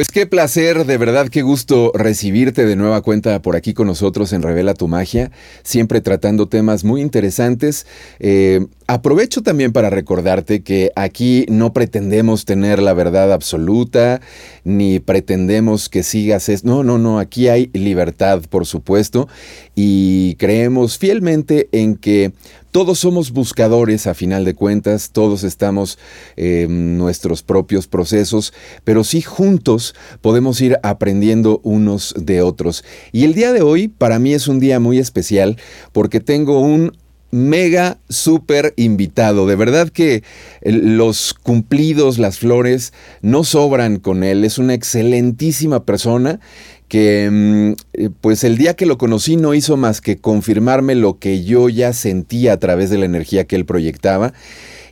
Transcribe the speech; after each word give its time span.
Pues 0.00 0.08
qué 0.08 0.24
placer, 0.24 0.86
de 0.86 0.96
verdad 0.96 1.28
qué 1.28 1.42
gusto 1.42 1.92
recibirte 1.94 2.64
de 2.64 2.74
nueva 2.74 3.02
cuenta 3.02 3.42
por 3.42 3.54
aquí 3.54 3.74
con 3.74 3.86
nosotros 3.86 4.32
en 4.32 4.40
Revela 4.40 4.72
tu 4.72 4.88
Magia, 4.88 5.30
siempre 5.62 6.00
tratando 6.00 6.48
temas 6.48 6.84
muy 6.84 7.02
interesantes. 7.02 7.86
Eh, 8.18 8.66
aprovecho 8.92 9.42
también 9.42 9.72
para 9.72 9.88
recordarte 9.88 10.64
que 10.64 10.90
aquí 10.96 11.46
no 11.48 11.72
pretendemos 11.72 12.44
tener 12.44 12.82
la 12.82 12.92
verdad 12.92 13.32
absoluta, 13.32 14.20
ni 14.64 14.98
pretendemos 14.98 15.88
que 15.88 16.02
sigas 16.02 16.48
esto. 16.48 16.66
No, 16.66 16.82
no, 16.82 16.98
no, 16.98 17.20
aquí 17.20 17.46
hay 17.46 17.70
libertad, 17.72 18.42
por 18.50 18.66
supuesto, 18.66 19.28
y 19.76 20.34
creemos 20.40 20.98
fielmente 20.98 21.68
en 21.70 21.94
que 21.94 22.32
todos 22.72 22.98
somos 22.98 23.30
buscadores 23.30 24.08
a 24.08 24.14
final 24.14 24.44
de 24.44 24.54
cuentas, 24.54 25.10
todos 25.12 25.44
estamos 25.44 25.96
en 26.34 26.98
nuestros 26.98 27.44
propios 27.44 27.86
procesos, 27.86 28.52
pero 28.82 29.04
sí 29.04 29.22
juntos 29.22 29.94
podemos 30.20 30.60
ir 30.60 30.78
aprendiendo 30.82 31.60
unos 31.62 32.12
de 32.18 32.42
otros. 32.42 32.84
Y 33.12 33.22
el 33.22 33.34
día 33.34 33.52
de 33.52 33.62
hoy 33.62 33.86
para 33.86 34.18
mí 34.18 34.34
es 34.34 34.48
un 34.48 34.58
día 34.58 34.80
muy 34.80 34.98
especial 34.98 35.58
porque 35.92 36.18
tengo 36.18 36.60
un 36.60 36.92
mega 37.30 37.98
super 38.08 38.74
invitado. 38.76 39.46
De 39.46 39.56
verdad 39.56 39.88
que 39.88 40.22
los 40.62 41.34
cumplidos, 41.34 42.18
las 42.18 42.38
flores, 42.38 42.92
no 43.22 43.44
sobran 43.44 43.98
con 43.98 44.24
él. 44.24 44.44
Es 44.44 44.58
una 44.58 44.74
excelentísima 44.74 45.84
persona 45.84 46.40
que 46.88 47.28
mm, 47.30 47.72
eh, 47.92 48.10
pues 48.20 48.42
el 48.42 48.58
día 48.58 48.74
que 48.74 48.84
lo 48.84 48.98
conocí 48.98 49.36
no 49.36 49.54
hizo 49.54 49.76
más 49.76 50.00
que 50.00 50.18
confirmarme 50.18 50.96
lo 50.96 51.18
que 51.18 51.44
yo 51.44 51.68
ya 51.68 51.92
sentía 51.92 52.54
a 52.54 52.56
través 52.58 52.90
de 52.90 52.98
la 52.98 53.04
energía 53.04 53.44
que 53.44 53.56
él 53.56 53.64
proyectaba. 53.64 54.32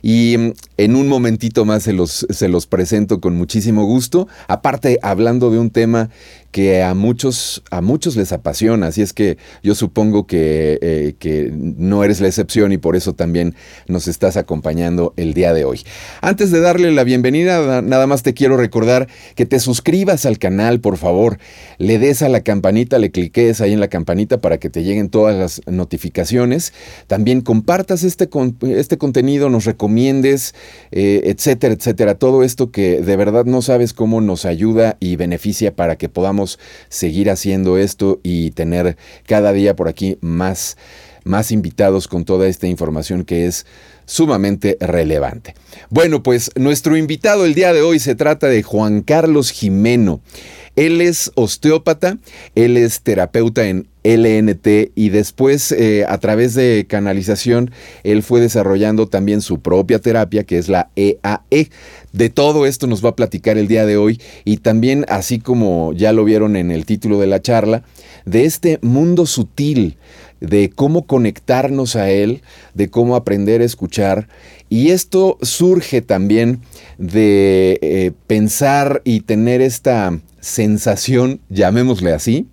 Y 0.01 0.37
mm, 0.37 0.53
en 0.79 0.95
un 0.95 1.09
momentito 1.09 1.65
más 1.65 1.83
se 1.83 1.91
los, 1.91 2.25
se 2.29 2.47
los 2.47 2.65
presento 2.65 3.19
con 3.19 3.35
muchísimo 3.35 3.83
gusto. 3.83 4.29
Aparte, 4.47 4.97
hablando 5.01 5.51
de 5.51 5.59
un 5.59 5.71
tema 5.71 6.09
que 6.51 6.81
a 6.81 6.93
muchos, 6.93 7.61
a 7.69 7.81
muchos 7.81 8.15
les 8.15 8.31
apasiona, 8.31 8.87
así 8.87 9.01
es 9.01 9.11
que 9.13 9.37
yo 9.61 9.75
supongo 9.75 10.25
que, 10.25 10.79
eh, 10.81 11.15
que, 11.19 11.51
no 11.53 12.03
eres 12.03 12.21
la 12.21 12.27
excepción 12.27 12.71
y 12.71 12.77
por 12.77 12.95
eso 12.95 13.13
también 13.13 13.55
nos 13.87 14.07
estás 14.07 14.37
acompañando 14.37 15.13
el 15.17 15.33
día 15.33 15.53
de 15.53 15.65
hoy. 15.65 15.81
Antes 16.21 16.49
de 16.49 16.61
darle 16.61 16.91
la 16.91 17.03
bienvenida, 17.03 17.81
nada 17.81 18.07
más 18.07 18.23
te 18.23 18.33
quiero 18.33 18.57
recordar 18.57 19.07
que 19.35 19.45
te 19.45 19.59
suscribas 19.59 20.25
al 20.25 20.39
canal, 20.39 20.79
por 20.79 20.97
favor, 20.97 21.39
le 21.77 21.99
des 21.99 22.21
a 22.21 22.29
la 22.29 22.41
campanita, 22.41 22.97
le 22.99 23.11
cliques 23.11 23.61
ahí 23.61 23.73
en 23.73 23.79
la 23.79 23.89
campanita 23.89 24.39
para 24.39 24.59
que 24.59 24.69
te 24.69 24.83
lleguen 24.83 25.09
todas 25.09 25.35
las 25.35 25.61
notificaciones, 25.67 26.73
también 27.07 27.41
compartas 27.41 28.03
este, 28.03 28.29
este 28.75 28.97
contenido, 28.97 29.49
nos 29.49 29.65
recomiendes, 29.65 30.55
eh, 30.91 31.21
etcétera, 31.25 31.73
etcétera, 31.73 32.15
todo 32.15 32.43
esto 32.43 32.71
que 32.71 33.01
de 33.01 33.15
verdad 33.15 33.45
no 33.45 33.61
sabes 33.61 33.93
cómo 33.93 34.21
nos 34.21 34.45
ayuda 34.45 34.97
y 34.99 35.15
beneficia 35.15 35.75
para 35.75 35.97
que 35.97 36.09
podamos 36.09 36.59
seguir 36.89 37.29
haciendo 37.29 37.77
esto 37.77 38.19
y 38.23 38.51
tener 38.51 38.97
cada 39.27 39.53
día 39.53 39.75
por 39.75 39.87
aquí 39.87 40.17
más, 40.21 40.77
más 41.23 41.51
invitados 41.51 42.07
con 42.07 42.25
toda 42.25 42.47
esta 42.47 42.67
información 42.67 43.23
que 43.25 43.45
es 43.45 43.65
sumamente 44.05 44.77
relevante. 44.79 45.53
Bueno, 45.89 46.23
pues 46.23 46.51
nuestro 46.55 46.97
invitado 46.97 47.45
el 47.45 47.53
día 47.53 47.73
de 47.73 47.81
hoy 47.81 47.99
se 47.99 48.15
trata 48.15 48.47
de 48.47 48.63
Juan 48.63 49.01
Carlos 49.01 49.51
Jimeno. 49.51 50.21
Él 50.75 51.01
es 51.01 51.31
osteópata, 51.35 52.17
él 52.55 52.77
es 52.77 53.01
terapeuta 53.01 53.67
en 53.67 53.87
LNT 54.03 54.91
y 54.95 55.09
después 55.09 55.71
eh, 55.73 56.05
a 56.07 56.17
través 56.19 56.53
de 56.53 56.85
canalización 56.87 57.71
él 58.03 58.23
fue 58.23 58.39
desarrollando 58.39 59.07
también 59.07 59.41
su 59.41 59.59
propia 59.59 59.99
terapia 59.99 60.45
que 60.45 60.57
es 60.57 60.69
la 60.69 60.89
EAE. 60.95 61.19
E. 61.51 61.69
De 62.13 62.29
todo 62.29 62.65
esto 62.65 62.87
nos 62.87 63.03
va 63.03 63.09
a 63.09 63.15
platicar 63.15 63.57
el 63.57 63.67
día 63.67 63.85
de 63.85 63.97
hoy 63.97 64.21
y 64.45 64.57
también 64.57 65.05
así 65.09 65.39
como 65.39 65.93
ya 65.93 66.13
lo 66.13 66.23
vieron 66.23 66.55
en 66.55 66.71
el 66.71 66.85
título 66.85 67.19
de 67.19 67.27
la 67.27 67.41
charla, 67.41 67.83
de 68.25 68.45
este 68.45 68.79
mundo 68.81 69.25
sutil, 69.25 69.97
de 70.39 70.69
cómo 70.69 71.05
conectarnos 71.05 71.95
a 71.95 72.09
él, 72.09 72.41
de 72.73 72.89
cómo 72.89 73.15
aprender 73.15 73.61
a 73.61 73.65
escuchar. 73.65 74.27
Y 74.69 74.91
esto 74.91 75.37
surge 75.41 76.01
también 76.01 76.61
de 76.97 77.79
eh, 77.81 78.11
pensar 78.27 79.01
y 79.03 79.21
tener 79.21 79.61
esta 79.61 80.19
sensación, 80.41 81.41
llamémosle 81.49 82.13
así, 82.13 82.47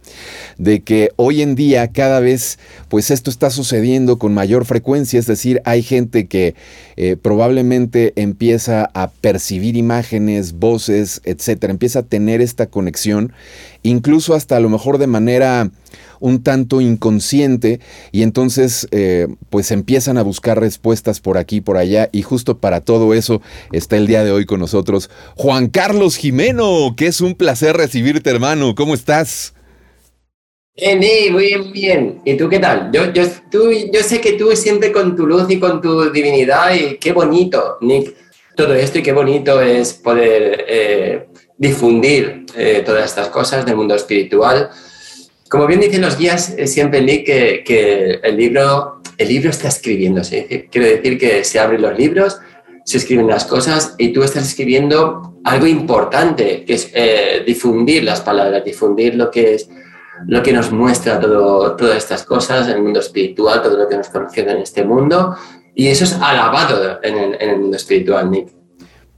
de 0.58 0.82
que 0.82 1.10
hoy 1.16 1.42
en 1.42 1.54
día 1.54 1.92
cada 1.92 2.20
vez 2.20 2.58
pues 2.88 3.10
esto 3.10 3.30
está 3.30 3.50
sucediendo 3.50 4.18
con 4.18 4.34
mayor 4.34 4.64
frecuencia, 4.64 5.18
es 5.18 5.26
decir, 5.26 5.60
hay 5.64 5.82
gente 5.82 6.26
que 6.26 6.54
eh, 6.96 7.16
probablemente 7.20 8.12
empieza 8.16 8.90
a 8.94 9.10
percibir 9.10 9.76
imágenes, 9.76 10.54
voces, 10.54 11.20
etcétera, 11.24 11.70
empieza 11.70 12.00
a 12.00 12.04
tener 12.04 12.40
esta 12.40 12.66
conexión, 12.66 13.32
incluso 13.82 14.34
hasta 14.34 14.56
a 14.56 14.60
lo 14.60 14.68
mejor 14.68 14.98
de 14.98 15.06
manera 15.06 15.70
un 16.20 16.42
tanto 16.42 16.80
inconsciente 16.80 17.80
y 18.12 18.22
entonces 18.22 18.88
eh, 18.90 19.28
pues 19.50 19.70
empiezan 19.70 20.18
a 20.18 20.22
buscar 20.22 20.60
respuestas 20.60 21.20
por 21.20 21.38
aquí, 21.38 21.60
por 21.60 21.76
allá 21.76 22.08
y 22.12 22.22
justo 22.22 22.58
para 22.58 22.80
todo 22.80 23.14
eso 23.14 23.40
está 23.72 23.96
el 23.96 24.06
día 24.06 24.24
de 24.24 24.32
hoy 24.32 24.46
con 24.46 24.60
nosotros 24.60 25.10
Juan 25.36 25.68
Carlos 25.68 26.16
Jimeno, 26.16 26.94
que 26.96 27.06
es 27.06 27.20
un 27.20 27.34
placer 27.34 27.76
recibirte 27.76 28.30
hermano, 28.30 28.74
¿cómo 28.74 28.94
estás? 28.94 29.54
Bien, 30.76 31.00
bien, 31.00 31.72
bien. 31.72 32.20
¿Y 32.24 32.36
tú 32.36 32.50
qué 32.50 32.58
tal? 32.58 32.90
Yo, 32.92 33.10
yo, 33.12 33.22
tú, 33.50 33.70
yo 33.72 34.02
sé 34.02 34.20
que 34.20 34.34
tú 34.34 34.54
siempre 34.54 34.92
con 34.92 35.16
tu 35.16 35.26
luz 35.26 35.48
y 35.48 35.58
con 35.58 35.80
tu 35.80 36.10
divinidad 36.10 36.74
y 36.74 36.98
qué 36.98 37.12
bonito, 37.12 37.78
Nick, 37.80 38.14
todo 38.54 38.74
esto 38.74 38.98
y 38.98 39.02
qué 39.02 39.12
bonito 39.12 39.60
es 39.62 39.94
poder 39.94 40.66
eh, 40.68 41.28
difundir 41.56 42.44
eh, 42.54 42.82
todas 42.84 43.06
estas 43.06 43.28
cosas 43.28 43.64
del 43.64 43.76
mundo 43.76 43.94
espiritual 43.94 44.70
como 45.48 45.66
bien 45.66 45.80
dicen 45.80 46.00
los 46.00 46.18
guías, 46.18 46.54
siempre 46.64 47.02
Nick, 47.02 47.26
que, 47.26 47.64
que, 47.64 48.20
el, 48.22 48.36
libro, 48.36 49.00
el 49.16 49.28
libro 49.28 49.50
está 49.50 49.68
escribiéndose. 49.68 50.68
Quiero 50.70 50.86
decir 50.86 51.18
que 51.18 51.44
se 51.44 51.58
abren 51.58 51.82
los 51.82 51.96
libros, 51.96 52.38
se 52.84 52.98
escriben 52.98 53.26
las 53.26 53.44
cosas 53.44 53.94
y 53.98 54.12
tú 54.12 54.22
estás 54.22 54.46
escribiendo 54.46 55.40
algo 55.44 55.66
importante, 55.66 56.64
que 56.64 56.74
es 56.74 56.90
eh, 56.94 57.42
difundir 57.46 58.04
las 58.04 58.20
palabras, 58.20 58.64
difundir 58.64 59.14
lo 59.14 59.30
que 59.30 59.54
es 59.54 59.68
lo 60.26 60.42
que 60.42 60.52
nos 60.52 60.72
muestra 60.72 61.20
todo, 61.20 61.76
todas 61.76 61.98
estas 61.98 62.22
cosas, 62.22 62.68
el 62.68 62.82
mundo 62.82 63.00
espiritual, 63.00 63.62
todo 63.62 63.76
lo 63.76 63.88
que 63.88 63.96
nos 63.96 64.08
conoce 64.08 64.40
en 64.40 64.58
este 64.58 64.82
mundo. 64.82 65.36
Y 65.74 65.88
eso 65.88 66.04
es 66.04 66.14
alabado 66.14 67.00
en 67.02 67.18
el, 67.18 67.34
en 67.38 67.50
el 67.50 67.60
mundo 67.60 67.76
espiritual, 67.76 68.30
Nick. 68.30 68.48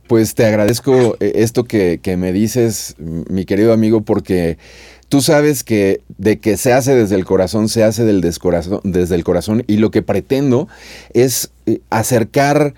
Pues 0.09 0.34
te 0.34 0.45
agradezco 0.45 1.16
eh, 1.21 1.33
esto 1.37 1.65
que, 1.65 2.00
que 2.03 2.16
me 2.16 2.33
dices, 2.33 2.97
mi 2.99 3.45
querido 3.45 3.72
amigo, 3.72 4.00
porque 4.00 4.59
Tú 5.08 5.22
sabes 5.22 5.64
que 5.64 6.02
de 6.19 6.38
que 6.38 6.56
se 6.56 6.72
hace 6.72 6.94
desde 6.94 7.14
el 7.14 7.24
corazón, 7.24 7.69
se 7.69 7.82
hace 7.82 8.04
del 8.04 8.20
descorazón, 8.20 8.80
desde 8.84 9.14
el 9.14 9.24
corazón 9.24 9.64
y 9.66 9.78
lo 9.78 9.91
que 9.91 10.02
pretendo 10.02 10.69
es 11.14 11.50
eh, 11.66 11.80
acercar, 11.91 12.74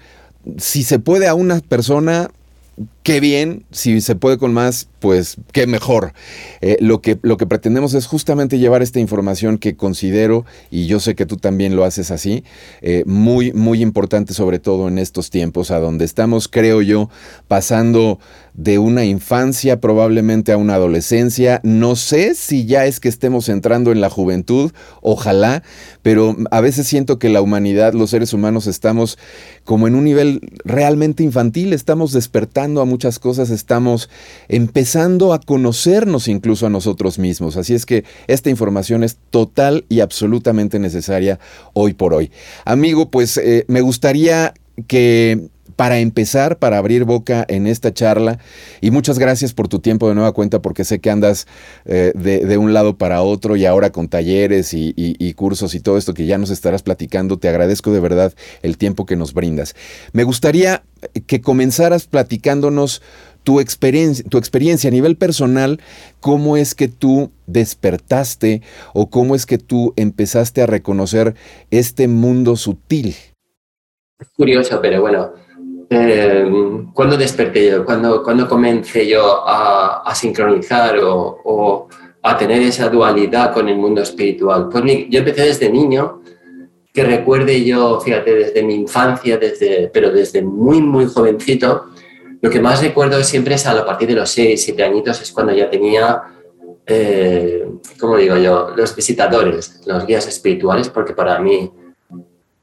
si 0.58 0.84
se 0.84 0.98
puede, 0.98 1.26
a 1.26 1.34
una 1.34 1.60
persona 1.60 2.30
qué 3.02 3.20
bien, 3.20 3.64
si 3.70 4.00
se 4.00 4.14
puede 4.14 4.38
con 4.38 4.52
más, 4.52 4.88
pues 4.98 5.36
qué 5.52 5.66
mejor. 5.66 6.12
Eh, 6.60 6.76
lo, 6.80 7.00
que, 7.00 7.18
lo 7.22 7.36
que 7.36 7.46
pretendemos 7.46 7.94
es 7.94 8.06
justamente 8.06 8.58
llevar 8.58 8.82
esta 8.82 9.00
información 9.00 9.58
que 9.58 9.76
considero, 9.76 10.44
y 10.70 10.86
yo 10.86 11.00
sé 11.00 11.14
que 11.14 11.26
tú 11.26 11.36
también 11.36 11.76
lo 11.76 11.84
haces 11.84 12.10
así, 12.10 12.44
eh, 12.82 13.04
muy, 13.06 13.52
muy 13.52 13.82
importante 13.82 14.34
sobre 14.34 14.58
todo 14.58 14.88
en 14.88 14.98
estos 14.98 15.30
tiempos, 15.30 15.70
a 15.70 15.80
donde 15.80 16.04
estamos, 16.04 16.48
creo 16.48 16.82
yo, 16.82 17.08
pasando 17.48 18.18
de 18.54 18.78
una 18.78 19.04
infancia 19.04 19.80
probablemente 19.80 20.52
a 20.52 20.56
una 20.56 20.74
adolescencia. 20.74 21.60
No 21.62 21.96
sé 21.96 22.34
si 22.34 22.66
ya 22.66 22.84
es 22.84 23.00
que 23.00 23.08
estemos 23.08 23.48
entrando 23.48 23.92
en 23.92 24.00
la 24.00 24.10
juventud, 24.10 24.72
ojalá, 25.00 25.62
pero 26.02 26.36
a 26.50 26.60
veces 26.60 26.86
siento 26.86 27.18
que 27.18 27.28
la 27.28 27.40
humanidad, 27.40 27.94
los 27.94 28.10
seres 28.10 28.32
humanos, 28.32 28.66
estamos 28.66 29.18
como 29.64 29.88
en 29.88 29.94
un 29.94 30.04
nivel 30.04 30.40
realmente 30.64 31.22
infantil, 31.22 31.72
estamos 31.72 32.12
despertando 32.12 32.80
a 32.80 32.84
muchas 32.90 33.18
cosas, 33.18 33.48
estamos 33.48 34.10
empezando 34.48 35.32
a 35.32 35.40
conocernos 35.40 36.28
incluso 36.28 36.66
a 36.66 36.70
nosotros 36.70 37.18
mismos. 37.18 37.56
Así 37.56 37.74
es 37.74 37.86
que 37.86 38.04
esta 38.26 38.50
información 38.50 39.02
es 39.02 39.16
total 39.30 39.86
y 39.88 40.00
absolutamente 40.00 40.78
necesaria 40.78 41.38
hoy 41.72 41.94
por 41.94 42.12
hoy. 42.12 42.30
Amigo, 42.66 43.10
pues 43.10 43.38
eh, 43.38 43.64
me 43.68 43.80
gustaría 43.80 44.52
que 44.86 45.48
para 45.80 45.98
empezar, 45.98 46.58
para 46.58 46.76
abrir 46.76 47.04
boca 47.04 47.46
en 47.48 47.66
esta 47.66 47.90
charla. 47.94 48.38
Y 48.82 48.90
muchas 48.90 49.18
gracias 49.18 49.54
por 49.54 49.66
tu 49.66 49.78
tiempo 49.78 50.10
de 50.10 50.14
nueva 50.14 50.32
cuenta, 50.32 50.60
porque 50.60 50.84
sé 50.84 50.98
que 50.98 51.08
andas 51.08 51.46
eh, 51.86 52.12
de, 52.14 52.58
un 52.58 52.74
lado 52.74 52.98
para 52.98 53.22
otro 53.22 53.56
y 53.56 53.64
ahora 53.64 53.88
con 53.88 54.08
talleres 54.08 54.74
y, 54.74 55.32
cursos 55.36 55.74
y 55.74 55.80
todo 55.80 55.96
esto 55.96 56.12
que 56.12 56.26
ya 56.26 56.36
nos 56.36 56.50
estarás 56.50 56.82
platicando. 56.82 57.38
Te 57.38 57.48
agradezco 57.48 57.92
de 57.92 58.00
verdad 58.00 58.34
el 58.60 58.76
tiempo 58.76 59.06
que 59.06 59.16
nos 59.16 59.32
brindas. 59.32 59.74
Me 60.12 60.22
gustaría 60.22 60.82
que 61.26 61.40
comenzaras 61.40 62.06
platicándonos 62.06 63.00
tu 63.42 63.58
experiencia, 63.58 64.22
tu 64.28 64.36
experiencia 64.36 64.88
a 64.88 64.90
nivel 64.90 65.16
personal, 65.16 65.80
cómo 66.20 66.58
es 66.58 66.74
que 66.74 66.88
tú 66.88 67.30
despertaste 67.46 68.60
o 68.92 69.08
cómo 69.08 69.34
es 69.34 69.46
que 69.46 69.56
tú 69.56 69.94
empezaste 69.96 70.60
a 70.60 70.66
reconocer 70.66 71.36
este 71.70 72.06
mundo 72.06 72.56
sutil. 72.56 73.16
curioso, 74.36 74.78
pero 74.82 75.00
bueno, 75.00 75.32
eh, 75.90 76.48
¿cuándo 76.94 77.16
desperté 77.16 77.68
yo? 77.68 77.84
¿Cuándo, 77.84 78.22
cuando 78.22 78.48
comencé 78.48 79.08
yo 79.08 79.46
a, 79.46 80.02
a 80.04 80.14
sincronizar 80.14 80.96
o, 80.98 81.40
o, 81.44 81.88
a 82.22 82.36
tener 82.38 82.62
esa 82.62 82.88
dualidad 82.88 83.52
con 83.52 83.68
el 83.68 83.76
mundo 83.76 84.00
espiritual? 84.00 84.68
Pues 84.70 84.84
yo 85.08 85.18
empecé 85.18 85.42
desde 85.42 85.68
niño, 85.68 86.22
que 86.92 87.02
recuerde 87.02 87.64
yo, 87.64 88.00
fíjate, 88.00 88.34
desde 88.34 88.62
mi 88.62 88.74
infancia, 88.74 89.36
desde, 89.36 89.88
pero 89.92 90.12
desde 90.12 90.42
muy, 90.42 90.80
muy 90.80 91.06
jovencito, 91.06 91.86
lo 92.40 92.50
que 92.50 92.60
más 92.60 92.80
recuerdo 92.80 93.22
siempre 93.24 93.56
es 93.56 93.66
a, 93.66 93.84
partir 93.84 94.08
de 94.08 94.14
los 94.14 94.30
6, 94.30 94.62
7 94.62 94.84
añitos, 94.84 95.20
es 95.20 95.32
cuando 95.32 95.52
ya 95.52 95.68
tenía, 95.68 96.22
eh, 96.86 97.68
¿cómo 97.98 98.16
digo 98.16 98.36
yo?, 98.36 98.72
los 98.76 98.94
visitadores, 98.94 99.80
los 99.86 100.06
guías 100.06 100.28
espirituales, 100.28 100.88
porque 100.88 101.14
para 101.14 101.38
mí 101.40 101.70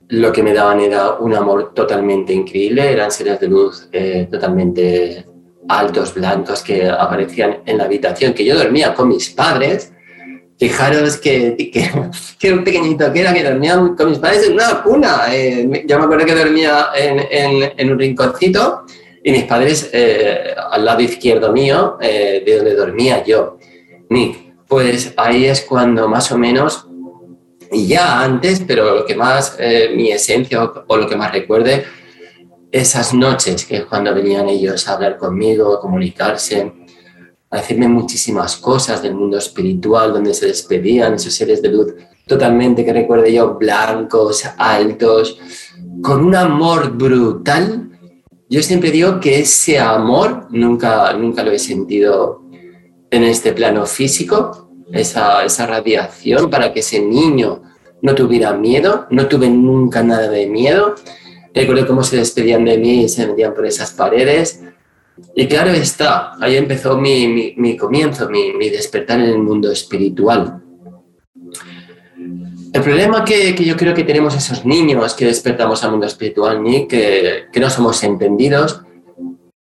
lo 0.10 0.32
que 0.32 0.44
me 0.44 0.54
daban 0.54 0.80
era 0.80 1.14
un 1.16 1.34
amor 1.36 1.74
totalmente 1.74 2.34
increíble, 2.34 2.92
eran 2.92 3.12
seres 3.12 3.40
de 3.40 3.48
luz 3.48 3.90
eh, 3.92 4.28
totalmente 4.32 5.26
altos, 5.68 6.14
blancos, 6.14 6.62
que 6.62 6.88
aparecían 6.90 7.60
en 7.66 7.78
la 7.78 7.86
habitación, 7.86 8.34
que 8.34 8.46
yo 8.46 8.58
dormía 8.58 8.94
con 8.94 9.10
mis 9.10 9.30
padres. 9.30 9.92
Fijaros 10.58 11.18
que, 11.18 11.56
que, 11.58 11.92
que 12.40 12.56
pequeñito 12.58 13.12
que 13.12 13.20
era, 13.20 13.34
que 13.34 13.44
dormía 13.44 13.76
con 13.98 14.10
mis 14.10 14.20
padres 14.20 14.48
en 14.48 14.54
una 14.54 14.82
cuna. 14.82 15.26
Eh, 15.32 15.84
yo 15.86 16.00
me 16.00 16.06
acuerdo 16.06 16.26
que 16.26 16.36
dormía 16.36 16.88
en, 16.96 17.74
en, 17.78 17.92
un 17.92 18.00
rinconcito 18.00 18.86
y 19.24 19.32
mis 19.32 19.44
padres 19.44 19.90
eh, 19.92 20.56
al 20.72 20.86
lado 20.86 21.02
izquierdo 21.02 21.52
mío, 21.52 21.98
de 22.00 22.56
donde 22.56 22.76
dormía 22.76 23.24
yo. 23.24 23.58
Nick, 24.10 24.48
pues 24.68 25.14
ahí 25.18 25.46
es 25.46 25.62
cuando 25.62 26.08
más 26.08 26.32
o 26.32 26.38
menos 26.38 26.87
ya 27.72 28.22
antes, 28.22 28.64
pero 28.66 28.96
lo 28.96 29.06
que 29.06 29.16
más, 29.16 29.56
eh, 29.60 29.92
mi 29.96 30.12
esencia 30.12 30.64
o, 30.64 30.98
lo 30.98 31.08
que 31.08 31.16
más 31.16 31.32
recuerde, 31.32 31.86
esas 32.72 33.14
noches 33.14 33.66
que 33.66 33.86
cuando 33.86 34.14
venían 34.14 34.50
ellos 34.50 34.88
a 34.88 34.94
hablar 34.94 35.18
conmigo, 35.18 35.74
a 35.74 35.82
comunicarse, 35.82 36.74
a 37.50 37.58
decirme 37.58 37.88
muchísimas 37.88 38.58
cosas 38.58 39.02
del 39.02 39.16
mundo 39.16 39.38
espiritual, 39.38 40.14
donde 40.14 40.34
se 40.34 40.48
despedían 40.48 41.14
esos 41.14 41.34
seres 41.34 41.62
de 41.62 41.70
luz 41.70 41.94
totalmente, 42.28 42.84
que 42.84 42.94
recuerde 42.94 43.34
yo, 43.34 43.56
blancos, 43.56 44.44
altos, 44.58 45.40
con 46.02 46.26
un 46.26 46.36
amor 46.36 46.92
brutal. 46.92 47.90
Yo 48.50 48.62
siempre 48.62 48.92
digo 48.92 49.20
que 49.20 49.40
ese 49.40 49.80
amor 49.80 50.48
nunca, 50.52 51.14
nunca 51.14 51.44
lo 51.44 51.52
he 51.52 51.60
sentido 51.60 52.42
en 53.10 53.24
este 53.24 53.54
plano 53.54 53.86
físico, 53.86 54.67
esa, 54.92 55.44
esa 55.44 55.66
radiación 55.66 56.50
para 56.50 56.74
que 56.74 56.80
ese 56.80 57.00
niño 57.00 57.62
no 58.02 58.16
tuviera 58.16 58.54
miedo, 58.54 59.08
no 59.10 59.28
tuve 59.28 59.50
nunca 59.50 60.04
nada 60.04 60.30
de 60.30 60.48
miedo. 60.48 60.96
Recuerdo 61.54 61.88
cómo 61.88 62.04
se 62.04 62.18
despedían 62.18 62.66
de 62.66 62.78
mí 62.78 63.04
y 63.04 63.10
se 63.10 63.26
metían 63.28 63.54
por 63.54 63.66
esas 63.66 63.92
paredes. 63.92 64.62
Y 65.36 65.48
claro 65.48 65.72
está, 65.72 66.34
ahí 66.40 66.56
empezó 66.56 66.98
mi, 66.98 67.28
mi, 67.28 67.54
mi 67.58 67.76
comienzo, 67.76 68.30
mi, 68.30 68.54
mi, 68.54 68.70
despertar 68.70 69.20
en 69.20 69.26
el 69.26 69.40
mundo 69.40 69.72
espiritual. 69.72 70.62
El 72.74 72.82
problema 72.84 73.26
que, 73.26 73.56
que, 73.56 73.66
yo 73.66 73.76
creo 73.76 73.96
que 73.96 74.04
tenemos 74.04 74.36
esos 74.36 74.66
niños 74.66 75.16
que 75.16 75.26
despertamos 75.26 75.84
al 75.84 75.92
mundo 75.92 76.06
espiritual, 76.06 76.62
que, 76.88 77.46
que 77.52 77.60
no 77.60 77.70
somos 77.72 78.04
entendidos, 78.04 78.82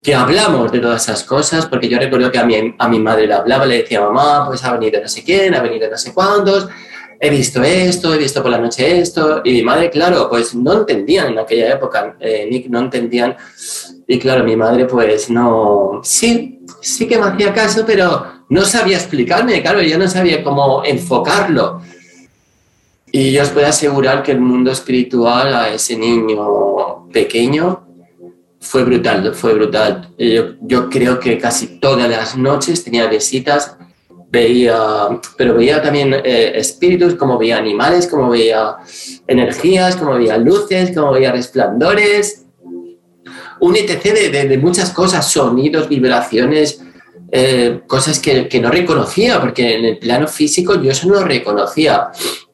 que 0.06 0.14
hablamos 0.14 0.72
de 0.72 0.80
todas 0.80 1.02
esas 1.02 1.24
cosas, 1.24 1.66
porque 1.66 1.90
yo 1.90 1.98
recuerdo 1.98 2.32
que 2.32 2.38
a 2.38 2.46
mi, 2.46 2.76
a 2.78 2.88
mi 2.88 3.00
madre 3.00 3.26
le 3.26 3.34
hablaba, 3.34 3.66
le 3.66 3.78
decía, 3.80 4.02
mamá, 4.02 4.46
pues 4.46 4.64
ha 4.64 4.72
venido 4.74 5.02
no 5.02 5.08
sé 5.08 5.24
quién, 5.24 5.56
ha 5.56 5.64
venido 5.64 5.90
no 5.90 5.98
sé 5.98 6.14
cuántos, 6.14 6.68
he 7.20 7.28
visto 7.32 7.64
esto, 7.64 8.14
he 8.14 8.20
visto 8.20 8.44
por 8.44 8.52
la 8.52 8.60
noche 8.60 9.00
esto, 9.00 9.42
y 9.44 9.54
mi 9.54 9.64
madre, 9.64 9.90
claro, 9.90 10.30
pues 10.30 10.54
no 10.54 10.74
entendían 10.74 11.30
en 11.30 11.40
aquella 11.40 11.74
época, 11.74 12.18
eh, 12.20 12.48
Nick 12.52 12.68
no 12.68 12.82
entendían, 12.82 13.36
y 14.08 14.20
claro, 14.20 14.44
mi 14.44 14.56
madre 14.56 14.86
pues 14.86 15.32
no, 15.32 16.02
sí, 16.04 16.60
sí 16.82 17.08
que 17.08 17.18
me 17.18 17.26
hacía 17.26 17.52
caso, 17.52 17.84
pero 17.84 18.28
no 18.50 18.62
sabía 18.64 18.98
explicarme, 18.98 19.60
claro, 19.64 19.82
yo 19.82 19.98
no 19.98 20.08
sabía 20.08 20.44
cómo 20.44 20.84
enfocarlo. 20.86 21.82
Y 23.12 23.32
yo 23.32 23.42
os 23.42 23.50
puedo 23.50 23.66
asegurar 23.66 24.22
que 24.22 24.34
el 24.34 24.42
mundo 24.42 24.72
espiritual 24.72 25.56
a 25.56 25.70
ese 25.70 25.98
niño 25.98 27.08
pequeño 27.12 27.85
fue 28.66 28.84
brutal, 28.84 29.34
fue 29.34 29.54
brutal. 29.54 30.10
Yo, 30.18 30.56
yo, 30.62 30.90
creo 30.90 31.20
que 31.20 31.38
casi 31.38 31.80
todas 31.80 32.10
las 32.10 32.36
noches 32.36 32.84
tenía 32.84 33.08
visitas, 33.08 33.78
veía, 34.30 34.76
pero 35.38 35.54
veía 35.54 35.82
también 35.82 36.14
eh, 36.14 36.54
espíritus, 36.56 37.14
como 37.16 37.38
veía 37.38 37.58
animales, 37.58 38.08
como 38.08 38.30
veía 38.30 38.78
energías, 39.28 39.96
como 39.96 40.16
veía 40.16 40.38
luces, 40.38 40.92
como 40.96 41.12
veía 41.12 41.32
resplandores, 41.32 42.46
un 43.60 43.76
etc 43.76 44.32
de, 44.32 44.58
muchas 44.58 44.90
cosas, 44.92 45.32
sonidos, 45.32 45.88
vibraciones, 45.88 46.82
eh, 47.32 47.82
cosas 47.88 48.20
que, 48.20 48.48
que, 48.48 48.60
no 48.60 48.70
reconocía, 48.70 49.40
porque 49.40 49.76
en 49.76 49.86
el 49.86 49.98
plano 50.00 50.28
físico 50.28 50.82
yo 50.82 50.92
eso 50.92 51.08
no 51.08 51.16
lo 51.16 51.24
reconocía. 51.24 52.10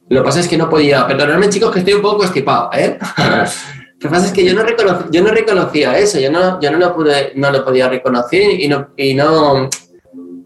Lo 0.08 0.20
que 0.20 0.24
pasa 0.24 0.40
es 0.40 0.48
que 0.48 0.58
no 0.58 0.68
podía, 0.68 1.06
perdonadme 1.06 1.48
chicos 1.48 1.72
que 1.72 1.78
estoy 1.78 1.94
un 1.94 2.02
poco 2.02 2.18
constipado, 2.18 2.70
¿eh? 2.74 2.98
Lo 4.02 4.10
que 4.10 4.14
pasa 4.16 4.26
es 4.26 4.32
que 4.32 4.44
yo 4.44 4.52
no, 4.52 4.64
yo 5.12 5.22
no 5.22 5.30
reconocía 5.30 5.96
eso, 5.96 6.18
yo 6.18 6.28
no, 6.28 6.60
yo 6.60 6.72
no, 6.72 6.78
lo, 6.78 7.64
podía 7.64 7.88
reconocer 7.88 8.60
y 8.60 8.66
no, 8.66 8.88
y, 8.96 9.14
no, 9.14 9.70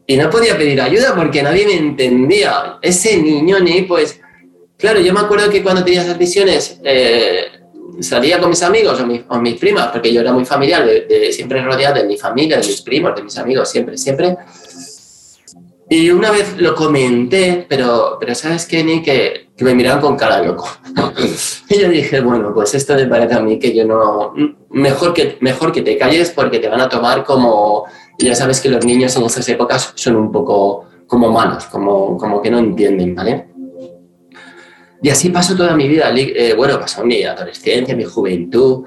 y 0.06 0.16
no 0.18 0.28
podía 0.28 0.58
pedir 0.58 0.78
ayuda 0.78 1.14
porque 1.14 1.42
nadie 1.42 1.64
me 1.64 1.74
entendía. 1.74 2.78
Ese 2.82 3.16
niño, 3.16 3.58
ni 3.60 3.80
pues, 3.82 4.20
claro, 4.76 5.00
yo 5.00 5.14
me 5.14 5.20
acuerdo 5.20 5.48
que 5.48 5.62
cuando 5.62 5.82
tenía 5.82 6.02
esas 6.02 6.18
visiones 6.18 6.78
eh, 6.84 7.46
salía 8.00 8.38
con 8.38 8.50
mis 8.50 8.62
amigos 8.62 9.00
o, 9.00 9.06
mi, 9.06 9.24
o, 9.26 9.38
mis 9.38 9.54
primas, 9.54 9.86
porque 9.86 10.12
yo 10.12 10.20
era 10.20 10.34
muy 10.34 10.44
familiar, 10.44 10.84
de, 10.84 11.06
de, 11.06 11.32
siempre 11.32 11.62
rodeado 11.62 11.94
de 11.94 12.04
mi 12.04 12.18
familia, 12.18 12.58
de 12.58 12.66
mis 12.66 12.82
primos, 12.82 13.16
de 13.16 13.22
mis 13.22 13.38
amigos, 13.38 13.70
siempre, 13.70 13.96
siempre. 13.96 14.36
Y 15.88 16.10
una 16.10 16.30
vez 16.30 16.58
lo 16.58 16.74
comenté, 16.74 17.64
pero, 17.66 18.18
pero 18.20 18.34
¿sabes 18.34 18.66
qué, 18.66 18.84
Ni? 18.84 19.02
Que, 19.02 19.45
que 19.56 19.64
me 19.64 19.74
miraban 19.74 20.00
con 20.00 20.16
cara 20.16 20.42
loco. 20.42 20.68
y 21.68 21.80
yo 21.80 21.88
dije, 21.88 22.20
bueno, 22.20 22.52
pues 22.52 22.74
esto 22.74 22.94
me 22.94 23.06
parece 23.06 23.34
a 23.34 23.40
mí 23.40 23.58
que 23.58 23.74
yo 23.74 23.84
no... 23.84 24.34
Mejor 24.70 25.14
que, 25.14 25.38
mejor 25.40 25.72
que 25.72 25.82
te 25.82 25.96
calles 25.96 26.30
porque 26.30 26.58
te 26.58 26.68
van 26.68 26.80
a 26.80 26.88
tomar 26.88 27.24
como... 27.24 27.84
Ya 28.18 28.34
sabes 28.34 28.60
que 28.60 28.68
los 28.68 28.84
niños 28.84 29.16
en 29.16 29.24
esas 29.24 29.48
épocas 29.48 29.92
son 29.94 30.16
un 30.16 30.30
poco 30.30 30.84
como 31.06 31.30
malos, 31.30 31.64
como, 31.66 32.16
como 32.16 32.42
que 32.42 32.50
no 32.50 32.58
entienden, 32.58 33.14
¿vale? 33.14 33.48
Y 35.02 35.08
así 35.08 35.30
pasó 35.30 35.54
toda 35.54 35.76
mi 35.76 35.88
vida. 35.88 36.12
Eh, 36.16 36.54
bueno, 36.56 36.80
pasó 36.80 37.04
mi 37.04 37.22
adolescencia, 37.22 37.94
mi 37.94 38.04
juventud. 38.04 38.84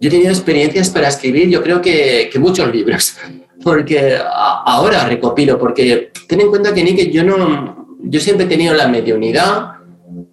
Yo 0.00 0.08
he 0.08 0.10
tenido 0.10 0.30
experiencias 0.30 0.90
para 0.90 1.08
escribir, 1.08 1.48
yo 1.48 1.62
creo 1.62 1.80
que, 1.80 2.28
que 2.32 2.38
muchos 2.38 2.72
libros 2.72 3.16
porque 3.62 4.16
ahora 4.22 5.04
recopilo, 5.04 5.58
porque 5.58 6.12
ten 6.28 6.40
en 6.40 6.48
cuenta 6.48 6.72
que 6.72 6.84
Nick, 6.84 7.10
yo 7.10 7.24
no, 7.24 7.87
yo 8.00 8.20
siempre 8.20 8.46
he 8.46 8.48
tenido 8.48 8.74
la 8.74 8.88
mediunidad, 8.88 9.72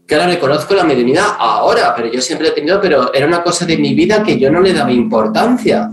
que 0.07 0.15
ahora 0.15 0.27
reconozco 0.27 0.73
la 0.73 0.83
mediunidad 0.83 1.25
ahora, 1.37 1.93
pero 1.95 2.11
yo 2.11 2.21
siempre 2.21 2.49
he 2.49 2.51
tenido, 2.51 2.79
pero 2.79 3.13
era 3.13 3.25
una 3.25 3.43
cosa 3.43 3.65
de 3.65 3.77
mi 3.77 3.93
vida 3.93 4.23
que 4.23 4.39
yo 4.39 4.51
no 4.51 4.61
le 4.61 4.73
daba 4.73 4.91
importancia. 4.91 5.91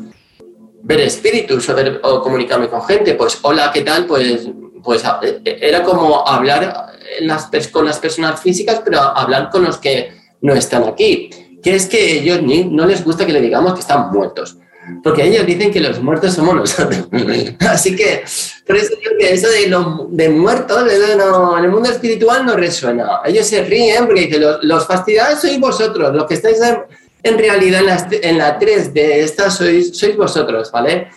Ver 0.84 1.00
espíritus 1.00 1.68
o, 1.68 1.74
ver, 1.74 2.00
o 2.02 2.20
comunicarme 2.20 2.68
con 2.68 2.82
gente, 2.82 3.14
pues 3.14 3.38
hola, 3.42 3.70
¿qué 3.72 3.82
tal? 3.82 4.06
Pues, 4.06 4.48
pues 4.82 5.02
era 5.44 5.82
como 5.82 6.26
hablar 6.26 6.92
las, 7.20 7.48
con 7.68 7.86
las 7.86 7.98
personas 7.98 8.40
físicas, 8.40 8.82
pero 8.84 9.00
hablar 9.00 9.48
con 9.50 9.64
los 9.64 9.78
que 9.78 10.12
no 10.40 10.54
están 10.54 10.84
aquí. 10.84 11.30
Que 11.62 11.76
es 11.76 11.86
que 11.86 12.18
ellos 12.18 12.40
no 12.42 12.86
les 12.86 13.04
gusta 13.04 13.24
que 13.24 13.32
le 13.32 13.40
digamos 13.40 13.74
que 13.74 13.80
están 13.80 14.10
muertos 14.10 14.58
porque 15.02 15.24
ellos 15.24 15.46
dicen 15.46 15.70
que 15.70 15.80
los 15.80 16.00
muertos 16.02 16.34
somos 16.34 16.54
nosotros. 16.54 17.08
Así 17.60 17.94
que, 17.94 18.24
por 18.66 18.76
eso 18.76 18.94
digo 18.98 19.12
que 19.18 19.32
eso 19.32 19.48
de, 19.48 19.68
lo, 19.68 20.08
de 20.10 20.28
muertos 20.28 20.84
no, 21.16 21.58
en 21.58 21.64
el 21.64 21.70
mundo 21.70 21.90
espiritual 21.90 22.44
no 22.44 22.56
resuena. 22.56 23.20
Ellos 23.24 23.46
se 23.46 23.62
ríen 23.62 24.06
porque 24.06 24.22
dicen, 24.22 24.42
los, 24.42 24.62
los 24.62 24.86
fastidiados 24.86 25.40
sois 25.40 25.58
vosotros, 25.60 26.14
los 26.14 26.26
que 26.26 26.34
estáis 26.34 26.60
en, 26.60 26.78
en 27.22 27.38
realidad 27.38 27.80
en 27.80 27.86
la, 27.86 28.08
en 28.10 28.38
la 28.38 28.58
3 28.58 28.94
de 28.94 29.22
esta 29.22 29.50
sois, 29.50 29.96
sois 29.96 30.16
vosotros, 30.16 30.70
¿vale? 30.72 31.08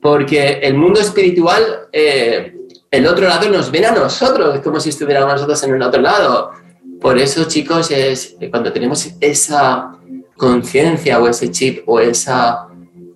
Porque 0.00 0.60
el 0.62 0.74
mundo 0.74 1.00
espiritual, 1.00 1.88
eh, 1.92 2.54
el 2.90 3.06
otro 3.06 3.26
lado 3.28 3.48
nos 3.50 3.70
ven 3.70 3.86
a 3.86 3.90
nosotros, 3.90 4.60
como 4.60 4.80
si 4.80 4.90
estuviéramos 4.90 5.32
nosotros 5.32 5.62
en 5.64 5.74
el 5.74 5.82
otro 5.82 6.00
lado. 6.00 6.52
Por 7.00 7.18
eso, 7.18 7.44
chicos, 7.44 7.90
es 7.90 8.36
cuando 8.50 8.72
tenemos 8.72 9.08
esa 9.20 9.92
conciencia 10.36 11.18
o 11.20 11.28
ese 11.28 11.50
chip 11.50 11.82
o 11.86 12.00
esa 12.00 12.65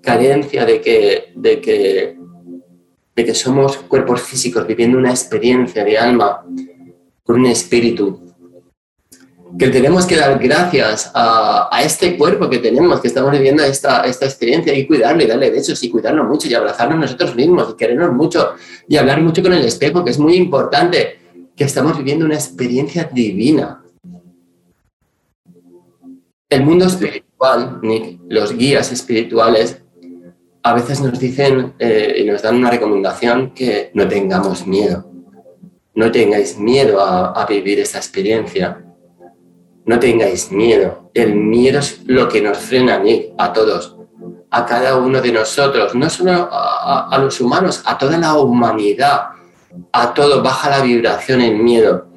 carencia 0.02 0.64
de 0.64 0.80
que, 0.80 1.32
de 1.34 1.60
que, 1.60 2.16
de 3.14 3.24
que 3.24 3.34
somos 3.34 3.76
cuerpos 3.76 4.22
físicos 4.22 4.66
viviendo 4.66 4.98
una 4.98 5.10
experiencia 5.10 5.84
de 5.84 5.98
alma 5.98 6.44
con 7.22 7.40
un 7.40 7.46
espíritu. 7.46 8.20
Que 9.58 9.68
tenemos 9.68 10.06
que 10.06 10.16
dar 10.16 10.38
gracias 10.38 11.10
a, 11.12 11.68
a, 11.72 11.82
este 11.82 12.16
cuerpo 12.16 12.48
que 12.48 12.58
tenemos, 12.58 13.00
que 13.00 13.08
estamos 13.08 13.32
viviendo 13.32 13.64
esta, 13.64 14.02
esta 14.04 14.24
experiencia 14.24 14.72
y 14.72 14.86
cuidarlo 14.86 15.24
y 15.24 15.26
darle 15.26 15.50
besos 15.50 15.82
y 15.82 15.90
cuidarlo 15.90 16.22
mucho 16.24 16.46
y 16.46 16.54
abrazarnos 16.54 17.00
nosotros 17.00 17.34
mismos 17.34 17.70
y 17.72 17.76
querernos 17.76 18.12
mucho 18.12 18.52
y 18.86 18.96
hablar 18.96 19.20
mucho 19.20 19.42
con 19.42 19.52
el 19.52 19.64
espejo, 19.64 20.04
que 20.04 20.12
es 20.12 20.18
muy 20.18 20.34
importante, 20.34 21.18
que 21.56 21.64
estamos 21.64 21.98
viviendo 21.98 22.24
una 22.24 22.36
experiencia 22.36 23.10
divina. 23.12 23.82
El 26.48 26.64
mundo 26.64 26.86
espiritual 26.86 27.30
Nick, 27.82 28.20
los 28.28 28.56
guías 28.56 28.92
espirituales, 28.92 29.79
a 30.62 30.74
veces 30.74 31.00
nos 31.00 31.18
dicen 31.18 31.74
eh, 31.78 32.16
y 32.18 32.24
nos 32.24 32.42
dan 32.42 32.56
una 32.56 32.70
recomendación 32.70 33.52
que 33.54 33.90
no 33.94 34.06
tengamos 34.06 34.66
miedo. 34.66 35.06
No 35.94 36.10
tengáis 36.10 36.58
miedo 36.58 37.00
a, 37.00 37.44
vivir 37.46 37.80
esa 37.80 37.98
experiencia. 37.98 38.84
No 39.84 39.98
tengáis 39.98 40.52
miedo. 40.52 41.10
El 41.14 41.34
miedo 41.34 41.80
es 41.80 42.02
lo 42.06 42.28
que 42.28 42.40
nos 42.40 42.58
frena, 42.58 43.02
a 43.38 43.52
todos 43.52 43.96
a 44.50 44.66
cada 44.66 44.96
uno 44.96 45.20
de 45.20 45.32
nosotros, 45.32 45.94
no 45.94 46.10
solo 46.10 46.48
a, 46.50 47.16
los 47.22 47.40
humanos, 47.40 47.82
a 47.84 47.96
toda 47.96 48.18
la 48.18 48.36
humanidad, 48.36 49.28
a 49.92 50.12
todo, 50.12 50.42
baja 50.42 50.70
la 50.70 50.82
vibración, 50.82 51.40
el 51.40 51.56
miedo. 51.56 52.08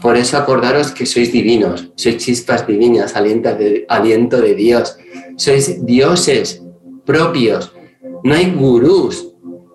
Por 0.00 0.16
eso 0.16 0.38
acordaros 0.38 0.92
que 0.92 1.04
sois 1.04 1.30
divinos, 1.32 1.90
sois 1.96 2.16
chispas 2.16 2.66
divinas, 2.66 3.16
aliento 3.16 3.54
de, 3.54 3.84
aliento 3.88 4.40
de 4.40 4.54
Dios, 4.54 4.96
sois 5.36 5.84
dioses 5.84 6.62
propios, 7.08 7.72
no 8.22 8.34
hay 8.34 8.52
gurús, 8.52 9.26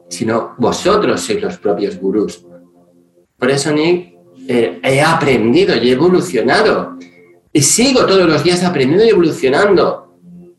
sino 0.08 0.54
vosotros 0.60 1.20
sois 1.26 1.42
los 1.42 1.58
propios 1.58 2.00
gurús. 2.00 2.46
Por 3.40 3.50
eso, 3.50 3.72
Nick, 3.72 4.14
eh, 4.48 4.80
he 4.84 5.02
aprendido 5.02 5.76
y 5.76 5.90
he 5.90 5.94
evolucionado. 5.94 7.00
Y 7.52 7.62
sigo 7.62 8.06
todos 8.06 8.28
los 8.28 8.44
días 8.44 8.64
aprendiendo 8.64 9.06
y 9.06 9.10
evolucionando 9.10 10.04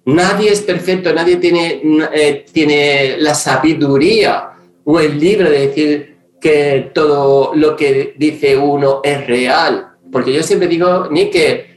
Nadie 0.06 0.52
es 0.52 0.60
perfecto, 0.60 1.14
nadie 1.14 1.36
tiene, 1.36 1.80
eh, 2.12 2.44
tiene 2.52 3.16
la 3.18 3.34
sabiduría 3.34 4.50
o 4.84 5.00
el 5.00 5.18
libro 5.18 5.48
de 5.48 5.68
decir 5.68 6.16
que 6.38 6.90
todo 6.92 7.52
lo 7.54 7.74
que 7.74 8.14
dice 8.18 8.54
uno 8.56 9.00
es 9.02 9.26
real. 9.26 9.92
Porque 10.12 10.32
yo 10.32 10.42
siempre 10.42 10.68
digo, 10.68 11.08
ni 11.10 11.30
que, 11.30 11.73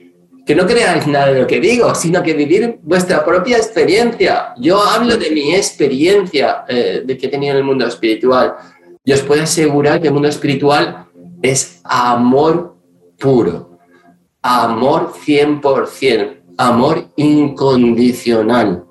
que 0.47 0.55
no 0.55 0.65
creáis 0.65 1.05
nada 1.05 1.33
de 1.33 1.41
lo 1.41 1.47
que 1.47 1.59
digo, 1.59 1.93
sino 1.93 2.23
que 2.23 2.33
vivir 2.33 2.79
vuestra 2.81 3.23
propia 3.23 3.57
experiencia. 3.57 4.53
Yo 4.57 4.81
hablo 4.81 5.17
de 5.17 5.29
mi 5.29 5.53
experiencia 5.53 6.63
eh, 6.67 7.03
de 7.05 7.17
que 7.17 7.27
he 7.27 7.29
tenido 7.29 7.51
en 7.51 7.57
el 7.57 7.63
mundo 7.65 7.85
espiritual. 7.85 8.55
Y 9.03 9.11
os 9.11 9.21
puedo 9.21 9.43
asegurar 9.43 10.01
que 10.01 10.07
el 10.07 10.13
mundo 10.13 10.29
espiritual 10.29 11.05
es 11.41 11.81
amor 11.83 12.77
puro, 13.17 13.77
amor 14.41 15.13
100% 15.25 16.37
amor 16.57 17.09
incondicional. 17.15 18.83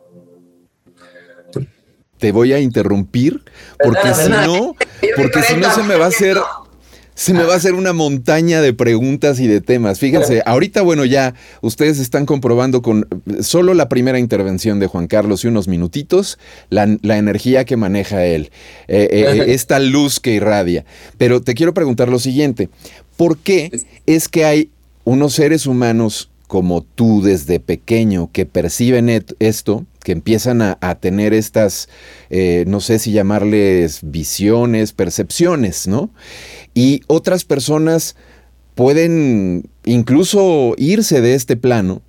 Te 2.19 2.33
voy 2.33 2.53
a 2.53 2.61
interrumpir 2.61 3.43
porque 3.79 4.15
si 4.15 4.31
no, 4.31 4.75
porque 5.17 5.43
si 5.43 5.57
no 5.57 5.71
se 5.71 5.83
me 5.83 5.97
va 5.97 6.07
a 6.07 6.09
hacer 6.09 6.39
se 7.17 7.33
me 7.33 7.45
va 7.45 7.55
a 7.55 7.57
hacer 7.57 7.75
una 7.75 7.95
montaña 7.95 8.61
de 8.61 8.75
preguntas 8.75 9.41
y 9.41 9.47
de 9.47 9.63
temas. 9.63 9.99
Fíjense, 9.99 10.43
ahorita, 10.45 10.83
bueno, 10.83 11.07
ya 11.07 11.35
ustedes 11.63 11.99
están 11.99 12.27
comprobando 12.27 12.83
con 12.83 13.09
solo 13.41 13.73
la 13.73 13.89
primera 13.89 14.19
intervención 14.19 14.79
de 14.81 14.87
Juan 14.87 15.07
Carlos 15.07 15.43
y 15.43 15.49
unos 15.49 15.67
minutitos 15.67 16.39
la, 16.69 16.85
energía 17.17 17.65
que 17.65 17.79
maneja 17.79 18.27
él, 18.27 18.51
eh, 18.87 19.09
eh, 19.11 19.45
esta 19.49 19.79
luz 19.79 20.21
que 20.21 20.33
irradia. 20.33 20.85
Pero 21.17 21.41
te 21.41 21.55
quiero 21.55 21.73
preguntar 21.73 22.11
lo 22.11 22.19
siguiente, 22.19 22.69
¿por 23.17 23.39
qué 23.39 23.71
es 24.05 24.29
que 24.29 24.45
hay 24.45 24.71
unos 25.05 25.33
seres 25.33 25.67
humanos 25.67 26.31
como 26.47 26.83
tú 26.83 27.23
desde 27.23 27.61
pequeño 27.61 28.31
que 28.31 28.45
perciben 28.45 29.09
esto, 29.39 29.87
que 30.07 30.13
empiezan 30.13 30.63
a, 30.63 30.95
tener 31.01 31.35
estas, 31.35 31.89
eh, 32.31 32.63
no 32.69 32.79
sé 32.79 33.01
si 33.01 33.11
llamarles 33.11 33.99
visiones, 34.05 34.93
percepciones, 34.93 35.89
¿no? 35.89 36.11
Y 36.75 37.01
otras 37.09 37.45
personas 37.45 38.15
pueden 38.77 39.69
incluso 39.85 40.77
irse 40.79 41.21
de 41.23 41.35
este 41.35 41.57
plano 41.57 42.03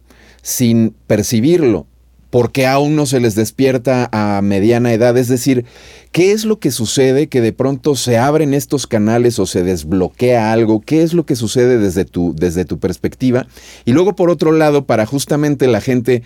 sin 0.43 0.93
percibirlo 1.07 1.87
porque 2.29 2.67
aún 2.67 2.95
no 2.95 3.05
se 3.05 3.19
les 3.19 3.35
despierta 3.35 4.09
a 4.11 4.41
mediana 4.41 4.93
edad. 4.93 5.17
Es 5.17 5.27
decir, 5.27 5.65
¿qué 6.11 6.33
es 6.33 6.45
lo 6.45 6.59
que 6.59 6.71
sucede 6.71 7.27
que 7.27 7.41
de 7.41 7.53
pronto 7.53 7.95
se 7.95 8.17
abren 8.17 8.53
estos 8.53 8.85
canales 8.85 9.39
o 9.39 9.45
se 9.45 9.63
desbloquea 9.63 10.51
algo? 10.51 10.81
¿Qué 10.81 11.03
es 11.03 11.13
lo 11.13 11.25
que 11.25 11.35
sucede 11.35 11.77
desde 11.77 12.05
tu, 12.05 12.35
desde 12.35 12.65
tu 12.65 12.79
perspectiva? 12.79 13.47
Y 13.85 13.93
luego, 13.93 14.15
por 14.15 14.29
otro 14.29 14.51
lado, 14.51 14.85
para 14.85 15.05
justamente 15.05 15.67
la 15.67 15.81
gente 15.81 16.23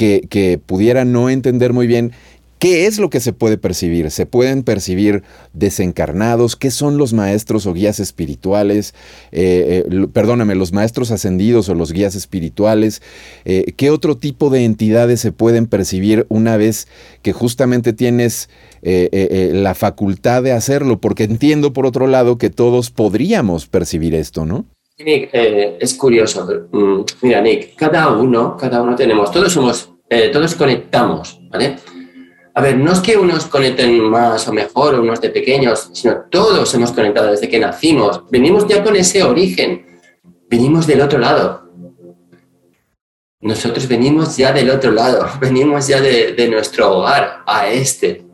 que, 0.00 0.26
que 0.30 0.56
pudiera 0.56 1.04
no 1.04 1.28
entender 1.28 1.74
muy 1.74 1.86
bien, 1.86 2.12
¿Qué 2.60 2.84
es 2.84 2.98
lo 2.98 3.08
que 3.08 3.20
se 3.20 3.32
puede 3.32 3.56
percibir? 3.56 4.10
¿Se 4.10 4.26
pueden 4.26 4.64
percibir 4.64 5.22
desencarnados? 5.54 6.56
¿Qué 6.56 6.70
son 6.70 6.98
los 6.98 7.14
maestros 7.14 7.64
o 7.64 7.72
guías 7.72 8.00
espirituales? 8.00 8.94
Eh, 9.32 9.86
eh, 9.90 10.06
perdóname, 10.12 10.54
los 10.54 10.70
maestros 10.70 11.10
ascendidos 11.10 11.70
o 11.70 11.74
los 11.74 11.90
guías 11.90 12.14
espirituales. 12.14 13.00
Eh, 13.46 13.72
¿Qué 13.78 13.90
otro 13.90 14.18
tipo 14.18 14.50
de 14.50 14.66
entidades 14.66 15.20
se 15.20 15.32
pueden 15.32 15.68
percibir 15.68 16.26
una 16.28 16.58
vez 16.58 16.86
que 17.22 17.32
justamente 17.32 17.94
tienes 17.94 18.50
la 18.82 19.74
facultad 19.74 20.42
de 20.42 20.52
hacerlo? 20.52 21.00
Porque 21.00 21.24
entiendo, 21.24 21.72
por 21.72 21.86
otro 21.86 22.08
lado, 22.08 22.36
que 22.36 22.50
todos 22.50 22.90
podríamos 22.90 23.68
percibir 23.68 24.14
esto, 24.14 24.44
¿no? 24.44 24.66
Nick, 24.98 25.30
es 25.32 25.94
curioso. 25.94 26.46
Mm, 26.70 27.00
mira, 27.22 27.40
Nick, 27.40 27.74
cada 27.74 28.10
uno, 28.10 28.54
cada 28.58 28.82
uno 28.82 28.94
tenemos, 28.96 29.30
todos 29.30 29.50
somos, 29.50 29.89
todos 30.32 30.54
conectamos, 30.56 31.40
¿vale? 31.50 31.76
A 32.54 32.60
ver, 32.60 32.76
no 32.76 32.92
es 32.92 32.98
que 32.98 33.16
unos 33.16 33.46
conecten 33.46 34.02
más 34.10 34.48
o 34.48 34.52
mejor, 34.52 34.98
unos 34.98 35.20
de 35.20 35.30
pequeños, 35.30 35.90
sino 35.92 36.24
todos 36.30 36.74
hemos 36.74 36.90
conectado 36.92 37.30
desde 37.30 37.48
que 37.48 37.60
nacimos. 37.60 38.22
Venimos 38.30 38.66
ya 38.66 38.82
con 38.82 38.96
ese 38.96 39.22
origen. 39.22 39.86
Venimos 40.48 40.86
del 40.86 41.00
otro 41.00 41.18
lado. 41.18 41.70
Nosotros 43.42 43.88
venimos 43.88 44.36
ya 44.36 44.52
del 44.52 44.68
otro 44.68 44.90
lado, 44.90 45.26
venimos 45.40 45.86
ya 45.86 46.00
de, 46.00 46.48
nuestro 46.50 46.98
hogar 46.98 47.42
a 47.46 47.68
este. 47.68 48.26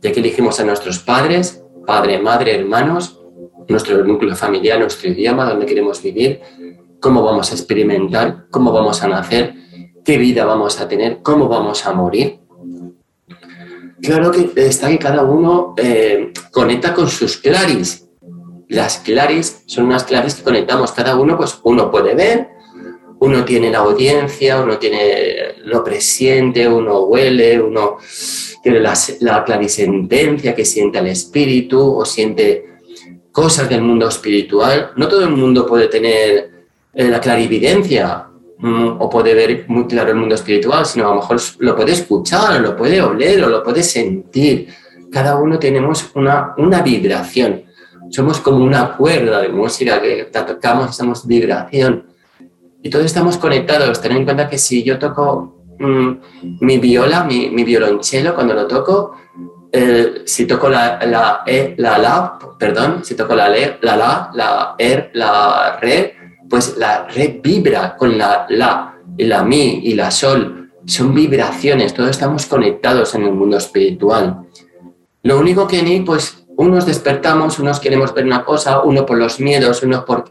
Ya 0.00 0.12
que 0.12 0.20
elegimos 0.20 0.60
a 0.60 0.64
nuestros 0.64 0.98
padres, 0.98 1.64
padre, 1.86 2.20
madre, 2.20 2.54
hermanos, 2.54 3.20
nuestro 3.68 4.04
núcleo 4.04 4.36
familiar, 4.36 4.78
nuestro 4.78 5.10
idioma, 5.10 5.48
donde 5.48 5.66
queremos 5.66 6.00
vivir, 6.00 6.40
cómo 7.00 7.24
vamos 7.24 7.50
a 7.50 7.54
experimentar, 7.54 8.46
cómo 8.50 8.70
vamos 8.70 9.02
a 9.02 9.08
nacer, 9.08 9.54
qué 10.06 10.16
vida 10.16 10.46
vamos 10.46 10.80
a 10.80 10.88
tener, 10.88 11.18
cómo 11.22 11.48
vamos 11.48 11.84
a 11.84 11.92
morir 11.92 12.38
Claro 14.02 14.30
que 14.30 14.50
está 14.66 14.88
que 14.88 14.98
cada 14.98 15.22
uno 15.22 15.74
eh, 15.76 16.32
conecta 16.50 16.92
con 16.92 17.08
sus 17.08 17.38
claris. 17.38 18.06
Las 18.68 18.98
claris 18.98 19.62
son 19.66 19.86
unas 19.86 20.04
claris 20.04 20.34
que 20.34 20.42
conectamos 20.42 20.92
cada 20.92 21.16
uno, 21.16 21.36
pues 21.36 21.58
uno 21.62 21.90
puede 21.90 22.14
ver, 22.14 22.48
uno 23.20 23.44
tiene 23.44 23.70
la 23.70 23.78
audiencia, 23.78 24.60
uno 24.60 24.78
tiene 24.78 25.54
lo 25.64 25.82
presiente, 25.82 26.68
uno 26.68 27.04
huele, 27.04 27.60
uno 27.60 27.96
tiene 28.62 28.80
la, 28.80 28.94
la 29.20 29.44
clarisentencia 29.44 30.54
que 30.54 30.64
siente 30.64 30.98
el 30.98 31.06
espíritu 31.06 31.80
o 31.80 32.04
siente 32.04 32.76
cosas 33.32 33.68
del 33.68 33.80
mundo 33.80 34.08
espiritual. 34.08 34.92
No 34.96 35.08
todo 35.08 35.24
el 35.24 35.30
mundo 35.30 35.66
puede 35.66 35.88
tener 35.88 36.50
eh, 36.92 37.08
la 37.08 37.20
clarividencia, 37.20 38.25
o 38.62 39.10
puede 39.10 39.34
ver 39.34 39.64
muy 39.68 39.86
claro 39.86 40.10
el 40.10 40.16
mundo 40.16 40.34
espiritual, 40.34 40.86
sino 40.86 41.06
a 41.06 41.10
lo 41.10 41.16
mejor 41.16 41.38
lo 41.58 41.76
puede 41.76 41.92
escuchar, 41.92 42.60
lo 42.60 42.76
puede 42.76 43.00
oler, 43.02 43.44
o 43.44 43.48
lo 43.48 43.62
puede 43.62 43.82
sentir. 43.82 44.68
Cada 45.12 45.36
uno 45.36 45.58
tenemos 45.58 46.10
una, 46.14 46.54
una 46.56 46.82
vibración. 46.82 47.64
Somos 48.10 48.40
como 48.40 48.64
una 48.64 48.96
cuerda 48.96 49.40
de 49.40 49.48
música 49.48 50.00
que 50.00 50.30
la 50.32 50.46
tocamos, 50.46 50.90
estamos 50.90 51.26
vibración. 51.26 52.06
Y 52.82 52.88
todos 52.88 53.04
estamos 53.04 53.36
conectados. 53.36 54.00
Ten 54.00 54.12
en 54.12 54.24
cuenta 54.24 54.48
que 54.48 54.58
si 54.58 54.82
yo 54.82 54.98
toco 54.98 55.64
mm, 55.78 56.10
mi 56.60 56.78
viola, 56.78 57.24
mi, 57.24 57.50
mi, 57.50 57.64
violonchelo, 57.64 58.34
cuando 58.34 58.54
lo 58.54 58.66
toco, 58.66 59.16
si 60.24 60.46
toco 60.46 60.68
la, 60.68 60.98
la, 61.04 61.42
e, 61.46 61.74
la, 61.76 61.98
la, 61.98 62.38
perdón, 62.58 63.04
si 63.04 63.14
toco 63.14 63.34
la, 63.34 63.48
la, 63.48 63.96
la, 63.96 64.30
la, 64.32 64.74
er, 64.78 65.10
la, 65.14 65.78
re, 65.80 66.15
pues 66.48 66.76
la 66.76 67.06
red 67.08 67.40
vibra 67.42 67.96
con 67.96 68.16
la 68.18 68.46
la, 68.48 68.96
y 69.16 69.24
la 69.24 69.44
mi 69.44 69.80
y 69.84 69.94
la 69.94 70.10
sol. 70.10 70.70
Son 70.86 71.14
vibraciones, 71.14 71.94
todos 71.94 72.10
estamos 72.10 72.46
conectados 72.46 73.14
en 73.14 73.24
el 73.24 73.32
mundo 73.32 73.56
espiritual. 73.56 74.46
Lo 75.22 75.40
único 75.40 75.66
que 75.66 75.82
ni, 75.82 76.00
pues 76.00 76.46
unos 76.56 76.86
despertamos, 76.86 77.58
unos 77.58 77.80
queremos 77.80 78.14
ver 78.14 78.24
una 78.24 78.44
cosa, 78.44 78.80
uno 78.82 79.04
por 79.04 79.18
los 79.18 79.40
miedos, 79.40 79.82
uno 79.82 80.04
por, 80.04 80.30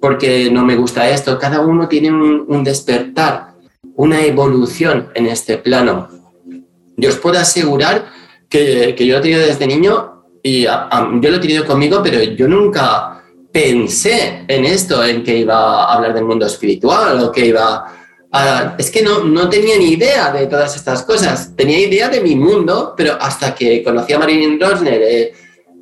porque 0.00 0.50
no 0.50 0.64
me 0.64 0.76
gusta 0.76 1.10
esto. 1.10 1.38
Cada 1.38 1.60
uno 1.60 1.88
tiene 1.88 2.12
un, 2.12 2.64
despertar, 2.64 3.54
una 3.96 4.22
evolución 4.22 5.08
en 5.14 5.26
este 5.26 5.58
plano. 5.58 6.08
Yo 6.96 7.08
os 7.08 7.16
puedo 7.16 7.38
asegurar 7.38 8.06
que, 8.48 8.94
que 8.96 9.06
yo 9.06 9.14
lo 9.14 9.18
he 9.18 9.22
tenido 9.22 9.40
desde 9.40 9.66
niño 9.66 10.24
y 10.42 10.62
yo 10.62 11.30
lo 11.30 11.36
he 11.36 11.40
tenido 11.40 11.66
conmigo, 11.66 12.00
pero 12.02 12.22
yo 12.22 12.48
nunca 12.48 13.17
pensé 13.52 14.44
en 14.46 14.64
esto, 14.64 15.04
en 15.04 15.22
que 15.22 15.38
iba 15.38 15.84
a 15.84 15.94
hablar 15.94 16.14
del 16.14 16.24
mundo 16.24 16.46
espiritual 16.46 17.22
o 17.22 17.32
que 17.32 17.46
iba 17.46 17.86
a... 18.32 18.74
Es 18.78 18.90
que 18.90 19.02
no, 19.02 19.24
no 19.24 19.48
tenía 19.48 19.76
ni 19.78 19.92
idea 19.92 20.32
de 20.32 20.46
todas 20.46 20.76
estas 20.76 21.02
cosas. 21.02 21.54
Tenía 21.56 21.78
idea 21.80 22.08
de 22.08 22.20
mi 22.20 22.36
mundo, 22.36 22.94
pero 22.96 23.16
hasta 23.20 23.54
que 23.54 23.82
conocí 23.82 24.12
a 24.12 24.18
Marilyn 24.18 24.60
Rosner, 24.60 25.02
eh, 25.02 25.32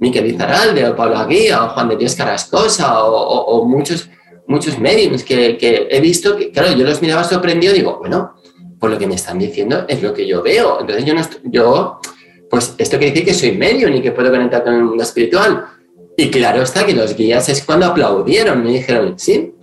Miquel 0.00 0.26
Izaralde, 0.26 0.86
o 0.88 0.96
Pablo 0.96 1.16
Aguía, 1.16 1.64
o 1.64 1.68
Juan 1.70 1.88
de 1.88 1.96
Dios 1.96 2.14
Carrascosa, 2.14 3.02
o, 3.02 3.64
muchos, 3.64 4.08
muchos 4.46 4.78
mediums 4.78 5.24
que, 5.24 5.56
que, 5.56 5.88
he 5.90 6.00
visto, 6.00 6.36
que 6.36 6.50
claro, 6.50 6.76
yo 6.76 6.84
los 6.84 7.02
miraba 7.02 7.24
sorprendido 7.24 7.74
y 7.74 7.78
digo, 7.78 7.98
bueno, 7.98 8.34
por 8.78 8.90
lo 8.90 8.98
que 8.98 9.06
me 9.06 9.14
están 9.14 9.38
diciendo 9.38 9.84
es 9.88 10.02
lo 10.02 10.12
que 10.12 10.26
yo 10.26 10.42
veo. 10.42 10.80
Entonces 10.80 11.04
yo 11.04 11.14
no 11.14 11.22
yo, 11.44 12.00
pues 12.50 12.74
esto 12.78 12.98
quiere 12.98 13.12
decir 13.12 13.26
que 13.26 13.34
soy 13.34 13.52
medio 13.52 13.88
ni 13.90 14.02
que 14.02 14.12
puedo 14.12 14.30
conectar 14.30 14.62
con 14.62 14.74
el 14.74 14.84
mundo 14.84 15.02
espiritual. 15.02 15.66
Y 16.16 16.30
claro 16.30 16.62
está 16.62 16.86
que 16.86 16.94
los 16.94 17.14
guías 17.14 17.48
es 17.48 17.62
cuando 17.62 17.86
aplaudieron, 17.86 18.64
me 18.64 18.72
dijeron, 18.72 19.18
sí, 19.18 19.54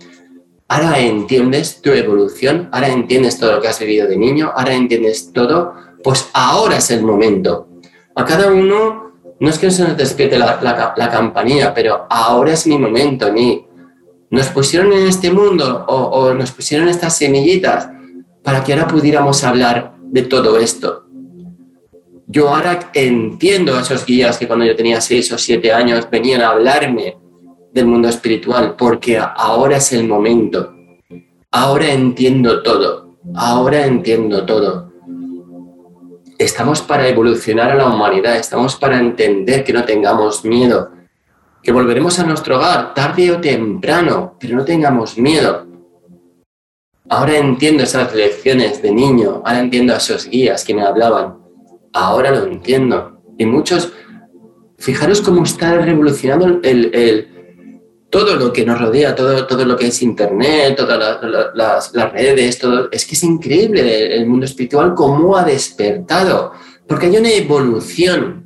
ahora 0.68 0.98
entiendes 1.00 1.82
tu 1.82 1.90
evolución, 1.90 2.68
ahora 2.72 2.88
entiendes 2.88 3.38
todo 3.38 3.52
lo 3.52 3.60
que 3.60 3.68
has 3.68 3.80
vivido 3.80 4.06
de 4.06 4.16
niño, 4.16 4.52
ahora 4.54 4.74
entiendes 4.74 5.32
todo, 5.32 5.74
pues 6.02 6.28
ahora 6.32 6.76
es 6.76 6.90
el 6.90 7.02
momento. 7.02 7.68
A 8.14 8.24
cada 8.24 8.52
uno, 8.52 9.12
no 9.40 9.50
es 9.50 9.58
que 9.58 9.70
se 9.70 9.82
nos 9.82 9.96
despierte 9.96 10.38
la, 10.38 10.60
la, 10.96 11.10
campanilla, 11.10 11.74
pero 11.74 12.06
ahora 12.08 12.52
es 12.52 12.66
mi 12.68 12.78
momento, 12.78 13.32
ni 13.32 13.66
nos 14.30 14.46
pusieron 14.48 14.92
en 14.92 15.08
este 15.08 15.32
mundo 15.32 15.84
o, 15.88 15.94
o 15.94 16.34
nos 16.34 16.52
pusieron 16.52 16.88
estas 16.88 17.16
semillitas 17.16 17.88
para 18.44 18.62
que 18.62 18.72
ahora 18.72 18.86
pudiéramos 18.86 19.42
hablar 19.42 19.94
de 20.02 20.22
todo 20.22 20.58
esto. 20.58 21.03
Yo 22.34 22.48
ahora 22.48 22.90
entiendo 22.94 23.76
a 23.76 23.82
esos 23.82 24.04
guías 24.04 24.38
que 24.38 24.48
cuando 24.48 24.64
yo 24.64 24.74
tenía 24.74 25.00
seis 25.00 25.30
o 25.30 25.38
siete 25.38 25.72
años 25.72 26.08
venían 26.10 26.40
a 26.40 26.48
hablarme 26.48 27.16
del 27.72 27.86
mundo 27.86 28.08
espiritual, 28.08 28.74
porque 28.76 29.16
ahora 29.16 29.76
es 29.76 29.92
el 29.92 30.08
momento. 30.08 30.74
Ahora 31.52 31.92
entiendo 31.92 32.60
todo. 32.60 33.18
Ahora 33.36 33.86
entiendo 33.86 34.44
todo. 34.44 34.92
Estamos 36.36 36.82
para 36.82 37.06
evolucionar 37.06 37.70
a 37.70 37.76
la 37.76 37.86
humanidad, 37.86 38.34
estamos 38.34 38.74
para 38.74 38.98
entender 38.98 39.62
que 39.62 39.72
no 39.72 39.84
tengamos 39.84 40.44
miedo, 40.44 40.90
que 41.62 41.70
volveremos 41.70 42.18
a 42.18 42.24
nuestro 42.24 42.56
hogar 42.56 42.94
tarde 42.94 43.30
o 43.30 43.40
temprano, 43.40 44.34
pero 44.40 44.56
no 44.56 44.64
tengamos 44.64 45.16
miedo 45.16 45.68
Ahora 47.08 47.36
entiendo 47.36 47.82
esas 47.82 48.14
lecciones 48.14 48.80
de 48.80 48.90
niño, 48.90 49.42
ahora 49.44 49.60
entiendo 49.60 49.92
a 49.92 49.98
esos 49.98 50.26
guías 50.26 50.64
que 50.64 50.74
me 50.74 50.82
hablaban, 50.82 51.43
ahora 51.94 52.30
lo 52.30 52.44
entiendo. 52.44 53.22
Y 53.38 53.46
muchos, 53.46 53.92
fijaros 54.76 55.22
cómo 55.22 55.44
está 55.44 55.78
revolucionando 55.78 56.60
el, 56.62 57.28
todo 58.10 58.36
lo 58.36 58.52
que 58.52 58.66
nos 58.66 58.78
rodea, 58.78 59.14
todo, 59.14 59.46
todo 59.46 59.64
lo 59.64 59.76
que 59.76 59.86
es 59.86 60.02
Internet, 60.02 60.76
todas 60.76 61.54
las, 61.54 61.92
redes, 62.12 62.58
todo, 62.58 62.88
es 62.92 63.06
que 63.06 63.14
es 63.14 63.24
increíble 63.24 64.14
el, 64.14 64.26
mundo 64.26 64.44
espiritual, 64.44 64.94
cómo 64.94 65.36
ha 65.36 65.44
despertado, 65.44 66.52
porque 66.86 67.06
hay 67.06 67.16
una 67.16 67.30
evolución. 67.30 68.42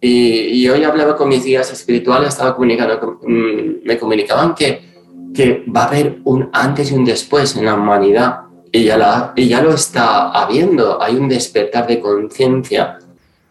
Y, 0.00 0.68
hoy 0.68 0.84
hablaba 0.84 1.16
con 1.16 1.28
mis 1.28 1.44
guías 1.44 1.72
espirituales, 1.72 2.28
estaba 2.28 2.54
comunicando, 2.54 3.18
mm, 3.20 3.84
me 3.84 3.98
comunicaban 3.98 4.54
que 4.54 4.88
que 5.34 5.64
va 5.64 5.84
a 5.84 5.88
haber 5.88 6.18
un 6.24 6.50
antes 6.52 6.90
y 6.90 6.94
un 6.94 7.04
después 7.04 7.56
en 7.56 7.64
la 7.64 7.74
humanidad 7.74 8.47
y 8.72 8.84
ya, 8.84 8.96
la, 8.96 9.32
y 9.36 9.48
ya 9.48 9.62
lo 9.62 9.74
está 9.74 10.30
habiendo. 10.30 11.02
Hay 11.02 11.16
un 11.16 11.28
despertar 11.28 11.86
de 11.86 12.00
conciencia. 12.00 12.98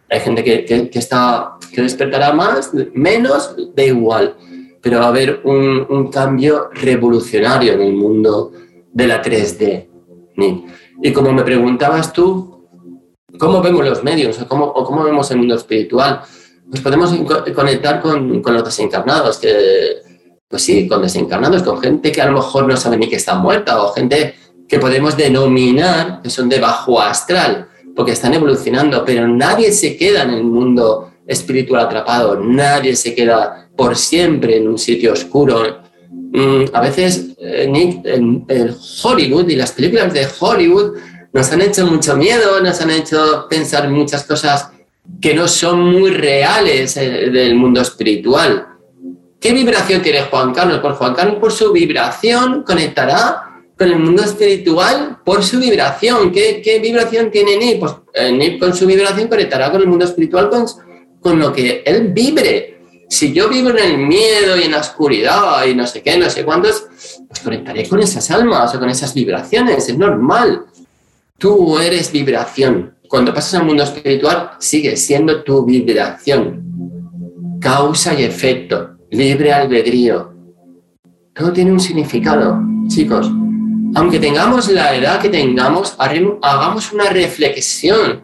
Hay 0.10 0.20
gente 0.20 0.44
que, 0.44 0.66
que, 0.66 1.00
está, 1.00 1.58
que 1.74 1.82
despertará 1.82 2.34
más, 2.34 2.72
menos, 2.94 3.56
da 3.76 3.84
igual. 3.84 4.36
Pero 4.82 5.00
va 5.00 5.06
a 5.06 5.10
haber 5.10 5.42
un, 5.44 5.86
un 5.90 6.10
cambio 6.10 6.70
revolucionario 6.74 7.74
en 7.74 7.82
el 7.82 7.94
mundo 7.94 8.52
de 8.92 9.08
la 9.08 9.22
3D. 9.22 9.88
Y 11.02 11.14
como 11.14 11.32
me 11.34 11.44
preguntabas 11.44 12.14
tú, 12.14 12.68
¿cómo 13.40 13.62
vemos 13.62 13.86
los 13.86 14.04
medios 14.04 14.42
o 14.42 14.48
cómo, 14.48 14.66
o 14.66 14.84
cómo 14.84 15.04
vemos 15.04 15.30
el 15.32 15.38
mundo 15.38 15.56
espiritual? 15.56 16.22
Pues 16.70 16.82
podemos 16.82 17.14
conectar 17.56 18.02
con, 18.02 18.42
con 18.42 18.54
los 18.54 18.64
desencarnados, 18.64 19.38
que 19.38 20.08
pues 20.48 20.62
sí, 20.63 20.88
con 20.88 21.02
desencarnados, 21.02 21.63
con 21.63 21.80
gente 21.82 22.12
que 22.12 22.22
a 22.22 22.28
lo 22.28 22.34
mejor 22.34 22.68
no 22.68 22.78
sabe 22.78 22.98
ni 22.98 23.10
que 23.10 23.18
está 23.18 23.36
muerta 23.36 23.82
o 23.84 23.91
gente 23.94 24.36
que 24.67 24.80
podemos 24.80 25.15
denominar 25.15 26.21
que 26.21 26.30
son 26.30 26.49
de 26.49 26.60
bajo 26.60 26.99
astral, 26.99 27.67
porque 27.95 28.12
están 28.12 28.34
evolucionando, 28.34 29.03
pero 29.06 29.27
nadie 29.27 29.71
se 29.71 29.97
queda 29.97 30.23
en 30.23 30.32
el 30.32 30.43
mundo 30.43 31.13
espiritual 31.25 31.86
atrapado, 31.86 32.39
nadie 32.39 32.95
se 32.95 33.15
queda 33.15 33.69
por 33.75 33.95
siempre 33.95 34.58
en 34.58 34.67
un 34.67 34.77
sitio 34.77 35.13
oscuro. 35.13 35.82
Mm, 36.12 36.65
a 36.73 36.82
veces, 36.82 37.36
eh, 37.39 37.67
Nick, 37.69 38.06
el 38.06 38.75
Hollywood 39.03 39.47
y 39.49 39.56
las 39.56 39.71
películas 39.71 40.13
de 40.13 40.27
Hollywood 40.39 40.97
nos 41.34 41.51
han 41.51 41.62
hecho 41.62 41.86
mucho 41.86 42.15
miedo, 42.15 42.62
nos 42.62 42.80
han 42.82 42.91
hecho 42.91 43.47
pensar 43.49 43.89
muchas 43.89 44.23
cosas 44.23 44.69
que 45.21 45.34
no 45.34 45.47
son 45.47 45.82
muy 45.82 46.12
reales 46.12 46.97
eh, 46.97 47.30
del 47.30 47.56
mundo 47.56 47.82
espiritual. 47.82 48.67
¿Qué 49.39 49.53
vibración 49.53 50.01
tiene 50.01 50.23
Juan 50.23 50.53
Carlos? 50.53 50.80
Por 50.80 50.93
Juan 50.93 51.13
Carlos, 51.13 51.38
por 51.39 51.51
su 51.51 51.71
vibración, 51.71 52.63
conectará 52.63 53.47
con 53.78 53.90
el 53.90 54.00
mundo 54.00 54.24
espiritual 54.24 55.20
por 55.24 55.44
su 55.44 55.60
vibración. 55.60 56.32
¿Qué, 56.32 56.80
vibración 56.82 57.30
tiene 57.32 57.58
Nip? 57.58 57.80
Pues 57.80 57.94
eh, 58.13 58.32
Nip 58.32 58.60
con 58.60 58.76
su 58.76 58.86
vibración 58.86 59.28
conectará 59.28 59.72
con 59.72 59.82
el 59.82 59.88
mundo 59.88 60.06
espiritual 60.06 60.50
con, 60.50 60.66
con 61.20 61.40
lo 61.40 61.54
que 61.54 61.84
él 61.86 62.12
vibre. 62.13 62.82
Si 63.10 63.32
yo 63.32 63.48
vivo 63.48 63.70
en 63.70 63.78
el 63.78 63.98
miedo 64.00 64.58
y 64.58 64.63
en 64.63 64.72
la 64.72 64.80
oscuridad 64.80 65.66
y 65.66 65.76
no 65.76 65.88
sé 65.88 66.02
qué, 66.02 66.18
no 66.18 66.30
sé 66.30 66.44
cuántos, 66.44 66.88
pues 67.28 67.40
conectaré 67.42 67.88
con 67.88 68.00
esas 68.02 68.30
almas 68.32 68.74
o 68.76 68.80
con 68.80 68.90
esas 68.90 69.13
vibraciones. 69.13 69.88
Es 69.88 69.98
normal. 69.98 70.66
Tú 71.38 71.80
eres 71.80 72.12
vibración. 72.12 72.96
Cuando 73.08 73.34
pasas 73.34 73.62
al 73.62 73.66
mundo 73.66 73.84
espiritual, 73.84 74.52
sigue 74.60 74.98
siendo 74.98 75.44
tu 75.44 75.63
vibración. 75.63 76.63
Causa 77.62 78.20
y 78.20 78.24
efecto 78.24 78.98
libre 79.12 79.54
albedrío. 79.54 80.34
Todo 81.34 81.54
tiene 81.54 81.72
un 81.72 81.80
significado, 81.80 82.60
chicos. 82.88 83.32
Aunque 83.95 84.19
tengamos 84.19 84.69
la 84.69 84.95
edad 84.95 85.21
que 85.21 85.30
tengamos, 85.30 85.95
hagamos 85.97 86.93
una 86.93 87.10
reflexión 87.10 88.23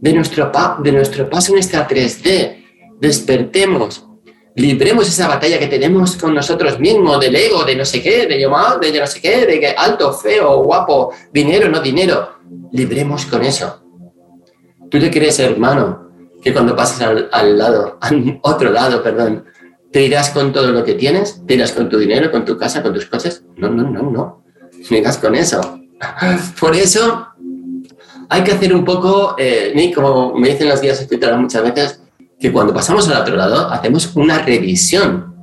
de 0.00 0.12
nuestro, 0.12 0.52
de 0.82 0.92
nuestro 0.92 1.28
paso 1.30 1.52
en 1.52 1.58
esta 1.58 1.86
3D. 1.88 2.64
Despertemos, 3.00 4.06
libremos 4.54 5.08
esa 5.08 5.28
batalla 5.28 5.58
que 5.58 5.66
tenemos 5.66 6.16
con 6.16 6.34
nosotros 6.34 6.78
mismos, 6.78 7.20
del 7.20 7.36
ego, 7.36 7.64
de 7.64 7.76
no 7.76 7.84
sé 7.84 8.02
qué, 8.02 8.26
de 8.26 8.38
llamar, 8.38 8.80
de 8.80 8.98
no 8.98 9.06
sé 9.06 9.20
qué, 9.20 9.46
de 9.46 9.60
que 9.60 9.68
alto, 9.68 10.12
feo, 10.12 10.62
guapo, 10.62 11.12
dinero, 11.32 11.68
no 11.68 11.80
dinero. 11.80 12.38
Libremos 12.72 13.26
con 13.26 13.44
eso. 13.44 13.82
Tú 14.90 14.98
te 14.98 15.10
crees, 15.10 15.38
hermano, 15.40 16.10
que 16.42 16.52
cuando 16.52 16.76
pasas 16.76 17.02
al, 17.02 17.28
al 17.32 17.58
lado, 17.58 17.98
al 18.00 18.38
otro 18.42 18.70
lado, 18.70 19.02
perdón, 19.02 19.44
¿Te 19.96 20.04
irás 20.04 20.28
con 20.28 20.52
todo 20.52 20.72
lo 20.72 20.84
que 20.84 20.92
tienes? 20.92 21.42
¿Te 21.46 21.54
irás 21.54 21.72
con 21.72 21.88
tu 21.88 21.98
dinero, 21.98 22.30
con 22.30 22.44
tu 22.44 22.58
casa, 22.58 22.82
con 22.82 22.92
tus 22.92 23.06
coches? 23.06 23.44
No, 23.56 23.70
no, 23.70 23.88
no, 23.88 24.02
no. 24.10 24.44
Irás 24.90 25.18
con 25.18 25.34
eso. 25.34 25.80
Por 26.60 26.74
eso 26.74 27.28
hay 28.28 28.42
que 28.42 28.52
hacer 28.52 28.74
un 28.74 28.84
poco, 28.84 29.34
eh, 29.38 29.92
como 29.94 30.34
me 30.34 30.48
dicen 30.50 30.68
los 30.68 30.80
guías 30.80 31.00
espirituales 31.00 31.38
muchas 31.38 31.62
veces, 31.62 32.00
que 32.38 32.52
cuando 32.52 32.74
pasamos 32.74 33.08
al 33.08 33.22
otro 33.22 33.36
lado 33.36 33.70
hacemos 33.70 34.14
una 34.14 34.40
revisión, 34.40 35.34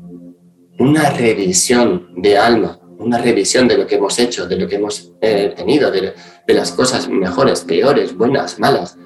una 0.79 1.09
revisión 1.09 2.09
de 2.17 2.37
alma, 2.37 2.79
una 2.99 3.17
revisión 3.17 3.67
de 3.67 3.77
lo 3.77 3.87
que 3.87 3.95
hemos 3.95 4.17
hecho, 4.19 4.47
de 4.47 4.57
lo 4.57 4.67
que 4.67 4.75
hemos 4.75 5.11
eh, 5.21 5.53
tenido, 5.55 5.91
de, 5.91 6.13
de, 6.45 6.53
las 6.53 6.71
cosas 6.71 7.07
mejores, 7.09 7.61
peores, 7.61 8.15
buenas, 8.15 8.59
malas. 8.59 8.97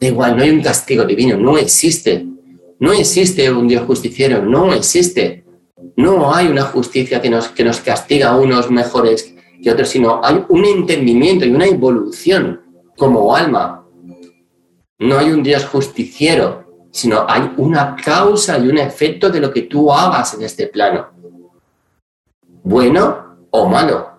Da 0.00 0.06
igual, 0.06 0.36
no 0.36 0.42
hay 0.42 0.50
un 0.50 0.62
castigo 0.62 1.04
divino, 1.04 1.36
no 1.36 1.58
existe. 1.58 2.26
No 2.80 2.92
existe 2.92 3.50
un 3.50 3.68
Dios 3.68 3.84
justiciero, 3.86 4.42
no 4.42 4.72
existe. 4.72 5.44
No 5.96 6.34
hay 6.34 6.48
una 6.48 6.62
justicia 6.62 7.20
que 7.20 7.30
nos, 7.30 7.48
que 7.48 7.64
nos 7.64 7.80
castiga 7.80 8.30
a 8.30 8.36
unos 8.36 8.70
mejores 8.70 9.33
que 9.64 9.72
otros, 9.72 9.88
sino 9.88 10.20
hay 10.22 10.44
un 10.48 10.64
entendimiento 10.64 11.44
y 11.44 11.50
una 11.50 11.66
evolución 11.66 12.60
como 12.96 13.34
alma. 13.34 13.84
No 14.98 15.18
hay 15.18 15.32
un 15.32 15.42
Dios 15.42 15.64
justiciero, 15.64 16.86
sino 16.92 17.24
hay 17.26 17.52
una 17.56 17.96
causa 17.96 18.58
y 18.58 18.68
un 18.68 18.78
efecto 18.78 19.30
de 19.30 19.40
lo 19.40 19.50
que 19.52 19.62
tú 19.62 19.90
hagas 19.90 20.34
en 20.34 20.42
este 20.42 20.68
plano. 20.68 21.08
Bueno 22.62 23.36
o 23.50 23.68
malo. 23.68 24.10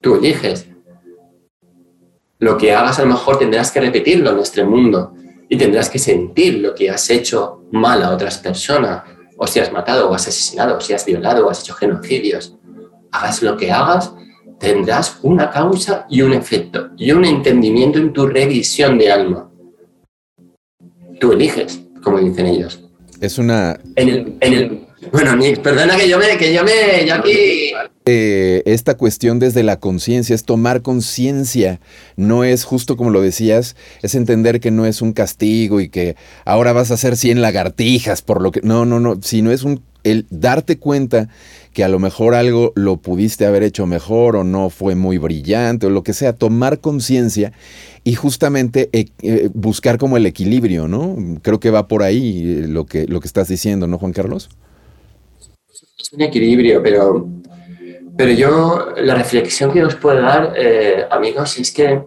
Tú 0.00 0.16
eliges. 0.16 0.68
Lo 2.38 2.56
que 2.56 2.72
hagas 2.72 2.98
a 2.98 3.02
lo 3.02 3.08
mejor 3.08 3.38
tendrás 3.38 3.70
que 3.70 3.80
repetirlo 3.80 4.30
en 4.30 4.38
este 4.38 4.64
mundo 4.64 5.14
y 5.48 5.56
tendrás 5.56 5.90
que 5.90 5.98
sentir 5.98 6.58
lo 6.58 6.74
que 6.74 6.90
has 6.90 7.10
hecho 7.10 7.64
mal 7.72 8.02
a 8.02 8.10
otras 8.10 8.38
personas, 8.38 9.02
o 9.36 9.46
si 9.46 9.58
has 9.58 9.72
matado 9.72 10.08
o 10.08 10.14
has 10.14 10.28
asesinado, 10.28 10.76
o 10.76 10.80
si 10.80 10.92
has 10.92 11.04
violado 11.04 11.46
o 11.46 11.50
has 11.50 11.60
hecho 11.60 11.74
genocidios. 11.74 12.56
Hagas 13.10 13.42
lo 13.42 13.56
que 13.56 13.70
hagas, 13.70 14.14
tendrás 14.60 15.18
una 15.22 15.50
causa 15.50 16.06
y 16.08 16.20
un 16.20 16.34
efecto, 16.34 16.90
y 16.96 17.10
un 17.10 17.24
entendimiento 17.24 17.98
en 17.98 18.12
tu 18.12 18.26
revisión 18.26 18.98
de 18.98 19.10
alma. 19.10 19.50
Tú 21.18 21.32
eliges, 21.32 21.80
como 22.02 22.18
dicen 22.18 22.46
ellos. 22.46 22.84
Es 23.20 23.38
una... 23.38 23.78
En 23.96 24.08
el, 24.08 24.36
en 24.40 24.52
el, 24.52 24.86
bueno, 25.12 25.34
Nick, 25.34 25.60
perdona 25.60 25.96
que 25.96 26.08
yo 26.08 26.18
me, 26.18 26.36
que 26.36 26.52
yo 26.52 26.62
me, 26.62 27.06
yo 27.06 27.14
aquí... 27.14 27.72
Eh, 28.04 28.62
esta 28.66 28.96
cuestión 28.96 29.38
desde 29.38 29.62
la 29.62 29.78
conciencia, 29.78 30.34
es 30.34 30.44
tomar 30.44 30.82
conciencia, 30.82 31.80
no 32.16 32.44
es 32.44 32.64
justo 32.64 32.96
como 32.96 33.10
lo 33.10 33.20
decías, 33.20 33.76
es 34.02 34.14
entender 34.14 34.60
que 34.60 34.70
no 34.70 34.84
es 34.84 35.00
un 35.00 35.12
castigo 35.12 35.80
y 35.80 35.88
que 35.88 36.16
ahora 36.44 36.72
vas 36.72 36.90
a 36.90 36.94
hacer 36.94 37.16
100 37.16 37.40
lagartijas 37.40 38.20
por 38.20 38.42
lo 38.42 38.52
que... 38.52 38.60
No, 38.62 38.84
no, 38.84 39.00
no, 39.00 39.18
sino 39.22 39.52
es 39.52 39.62
un 39.62 39.82
el 40.04 40.26
darte 40.30 40.78
cuenta 40.78 41.28
que 41.72 41.84
a 41.84 41.88
lo 41.88 41.98
mejor 41.98 42.34
algo 42.34 42.72
lo 42.74 42.96
pudiste 42.96 43.46
haber 43.46 43.62
hecho 43.62 43.86
mejor 43.86 44.36
o 44.36 44.44
no 44.44 44.70
fue 44.70 44.94
muy 44.94 45.18
brillante 45.18 45.86
o 45.86 45.90
lo 45.90 46.02
que 46.02 46.12
sea, 46.12 46.32
tomar 46.32 46.80
conciencia 46.80 47.52
y 48.02 48.14
justamente 48.14 48.88
eh, 48.92 49.06
eh, 49.22 49.50
buscar 49.54 49.98
como 49.98 50.16
el 50.16 50.26
equilibrio, 50.26 50.88
¿no? 50.88 51.16
Creo 51.42 51.60
que 51.60 51.70
va 51.70 51.86
por 51.86 52.02
ahí 52.02 52.60
eh, 52.62 52.66
lo 52.66 52.86
que, 52.86 53.06
lo 53.06 53.20
que 53.20 53.26
estás 53.26 53.48
diciendo, 53.48 53.86
¿no, 53.86 53.98
Juan 53.98 54.12
Carlos? 54.12 54.50
Es 55.98 56.12
un 56.12 56.22
equilibrio, 56.22 56.82
pero, 56.82 57.28
pero 58.16 58.32
yo 58.32 58.88
la 58.96 59.14
reflexión 59.14 59.72
que 59.72 59.84
os 59.84 59.94
puedo 59.94 60.20
dar, 60.20 60.54
amigos, 61.10 61.58
es 61.58 61.70
que 61.70 62.02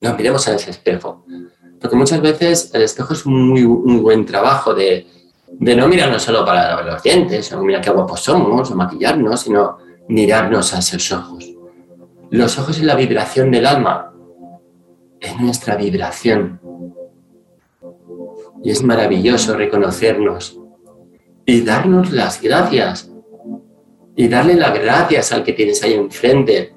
nos 0.00 0.16
miremos 0.16 0.46
en 0.46 0.54
ese 0.56 0.70
espejo. 0.70 1.24
Porque 1.80 1.96
muchas 1.96 2.20
veces 2.20 2.70
el 2.74 2.82
espejo 2.82 3.14
es 3.14 3.26
un 3.26 3.48
muy 3.48 3.64
buen 3.64 4.24
trabajo 4.24 4.74
de, 4.74 5.06
de 5.58 5.76
no 5.76 5.88
mirarnos 5.88 6.22
solo 6.22 6.44
para 6.44 6.68
lavar 6.68 6.84
los 6.86 7.02
dientes, 7.02 7.52
o 7.52 7.62
mirar 7.62 7.80
qué 7.80 7.90
guapos 7.90 8.20
somos, 8.20 8.70
o 8.70 8.74
maquillarnos, 8.74 9.40
sino 9.40 9.78
mirarnos 10.08 10.74
a 10.74 10.78
esos 10.78 11.12
ojos. 11.12 11.52
Los 12.30 12.58
ojos 12.58 12.78
es 12.78 12.84
la 12.84 12.94
vibración 12.94 13.50
del 13.50 13.66
alma, 13.66 14.12
es 15.20 15.40
nuestra 15.40 15.76
vibración. 15.76 16.60
Y 18.64 18.70
es 18.70 18.82
maravilloso 18.82 19.56
reconocernos 19.56 20.58
y 21.44 21.60
darnos 21.62 22.12
las 22.12 22.40
gracias. 22.40 23.10
Y 24.14 24.28
darle 24.28 24.54
las 24.54 24.74
gracias 24.74 25.32
al 25.32 25.42
que 25.42 25.52
tienes 25.52 25.82
ahí 25.82 25.94
enfrente 25.94 26.74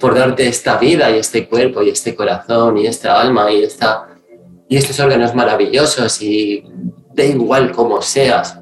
por 0.00 0.14
darte 0.14 0.46
esta 0.46 0.76
vida 0.76 1.10
y 1.10 1.18
este 1.18 1.48
cuerpo 1.48 1.82
y 1.82 1.90
este 1.90 2.14
corazón 2.14 2.76
y 2.76 2.86
esta 2.86 3.20
alma 3.20 3.50
y, 3.50 3.62
esta, 3.62 4.08
y 4.68 4.76
estos 4.76 4.98
órganos 5.00 5.34
maravillosos 5.34 6.20
y 6.22 6.64
da 7.16 7.24
igual 7.24 7.72
cómo 7.72 8.02
seas, 8.02 8.60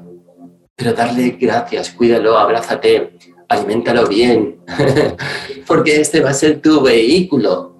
pero 0.75 0.93
darle 0.93 1.37
gracias, 1.39 1.91
cuídalo, 1.91 2.37
abrázate, 2.37 3.17
aliméntalo 3.49 4.07
bien, 4.07 4.61
porque 5.67 5.99
este 5.99 6.21
va 6.21 6.29
a 6.29 6.33
ser 6.33 6.61
tu 6.61 6.81
vehículo. 6.81 7.75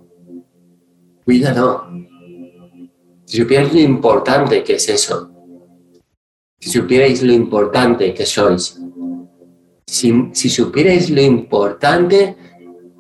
Cuídalo. 1.24 1.88
Si 3.24 3.38
supierais 3.38 3.74
lo 3.74 3.80
importante 3.80 4.64
que 4.64 4.74
es 4.76 4.90
eso, 4.90 5.32
si 6.60 6.70
supierais 6.70 7.24
lo 7.24 7.32
importante 7.32 8.14
que 8.14 8.26
sois, 8.26 8.80
si, 9.88 10.30
si 10.34 10.50
supierais 10.50 11.10
lo 11.10 11.22
importante 11.22 12.36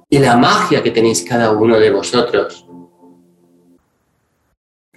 y 0.09 0.17
la 0.19 0.37
magia 0.37 0.81
que 0.81 0.91
tenéis 0.91 1.23
cada 1.23 1.51
uno 1.51 1.77
de 1.77 1.91
vosotros, 1.91 2.65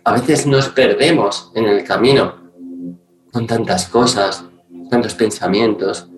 a 0.04 0.12
veces 0.12 0.46
nos 0.46 0.68
perdemos 0.68 1.50
en 1.54 1.66
el 1.66 1.84
camino 1.84 2.47
tantas 3.46 3.88
cosas, 3.88 4.44
tantos 4.90 5.14
pensamientos, 5.14 6.08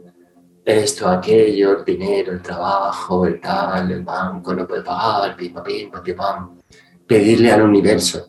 esto, 0.65 1.09
aquello, 1.09 1.79
el 1.79 1.85
dinero, 1.85 2.33
el 2.33 2.43
trabajo, 2.43 3.27
el 3.27 3.41
tal, 3.41 3.91
el 3.91 4.03
banco, 4.03 4.55
no 4.55 4.67
puede 4.67 4.83
pagar, 4.83 5.37
pim, 5.37 5.55
pim, 5.65 5.91
pim, 5.91 6.17
pam 6.17 6.61
pedirle 7.11 7.51
al 7.51 7.63
universo. 7.63 8.29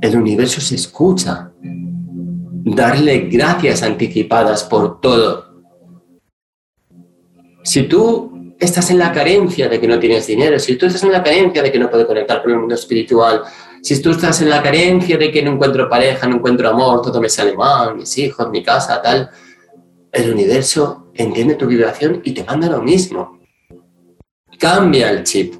El 0.00 0.16
universo 0.16 0.58
se 0.58 0.76
escucha. 0.76 1.52
Darle 1.60 3.28
gracias 3.30 3.82
anticipadas 3.82 4.64
por 4.64 4.98
todo. 4.98 5.62
Si 7.62 7.82
tú 7.82 8.54
estás 8.58 8.90
en 8.90 8.98
la 8.98 9.12
carencia 9.12 9.68
de 9.68 9.78
que 9.78 9.86
no 9.86 9.98
tienes 9.98 10.26
dinero, 10.26 10.58
si 10.58 10.76
tú 10.76 10.86
estás 10.86 11.02
en 11.02 11.12
la 11.12 11.22
carencia 11.22 11.62
de 11.62 11.70
que 11.70 11.78
no 11.78 11.90
puedes 11.90 12.06
conectar 12.06 12.42
con 12.42 12.52
el 12.52 12.58
mundo 12.58 12.74
espiritual, 12.74 13.42
si 13.82 14.00
tú 14.02 14.10
estás 14.10 14.40
en 14.42 14.50
la 14.50 14.62
carencia 14.62 15.16
de 15.16 15.30
que 15.30 15.42
no 15.42 15.52
encuentro 15.52 15.88
pareja, 15.88 16.26
no 16.26 16.36
encuentro 16.36 16.68
amor, 16.68 17.02
todo 17.02 17.20
me 17.20 17.28
sale 17.28 17.54
mal, 17.54 17.96
mis 17.96 18.16
hijos, 18.18 18.48
mi 18.50 18.62
casa, 18.62 19.00
tal, 19.00 19.30
el 20.12 20.32
universo 20.32 21.08
entiende 21.14 21.54
tu 21.54 21.66
vibración 21.66 22.20
y 22.24 22.32
te 22.32 22.44
manda 22.44 22.68
lo 22.68 22.82
mismo. 22.82 23.38
Cambia 24.58 25.10
el 25.10 25.22
chip. 25.22 25.54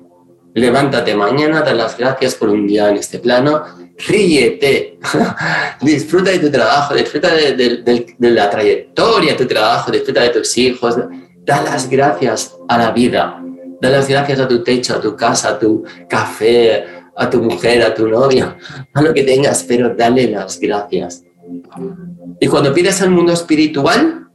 Levántate 0.54 1.14
mañana, 1.14 1.60
da 1.60 1.72
las 1.72 1.96
gracias 1.96 2.34
por 2.34 2.48
un 2.48 2.66
día 2.66 2.88
en 2.88 2.96
este 2.96 3.18
plano, 3.18 3.62
ríete, 4.08 4.98
disfruta 5.80 6.30
de 6.30 6.38
tu 6.38 6.50
trabajo, 6.50 6.94
disfruta 6.94 7.32
de, 7.32 8.14
la 8.18 8.50
trayectoria 8.50 9.32
de 9.32 9.38
tu 9.38 9.46
trabajo, 9.46 9.92
disfruta 9.92 10.22
de 10.22 10.30
tus 10.30 10.56
hijos, 10.58 10.96
da 11.44 11.62
las 11.62 11.88
gracias 11.88 12.56
a 12.66 12.78
la 12.78 12.90
vida, 12.90 13.40
da 13.80 13.90
las 13.90 14.08
gracias 14.08 14.40
a 14.40 14.48
tu 14.48 14.64
techo, 14.64 14.96
a 14.96 15.00
tu 15.00 15.14
casa, 15.14 15.50
a 15.50 15.58
tu 15.58 15.84
café, 16.08 16.97
a 17.18 17.28
tu 17.28 17.42
mujer, 17.42 17.82
a 17.82 17.94
tu 17.94 18.08
novia, 18.08 18.56
a 18.94 19.02
lo 19.02 19.12
que 19.12 19.24
tengas, 19.24 19.64
pero 19.64 19.94
dale 19.94 20.30
las 20.30 20.60
gracias. 20.60 21.24
Y 22.40 22.46
cuando 22.46 22.72
pides 22.72 23.02
al 23.02 23.10
mundo 23.10 23.32
espiritual, 23.32 24.28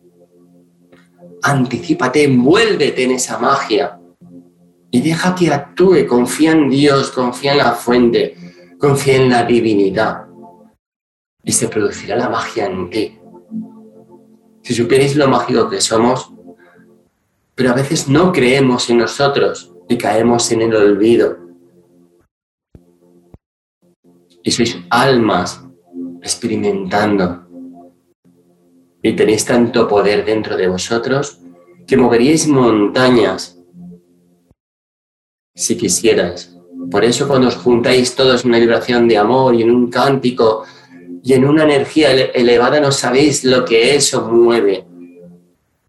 anticipate, 1.41 2.23
envuélvete 2.23 3.03
en 3.03 3.11
esa 3.11 3.37
magia 3.37 3.99
y 4.91 5.01
deja 5.01 5.33
que 5.33 5.51
actúe, 5.51 6.05
confía 6.07 6.51
en 6.51 6.69
Dios, 6.69 7.11
confía 7.11 7.53
en 7.53 7.57
la 7.59 7.71
fuente, 7.71 8.35
confía 8.77 9.15
en 9.15 9.29
la 9.29 9.43
divinidad 9.43 10.25
y 11.41 11.51
se 11.53 11.69
producirá 11.69 12.17
la 12.17 12.29
magia 12.29 12.65
en 12.65 12.89
ti. 12.89 13.17
Si 14.61 14.73
supierais 14.73 15.15
lo 15.15 15.27
mágico 15.29 15.69
que 15.69 15.79
somos, 15.79 16.31
pero 17.55 17.71
a 17.71 17.73
veces 17.73 18.09
no 18.09 18.31
creemos 18.31 18.89
en 18.89 18.97
nosotros 18.97 19.73
y 19.87 19.97
caemos 19.97 20.51
en 20.51 20.61
el 20.63 20.75
olvido. 20.75 21.42
Sois 24.51 24.77
almas 24.89 25.63
experimentando. 26.21 27.43
Y 29.01 29.13
tenéis 29.13 29.45
tanto 29.45 29.87
poder 29.87 30.25
dentro 30.25 30.55
de 30.55 30.67
vosotros 30.67 31.39
que 31.85 31.97
moveríais 31.97 32.47
montañas 32.47 33.59
si 35.55 35.77
quisieras. 35.77 36.55
Por 36.89 37.03
eso 37.03 37.27
cuando 37.27 37.47
os 37.47 37.55
juntáis 37.55 38.15
todos 38.15 38.43
en 38.43 38.49
una 38.49 38.59
vibración 38.59 39.07
de 39.07 39.17
amor 39.17 39.55
y 39.55 39.61
en 39.61 39.71
un 39.71 39.89
cántico 39.89 40.63
y 41.23 41.33
en 41.33 41.45
una 41.45 41.63
energía 41.63 42.11
elevada 42.11 42.79
no 42.79 42.91
sabéis 42.91 43.43
lo 43.43 43.63
que 43.63 43.95
eso 43.95 44.29
mueve. 44.29 44.85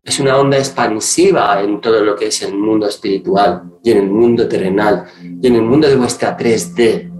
Es 0.03 0.21
una 0.21 0.37
onda 0.37 0.59
expansiva 0.59 1.61
en 1.63 1.81
todo 1.81 2.05
lo 2.05 2.15
que 2.15 2.27
es 2.27 2.43
el 2.43 2.55
mundo 2.55 2.87
espiritual 2.87 3.63
y 3.83 3.91
en 3.91 3.99
el 3.99 4.11
mundo 4.11 4.47
terrenal 4.47 5.07
y 5.23 5.47
en 5.47 5.55
el 5.57 5.63
mundo 5.63 5.89
de 5.89 5.97
vuestra 5.97 6.37
3D. 6.37 7.14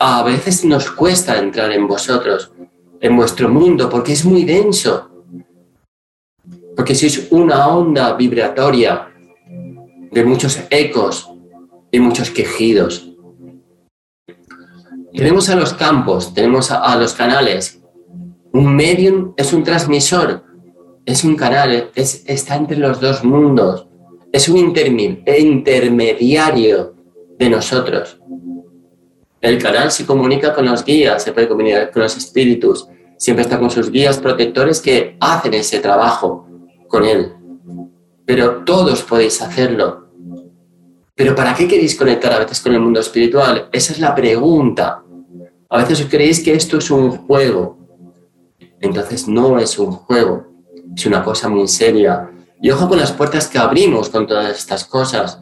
A 0.00 0.22
veces 0.24 0.64
nos 0.64 0.90
cuesta 0.90 1.38
entrar 1.38 1.70
en 1.72 1.86
vosotros, 1.86 2.52
en 3.00 3.16
vuestro 3.16 3.48
mundo, 3.48 3.88
porque 3.88 4.12
es 4.12 4.24
muy 4.24 4.44
denso. 4.44 5.08
Porque 6.74 6.94
sois 6.94 7.28
una 7.30 7.68
onda 7.68 8.14
vibratoria 8.14 9.08
de 10.10 10.24
muchos 10.24 10.58
ecos, 10.70 11.30
y 11.90 12.00
muchos 12.00 12.30
quejidos. 12.30 13.06
Tenemos 15.12 15.48
a 15.48 15.56
los 15.56 15.72
campos, 15.74 16.32
tenemos 16.34 16.70
a, 16.70 16.96
los 16.96 17.14
canales. 17.14 17.80
Un 18.52 18.74
medium 18.74 19.34
es 19.36 19.52
un 19.52 19.62
transmisor, 19.64 20.44
es 21.04 21.24
un 21.24 21.34
canal, 21.36 21.90
es, 21.94 22.22
está 22.26 22.56
entre 22.56 22.76
los 22.76 23.00
dos 23.00 23.24
mundos, 23.24 23.86
es 24.32 24.48
un 24.48 24.58
intermediario 24.58 26.94
de 27.38 27.50
nosotros. 27.50 28.20
El 29.40 29.56
canal 29.62 29.90
se 29.90 30.04
comunica 30.04 30.54
con 30.54 30.66
los 30.66 30.84
guías, 30.84 31.22
se 31.22 31.32
puede 31.32 31.48
comunicar 31.48 31.90
con 31.90 32.02
los 32.02 32.14
espíritus, 32.16 32.86
siempre 33.16 33.42
está 33.42 33.58
con 33.58 33.70
sus 33.70 33.90
guías 33.90 34.18
protectores 34.18 34.80
que 34.80 35.16
hacen 35.18 35.54
ese 35.54 35.80
trabajo 35.80 36.46
con 36.86 37.04
él. 37.04 37.32
Pero 38.26 38.64
todos 38.64 39.02
podéis 39.02 39.40
hacerlo. 39.40 40.08
Pero 41.14 41.34
¿para 41.34 41.54
qué 41.54 41.66
queréis 41.66 41.96
conectar 41.96 42.32
a 42.32 42.40
veces 42.40 42.60
con 42.60 42.74
el 42.74 42.80
mundo 42.80 43.00
espiritual? 43.00 43.68
Esa 43.72 43.94
es 43.94 43.98
la 43.98 44.14
pregunta. 44.14 45.02
A 45.70 45.78
veces 45.78 46.02
os 46.02 46.10
creéis 46.10 46.40
que 46.40 46.52
esto 46.52 46.76
es 46.76 46.90
un 46.90 47.10
juego. 47.10 47.78
Entonces 48.78 49.26
no 49.26 49.58
es 49.58 49.78
un 49.78 49.92
juego, 49.92 50.46
es 50.94 51.06
una 51.06 51.24
cosa 51.24 51.48
muy 51.48 51.66
seria. 51.66 52.30
Y 52.60 52.70
ojo 52.70 52.88
con 52.88 52.98
las 52.98 53.12
puertas 53.12 53.48
que 53.48 53.58
abrimos 53.58 54.10
con 54.10 54.26
todas 54.26 54.58
estas 54.58 54.84
cosas, 54.84 55.40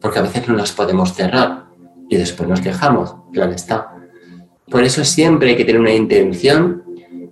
porque 0.00 0.18
a 0.18 0.22
veces 0.22 0.48
no 0.48 0.54
las 0.54 0.72
podemos 0.72 1.12
cerrar 1.12 1.67
y 2.08 2.16
después 2.16 2.48
nos 2.48 2.60
quejamos, 2.60 3.14
claro 3.32 3.52
está. 3.52 3.94
Por 4.70 4.82
eso 4.82 5.04
siempre 5.04 5.50
hay 5.50 5.56
que 5.56 5.64
tener 5.64 5.80
una 5.80 5.94
intención. 5.94 6.84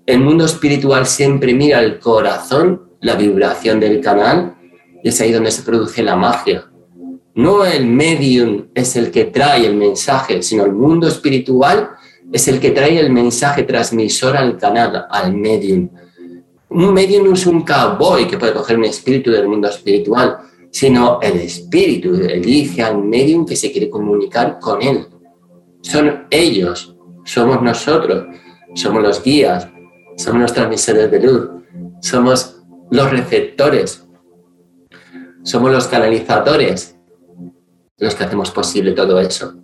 El 0.07 0.21
mundo 0.21 0.45
espiritual 0.45 1.07
siempre 1.07 1.53
mira 1.55 1.81
el 1.81 1.99
corazón, 1.99 2.91
la 3.01 3.15
vibración 3.15 3.81
del 3.81 4.01
canal, 4.01 4.55
y 5.03 5.09
es 5.09 5.21
ahí 5.21 5.33
donde 5.33 5.51
se 5.51 5.63
produce 5.63 6.03
la 6.03 6.17
magia. 6.17 6.71
No 7.35 7.65
el 7.65 7.87
medium 7.87 8.69
es 8.75 8.97
el 8.97 9.11
que 9.11 9.27
trae 9.27 9.67
el 9.67 9.77
mensaje, 9.77 10.43
sino 10.43 10.65
el 10.65 10.73
mundo 10.73 11.07
espiritual 11.07 11.91
es 12.33 12.49
el 12.49 12.59
que 12.59 12.71
trae 12.71 12.99
el 12.99 13.11
mensaje 13.11 13.63
transmisor 13.63 14.37
al 14.37 14.57
canal, 14.57 15.07
al 15.11 15.35
medium. 15.35 15.91
Un 16.71 16.93
medium 16.93 17.33
es 17.33 17.47
un 17.47 17.63
cowboy 17.63 18.27
que 18.27 18.39
puede 18.39 18.55
coger 18.55 18.79
un 18.79 18.87
espíritu 18.87 19.31
del 19.31 19.47
mundo 19.47 19.69
espiritual, 19.69 20.39
sino 20.71 21.21
el 21.21 21.39
espíritu 21.39 22.15
elige 22.15 22.83
al 22.83 23.03
medium 23.03 23.47
que 23.47 23.57
se 23.57 23.73
quiere 23.73 23.89
comunicar 23.89 24.59
con 24.61 24.83
él. 24.83 25.07
Son 25.81 26.27
ellos, 26.31 26.97
somos 27.25 27.63
nosotros, 27.63 28.27
somos 28.75 29.03
los 29.03 29.23
guías, 29.23 29.69
somos 30.17 30.43
los 30.43 30.53
transmisores 30.53 31.11
de 31.11 31.21
luz, 31.21 31.51
somos 32.01 32.63
los 32.91 33.11
receptores, 33.11 34.07
somos 35.43 35.71
los 35.71 35.87
canalizadores, 35.87 36.97
los 37.99 38.15
que 38.15 38.25
hacemos 38.25 38.51
posible 38.51 38.93
todo 38.93 39.21
eso. 39.21 39.55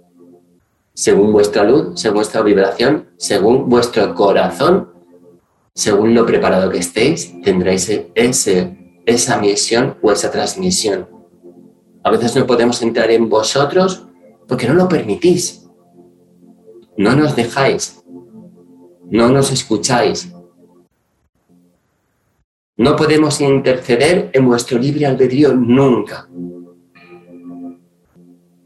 Según 0.94 1.32
vuestra 1.32 1.64
luz, 1.64 2.00
según 2.00 2.16
vuestra 2.16 2.42
vibración, 2.42 3.08
según 3.16 3.68
vuestro 3.68 4.14
corazón, 4.14 4.92
según 5.74 6.14
lo 6.14 6.26
preparado 6.26 6.70
que 6.70 6.78
estéis, 6.78 7.40
tendréis 7.42 7.90
ese, 8.14 8.82
esa 9.06 9.38
misión 9.38 9.96
o 10.02 10.12
esa 10.12 10.30
transmisión. 10.30 11.08
A 12.04 12.10
veces 12.10 12.36
no 12.36 12.46
podemos 12.46 12.82
entrar 12.82 13.10
en 13.10 13.28
vosotros 13.28 14.06
porque 14.48 14.66
no 14.66 14.74
lo 14.74 14.88
permitís. 14.88 15.68
No 16.96 17.14
nos 17.14 17.36
dejáis. 17.36 18.02
No 19.10 19.30
nos 19.30 19.52
escucháis. 19.52 20.32
No 22.76 22.96
podemos 22.96 23.40
interceder 23.40 24.30
en 24.32 24.46
vuestro 24.46 24.78
libre 24.78 25.06
albedrío 25.06 25.52
nunca. 25.52 26.28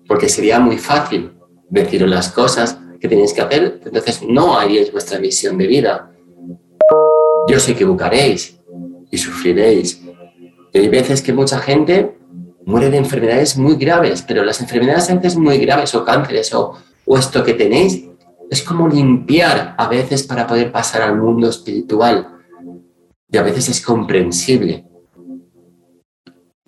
Porque 0.07 0.29
sería 0.29 0.61
muy 0.61 0.79
fácil 0.79 1.33
deciros 1.69 2.09
las 2.09 2.31
cosas 2.31 2.79
que 3.01 3.09
tenéis 3.09 3.33
que 3.33 3.43
hacer, 3.43 3.81
entonces 3.85 4.23
no 4.23 4.59
haríais 4.59 4.93
vuestra 4.93 5.19
misión 5.19 5.59
de 5.59 5.67
vida. 5.67 6.13
Yo 7.49 7.57
os 7.57 7.69
equivocaréis 7.69 8.59
y 9.11 9.19
sufriréis. 9.19 10.03
Hay 10.77 10.89
veces 10.89 11.23
que 11.23 11.33
mucha 11.33 11.59
gente 11.59 12.19
muere 12.67 12.91
de 12.91 12.99
enfermedades 12.99 13.57
muy 13.57 13.77
graves, 13.77 14.23
pero 14.27 14.45
las 14.45 14.61
enfermedades 14.61 15.09
a 15.09 15.15
veces 15.15 15.37
muy 15.37 15.57
graves 15.57 15.95
o 15.95 16.05
cánceres 16.05 16.53
o, 16.53 16.75
o 17.07 17.17
esto 17.17 17.43
que 17.43 17.55
tenéis 17.55 18.05
es 18.51 18.63
como 18.63 18.87
limpiar 18.87 19.75
a 19.79 19.89
veces 19.89 20.23
para 20.25 20.47
poder 20.47 20.71
pasar 20.71 21.01
al 21.01 21.17
mundo 21.17 21.49
espiritual. 21.49 22.29
Y 23.31 23.37
a 23.39 23.43
veces 23.43 23.71
es 23.71 23.81
comprensible. 23.81 24.85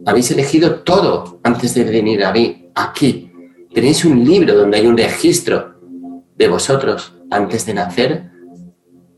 Habéis 0.07 0.31
elegido 0.31 0.77
todo 0.81 1.40
antes 1.42 1.75
de 1.75 1.85
venir 1.85 2.25
a 2.25 2.33
mí, 2.33 2.71
aquí. 2.75 3.31
Tenéis 3.75 4.07
un 4.07 4.25
libro 4.25 4.55
donde 4.55 4.79
hay 4.79 4.87
un 4.87 4.97
registro 4.97 5.75
de 6.35 6.49
vosotros 6.49 7.12
antes 7.31 7.66
de 7.66 7.75
nacer 7.75 8.31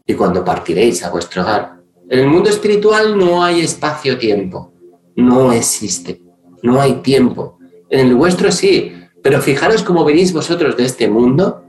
y 0.05 0.14
cuando 0.14 0.44
partiréis 0.44 1.05
a 1.05 1.11
vuestro 1.11 1.42
hogar. 1.42 1.81
En 2.09 2.18
el 2.18 2.26
mundo 2.26 2.50
espiritual 2.50 3.16
no 3.16 3.44
hay 3.44 3.61
espacio-tiempo. 3.61 4.80
No 5.16 5.53
existe. 5.53 6.23
No 6.62 6.81
hay 6.81 6.94
tiempo. 6.94 7.59
En 7.88 8.07
el 8.07 8.14
vuestro 8.14 8.51
sí. 8.51 8.92
Pero 9.23 9.40
fijaros 9.40 9.83
cómo 9.83 10.05
venís 10.05 10.33
vosotros 10.33 10.77
de 10.77 10.85
este 10.85 11.09
mundo 11.09 11.64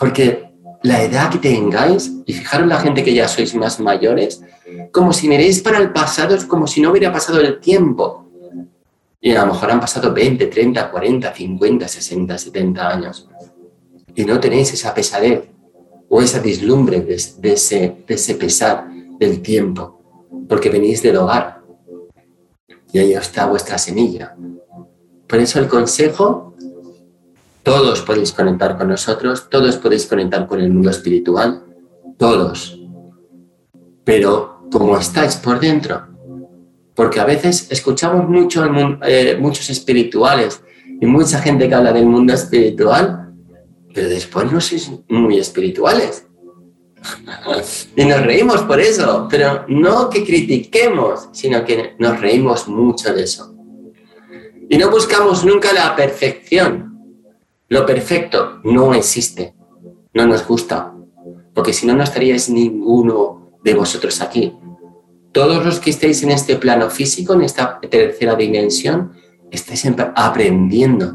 porque 0.00 0.50
la 0.82 1.02
edad 1.02 1.30
que 1.30 1.38
tengáis, 1.38 2.10
y 2.24 2.32
fijaros 2.32 2.66
la 2.66 2.80
gente 2.80 3.04
que 3.04 3.12
ya 3.12 3.28
sois 3.28 3.54
más 3.54 3.78
mayores, 3.80 4.42
como 4.90 5.12
si 5.12 5.28
miréis 5.28 5.60
para 5.60 5.76
el 5.76 5.92
pasado, 5.92 6.34
es 6.34 6.46
como 6.46 6.66
si 6.66 6.80
no 6.80 6.90
hubiera 6.90 7.12
pasado 7.12 7.38
el 7.38 7.60
tiempo. 7.60 8.26
Y 9.20 9.32
a 9.32 9.44
lo 9.44 9.52
mejor 9.52 9.70
han 9.70 9.80
pasado 9.80 10.14
20, 10.14 10.46
30, 10.46 10.90
40, 10.90 11.34
50, 11.34 11.86
60, 11.86 12.38
70 12.38 12.88
años. 12.88 13.28
Y 14.14 14.24
no 14.24 14.40
tenéis 14.40 14.72
esa 14.72 14.94
pesadez 14.94 15.44
o 16.08 16.22
esa 16.22 16.40
dislumbre 16.40 17.02
de, 17.02 17.52
ese, 17.52 17.96
de 18.06 18.14
ese 18.14 18.34
pesar 18.36 18.88
del 19.18 19.42
tiempo, 19.42 20.00
porque 20.48 20.70
venís 20.70 21.02
del 21.02 21.18
hogar. 21.18 21.59
Y 22.92 22.98
ahí 22.98 23.12
está 23.12 23.46
vuestra 23.46 23.78
semilla. 23.78 24.36
Por 25.26 25.38
eso 25.38 25.60
el 25.60 25.68
consejo 25.68 26.50
todos 27.62 28.00
podéis 28.00 28.32
conectar 28.32 28.76
con 28.76 28.88
nosotros, 28.88 29.48
todos 29.50 29.76
podéis 29.76 30.06
conectar 30.06 30.46
con 30.46 30.60
el 30.60 30.70
mundo 30.70 30.90
espiritual, 30.90 31.62
todos. 32.16 32.80
Pero 34.02 34.66
¿cómo 34.72 34.96
estáis 34.96 35.36
por 35.36 35.60
dentro? 35.60 36.08
Porque 36.94 37.20
a 37.20 37.24
veces 37.24 37.68
escuchamos 37.70 38.28
mucho 38.28 38.64
eh, 39.02 39.36
muchos 39.38 39.68
espirituales 39.70 40.62
y 41.00 41.06
mucha 41.06 41.38
gente 41.38 41.68
que 41.68 41.74
habla 41.74 41.92
del 41.92 42.06
mundo 42.06 42.32
espiritual, 42.32 43.32
pero 43.94 44.08
después 44.08 44.50
no 44.50 44.60
sois 44.60 44.90
muy 45.08 45.38
espirituales. 45.38 46.26
Y 47.96 48.04
nos 48.04 48.22
reímos 48.22 48.62
por 48.62 48.80
eso, 48.80 49.26
pero 49.30 49.64
no 49.68 50.10
que 50.10 50.24
critiquemos, 50.24 51.28
sino 51.32 51.64
que 51.64 51.94
nos 51.98 52.20
reímos 52.20 52.68
mucho 52.68 53.12
de 53.14 53.24
eso. 53.24 53.54
Y 54.68 54.78
no 54.78 54.90
buscamos 54.90 55.44
nunca 55.44 55.72
la 55.72 55.96
perfección, 55.96 56.98
lo 57.68 57.86
perfecto 57.86 58.60
no 58.64 58.94
existe, 58.94 59.54
no 60.14 60.26
nos 60.26 60.46
gusta, 60.46 60.92
porque 61.54 61.72
si 61.72 61.86
no, 61.86 61.94
no 61.94 62.02
estaríais 62.02 62.48
ninguno 62.50 63.52
de 63.62 63.74
vosotros 63.74 64.20
aquí. 64.20 64.52
Todos 65.32 65.64
los 65.64 65.78
que 65.78 65.90
estéis 65.90 66.22
en 66.22 66.32
este 66.32 66.56
plano 66.56 66.90
físico, 66.90 67.34
en 67.34 67.42
esta 67.42 67.80
tercera 67.80 68.34
dimensión, 68.34 69.12
estáis 69.50 69.86
aprendiendo. 70.14 71.14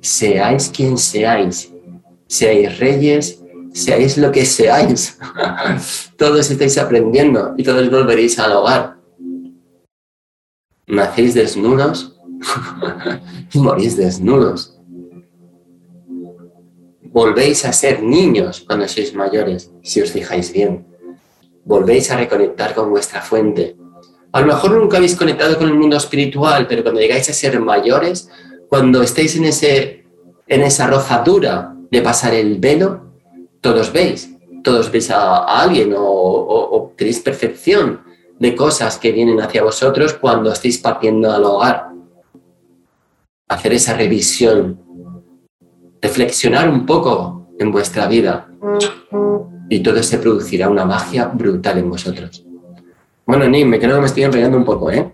Seáis 0.00 0.70
quien 0.74 0.98
seáis, 0.98 1.72
seáis 2.26 2.78
reyes, 2.78 3.41
seáis 3.72 4.18
lo 4.18 4.30
que 4.32 4.44
seáis. 4.44 5.18
todos 6.16 6.50
estáis 6.50 6.78
aprendiendo 6.78 7.54
y 7.56 7.64
todos 7.64 7.90
volveréis 7.90 8.38
al 8.38 8.52
hogar. 8.52 8.96
Nacéis 10.86 11.34
desnudos 11.34 12.20
y 13.52 13.58
morís 13.58 13.96
desnudos 13.96 14.72
volvéis 17.12 17.64
a 17.66 17.72
ser 17.72 18.02
niños 18.02 18.64
cuando 18.66 18.88
sois 18.88 19.14
mayores, 19.14 19.70
si 19.82 20.00
os 20.00 20.10
fijáis 20.10 20.52
bien. 20.52 20.86
Volvéis 21.64 22.10
a 22.10 22.16
reconectar 22.16 22.74
con 22.74 22.90
vuestra 22.90 23.20
fuente. 23.20 23.76
A 24.32 24.40
lo 24.40 24.46
mejor 24.46 24.72
nunca 24.72 24.96
habéis 24.96 25.14
conectado 25.14 25.58
con 25.58 25.68
el 25.68 25.74
mundo 25.74 25.96
espiritual, 25.96 26.66
pero 26.66 26.82
cuando 26.82 27.00
llegáis 27.00 27.28
a 27.28 27.34
ser 27.34 27.60
mayores, 27.60 28.30
cuando 28.68 29.02
estéis 29.02 29.36
en, 29.36 29.44
ese, 29.44 30.06
en 30.48 30.62
esa 30.62 30.86
rozadura 30.86 31.76
de 31.90 32.00
pasar 32.00 32.32
el 32.32 32.58
velo, 32.58 33.11
todos 33.62 33.92
veis, 33.92 34.28
todos 34.62 34.90
veis 34.90 35.10
a, 35.10 35.44
alguien 35.62 35.94
o, 35.96 36.92
tenéis 36.96 37.20
percepción 37.20 38.02
de 38.38 38.54
cosas 38.54 38.98
que 38.98 39.12
vienen 39.12 39.40
hacia 39.40 39.62
vosotros 39.62 40.12
cuando 40.14 40.52
estéis 40.52 40.78
partiendo 40.78 41.32
al 41.32 41.44
hogar. 41.44 41.88
Hacer 43.48 43.72
esa 43.72 43.96
revisión 43.96 44.80
reflexionar 46.00 46.68
un 46.68 46.84
poco 46.84 47.48
en 47.58 47.70
vuestra 47.70 48.08
vida 48.08 48.48
y 49.68 49.80
todo 49.80 50.02
se 50.02 50.18
producirá 50.18 50.68
una 50.68 50.84
magia 50.84 51.26
brutal 51.26 51.78
en 51.78 51.88
vosotros. 51.88 52.44
Bueno, 53.24 53.48
Nick, 53.48 53.66
me 53.66 53.78
creo 53.78 53.94
que 53.94 54.00
me 54.00 54.06
estoy 54.06 54.24
enrollando 54.24 54.58
un 54.58 54.64
poco, 54.64 54.90
¿eh? 54.90 55.08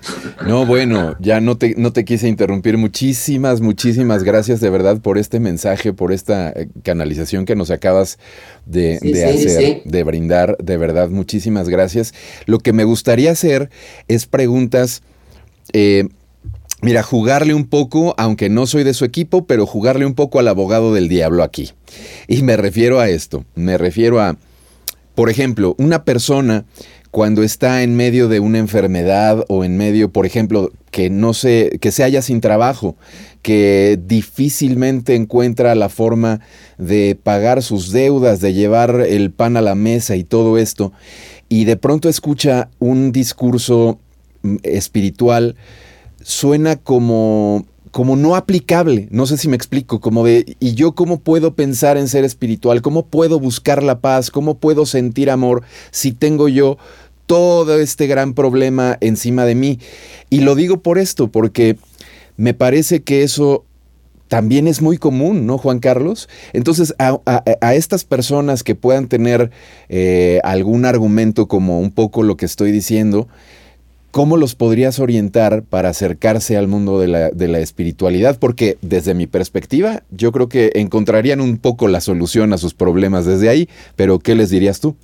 No, 0.47 0.65
bueno, 0.65 1.15
ya 1.21 1.41
no 1.41 1.59
te, 1.59 1.75
no 1.77 1.93
te 1.93 2.07
quise 2.07 2.27
interrumpir. 2.27 2.79
Muchísimas, 2.79 3.61
muchísimas 3.61 4.25
gracias 4.25 4.61
de 4.61 4.71
verdad 4.71 5.01
por 5.01 5.19
este 5.19 5.41
mensaje, 5.41 5.93
por 5.93 6.13
esta 6.13 6.49
eh, 6.51 6.69
canalización 6.83 7.45
que 7.45 7.55
nos 7.55 7.71
acabas 7.71 8.19
de, 8.65 8.97
hacer, 8.97 9.83
de 9.85 10.05
brindar. 10.05 10.57
De 10.59 10.79
verdad, 10.79 11.11
muchísimas 11.11 11.69
gracias. 11.69 12.15
Lo 12.47 12.61
que 12.61 12.73
me 12.73 12.85
gustaría 12.85 13.31
hacer 13.31 13.69
es 14.09 14.27
preguntas 14.27 15.03
eh, 15.75 16.09
Mira, 16.81 17.03
jugarle 17.03 17.55
un 17.55 17.67
poco, 17.67 18.15
aunque 18.19 18.49
no 18.49 18.65
soy 18.67 18.85
de 18.85 18.95
su 18.95 19.05
equipo, 19.05 19.47
pero 19.47 19.67
jugarle 19.67 20.07
un 20.07 20.15
poco 20.15 20.39
al 20.39 20.47
abogado 20.47 20.95
del 20.95 21.09
diablo 21.09 21.43
aquí. 21.43 21.73
Y 22.29 22.43
me 22.43 22.57
refiero 22.57 23.01
a 23.01 23.09
esto, 23.09 23.45
me 23.57 23.77
refiero 23.77 24.21
a, 24.21 24.37
por 25.17 25.29
ejemplo, 25.29 25.75
una 25.79 26.05
persona 26.05 26.67
cuando 27.11 27.43
está 27.43 27.83
en 27.83 27.97
medio 27.97 28.29
de 28.29 28.41
una 28.41 28.59
enfermedad 28.59 29.45
o 29.49 29.65
en 29.65 29.77
medio, 29.77 30.11
por 30.11 30.27
ejemplo, 30.27 30.71
que 30.91 31.11
no 31.11 31.35
se, 31.35 31.79
que 31.81 31.93
se 31.93 32.05
haya 32.05 32.23
sin 32.23 32.41
trabajo, 32.41 32.97
que 33.43 33.99
difícilmente 34.05 35.15
encuentra 35.15 35.75
la 35.75 35.89
forma 35.89 36.41
de 36.77 37.19
pagar 37.21 37.63
sus 37.63 37.93
deudas, 37.93 38.41
de 38.41 38.53
llevar 38.53 39.01
el 39.01 39.31
pan 39.31 39.57
a 39.57 39.63
la 39.63 39.75
mesa 39.75 40.17
y 40.17 40.25
todo 40.25 40.59
esto, 40.59 40.93
y 41.49 41.65
de 41.65 41.77
pronto 41.77 42.09
escucha 42.09 42.69
un 42.79 43.13
discurso 43.13 43.99
mm, 44.43 44.57
espiritual, 44.63 45.57
suena 46.23 46.77
como 46.77 47.67
como 47.99 48.15
no 48.15 48.37
aplicable, 48.37 49.09
no 49.11 49.27
sé 49.27 49.37
si 49.37 49.49
me 49.49 49.57
explico, 49.57 50.01
como 50.01 50.25
de, 50.25 50.57
¿y 50.61 50.75
yo 50.75 50.93
cómo 50.93 51.19
puedo 51.19 51.57
pensar 51.57 51.97
en 51.97 52.07
ser 52.07 52.23
espiritual? 52.23 52.81
¿Cómo 52.81 53.07
puedo 53.07 53.41
buscar 53.41 53.83
la 53.83 53.99
paz? 53.99 54.31
¿Cómo 54.31 54.59
puedo 54.59 54.87
sentir 54.87 55.29
amor 55.31 55.65
si 55.91 56.13
tengo 56.13 56.49
yo 56.49 56.79
todo 57.27 57.81
este 57.81 58.07
gran 58.07 58.35
problema 58.35 58.99
encima 59.01 59.45
de 59.47 59.57
mí? 59.57 59.81
Y 60.31 60.43
lo 60.43 60.55
digo 60.55 60.81
por 60.81 60.97
esto, 60.97 61.27
porque 61.27 61.77
me 62.37 62.55
parece 62.55 63.03
que 63.03 63.25
eso 63.25 63.65
también 64.29 64.69
es 64.69 64.81
muy 64.81 64.97
común, 64.97 65.45
¿no, 65.45 65.59
Juan 65.59 65.81
Carlos? 65.81 66.29
Entonces, 66.53 66.95
a, 67.01 67.19
estas 67.75 68.05
personas 68.05 68.63
que 68.63 68.77
puedan 68.77 69.09
tener 69.09 69.51
eh, 69.89 70.39
algún 70.45 70.85
argumento 70.85 71.49
como 71.49 71.81
un 71.81 71.91
poco 71.91 72.23
lo 72.23 72.37
que 72.37 72.47
estoy 72.47 72.71
diciendo, 72.71 73.27
¿cómo 74.19 74.37
los 74.37 74.57
podrías 74.57 74.99
orientar 74.99 75.63
para 75.63 75.91
acercarse 75.91 76.57
al 76.57 76.67
mundo 76.67 76.99
de 76.99 77.07
la, 77.07 77.59
espiritualidad? 77.61 78.37
Porque 78.37 78.77
desde 78.83 79.15
mi 79.15 79.29
perspectiva, 79.29 80.03
yo 80.11 80.33
creo 80.33 80.49
que 80.49 80.73
encontrarían 80.75 81.41
un 81.41 81.57
poco 81.57 81.87
la 81.87 82.01
solución 82.01 82.53
a 82.53 82.59
sus 82.59 82.75
problemas 82.75 83.27
desde 83.27 83.49
ahí, 83.49 83.69
pero 83.95 84.19
¿qué 84.19 84.35
les 84.35 84.51
dirías 84.51 84.81
tú? 84.81 84.97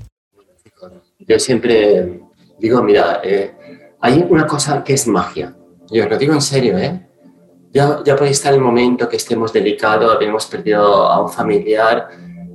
yo 1.21 1.39
siempre 1.39 2.23
digo, 2.59 2.83
mira, 2.83 3.21
eh, 3.23 3.53
hay 4.01 4.27
una 4.29 4.49
cosa 4.49 4.83
que 4.83 4.95
es 4.95 5.07
magia. 5.07 5.55
Yo 5.93 6.09
lo 6.09 6.19
digo 6.19 6.35
en 6.35 6.43
serio, 6.43 6.77
¿eh? 6.77 7.07
Ya, 7.73 8.01
ya 8.05 8.17
puede 8.17 8.33
estar 8.33 8.53
el 8.53 8.61
momento 8.61 9.09
que 9.09 9.19
estemos 9.19 9.53
delicados, 9.53 10.13
habíamos 10.13 10.47
perdido 10.47 11.07
a 11.07 11.23
un 11.23 11.31
familiar, 11.31 12.09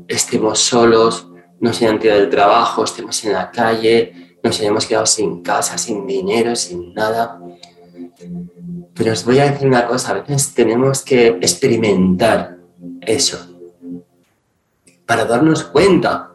estemos 0.09 0.59
solos, 0.59 1.25
nos 1.61 1.81
hayan 1.81 1.99
tirado 1.99 2.19
del 2.19 2.29
trabajo, 2.29 2.83
estemos 2.83 3.23
en 3.23 3.31
la 3.31 3.49
calle, 3.49 4.28
nos 4.43 4.59
hayamos 4.59 4.85
quedado 4.85 5.05
sin 5.05 5.41
casa, 5.41 5.77
sin 5.77 6.05
dinero, 6.07 6.55
sin 6.55 6.93
nada. 6.93 7.41
Pero 8.93 9.11
os 9.13 9.25
voy 9.25 9.39
a 9.39 9.51
decir 9.51 9.67
una 9.67 9.87
cosa, 9.87 10.11
a 10.11 10.21
veces 10.21 10.53
tenemos 10.53 11.01
que 11.01 11.27
experimentar 11.27 12.57
eso 13.01 13.37
para 15.05 15.25
darnos 15.25 15.63
cuenta 15.63 16.31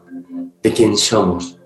de 0.61 0.73
quién 0.73 0.97
somos. 0.97 1.57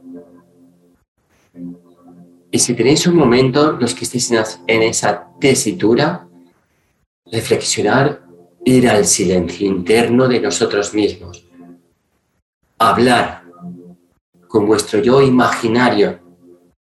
Y 2.51 2.59
si 2.59 2.73
tenéis 2.73 3.05
un 3.07 3.15
momento, 3.15 3.73
los 3.73 3.93
que 3.93 4.05
estéis 4.05 4.31
en 4.67 4.81
esa 4.81 5.27
tesitura, 5.39 6.27
reflexionar, 7.31 8.23
ir 8.65 8.89
al 8.89 9.05
silencio 9.05 9.67
interno 9.67 10.27
de 10.27 10.39
nosotros 10.39 10.93
mismos, 10.93 11.45
hablar 12.77 13.43
con 14.47 14.65
vuestro 14.65 14.99
yo 14.99 15.21
imaginario. 15.21 16.18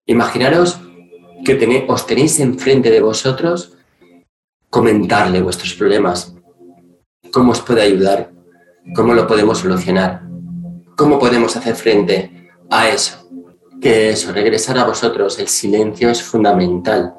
Imaginaros 0.08 0.80
que 1.46 1.86
os 1.88 2.08
tenéis 2.08 2.40
enfrente 2.40 2.90
de 2.90 3.02
vosotros, 3.02 3.78
comentarle 4.70 5.42
vuestros 5.42 5.74
problemas, 5.76 6.34
cómo 7.32 7.52
os 7.52 7.62
puede 7.62 7.84
ayudar, 7.84 8.32
¿Cómo 8.96 9.14
lo 9.14 9.28
podemos 9.28 9.60
solucionar? 9.60 10.22
¿Cómo 10.96 11.20
podemos 11.20 11.56
hacer 11.56 11.76
frente 11.76 12.50
a 12.70 12.90
eso? 12.90 13.30
Que 13.82 14.10
eso, 14.10 14.32
regresar 14.32 14.78
a 14.78 14.86
vosotros, 14.86 15.38
el 15.40 15.48
silencio 15.48 16.10
es 16.10 16.24
fundamental. 16.24 17.14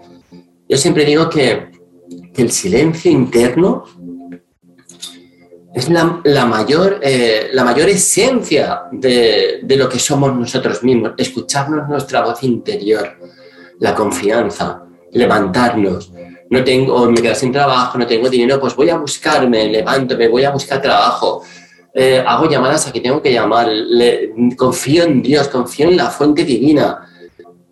Yo 0.69 0.77
siempre 0.77 1.05
digo 1.05 1.29
que, 1.29 1.69
el 2.35 2.53
silencio 2.53 3.11
interno 3.11 3.85
es 5.75 5.89
la, 5.91 6.47
mayor, 6.47 7.01
eh, 7.03 7.51
la 7.53 7.65
mayor 7.65 7.89
esencia 7.89 8.83
de, 8.91 9.61
de, 9.63 9.77
lo 9.77 9.89
que 9.89 9.99
somos 9.99 10.35
nosotros 10.35 10.83
mismos, 10.83 11.13
escucharnos 11.17 11.89
nuestra 11.89 12.23
voz 12.23 12.43
interior, 12.43 13.19
la 13.79 13.95
confianza, 13.95 14.83
levantarnos. 15.13 16.13
No 16.51 16.65
tengo, 16.65 17.11
me 17.11 17.21
quedo 17.21 17.35
sin 17.35 17.53
trabajo, 17.53 17.99
no 17.99 18.07
tengo 18.07 18.29
dinero, 18.31 18.59
pues 18.59 18.75
voy 18.75 18.89
a 18.89 18.97
buscarme, 18.97 19.69
levanto, 19.69 20.17
me 20.17 20.29
voy 20.29 20.45
a 20.45 20.51
buscar 20.51 20.81
trabajo, 20.81 21.43
eh, 21.93 22.23
hago 22.27 22.49
llamadas 22.49 22.87
a 22.87 22.93
que 22.93 23.01
tengo 23.01 23.21
que 23.21 23.33
llamar, 23.33 23.69
confío 24.57 25.05
en 25.05 25.21
Dios, 25.21 25.49
confío 25.49 25.89
en 25.89 25.97
la 25.97 26.11
fuente 26.11 26.45
divina. 26.45 27.08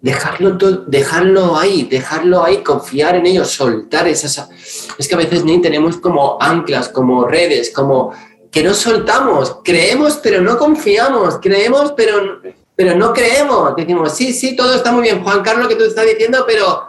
Dejarlo, 0.06 0.56
dejarlo 0.86 1.56
ahí, 1.58 1.82
dejarlo 1.82 2.44
ahí, 2.44 2.58
confiar 2.58 3.16
en 3.16 3.26
ello, 3.26 3.44
soltar 3.44 4.06
esas... 4.06 4.48
Es 4.96 5.08
que 5.08 5.16
a 5.16 5.18
veces 5.18 5.44
ni 5.44 5.60
tenemos 5.60 5.96
como 5.96 6.40
anclas, 6.40 6.88
como 6.90 7.26
redes, 7.26 7.72
como 7.74 8.12
que 8.52 8.62
no 8.62 8.72
soltamos, 8.72 9.58
creemos 9.64 10.20
pero 10.22 10.40
no 10.42 10.56
confiamos, 10.58 11.40
creemos 11.42 11.92
pero, 11.96 12.40
pero 12.76 12.94
no 12.94 13.12
creemos. 13.12 13.74
Decimos, 13.74 14.12
sí, 14.12 14.32
sí, 14.32 14.54
todo 14.54 14.76
está 14.76 14.92
muy 14.92 15.02
bien, 15.02 15.24
Juan 15.24 15.42
Carlos, 15.42 15.66
que 15.66 15.74
tú 15.74 15.82
estás 15.82 16.06
diciendo, 16.06 16.44
pero 16.46 16.84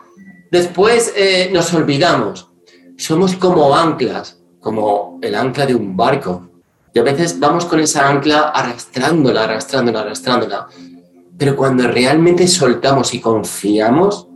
después 0.52 1.12
eh, 1.16 1.50
nos 1.52 1.74
olvidamos. 1.74 2.52
Somos 2.98 3.36
como 3.36 3.76
anclas, 3.76 4.38
como 4.60 5.18
el 5.24 5.34
ancla 5.34 5.66
de 5.66 5.74
un 5.74 5.98
barco. 5.98 6.52
Y 6.94 7.00
a 7.00 7.04
veces 7.04 7.40
vamos 7.40 7.66
con 7.66 7.80
esa 7.80 8.08
ancla 8.08 8.50
arrastrándola, 8.50 9.46
arrastrándola, 9.46 10.02
arrastrándola. 10.02 10.68
Pero 11.38 11.56
cuando 11.56 11.88
realmente 11.88 12.48
soltamos 12.48 13.14
y 13.14 13.20
confiamos, 13.20 14.28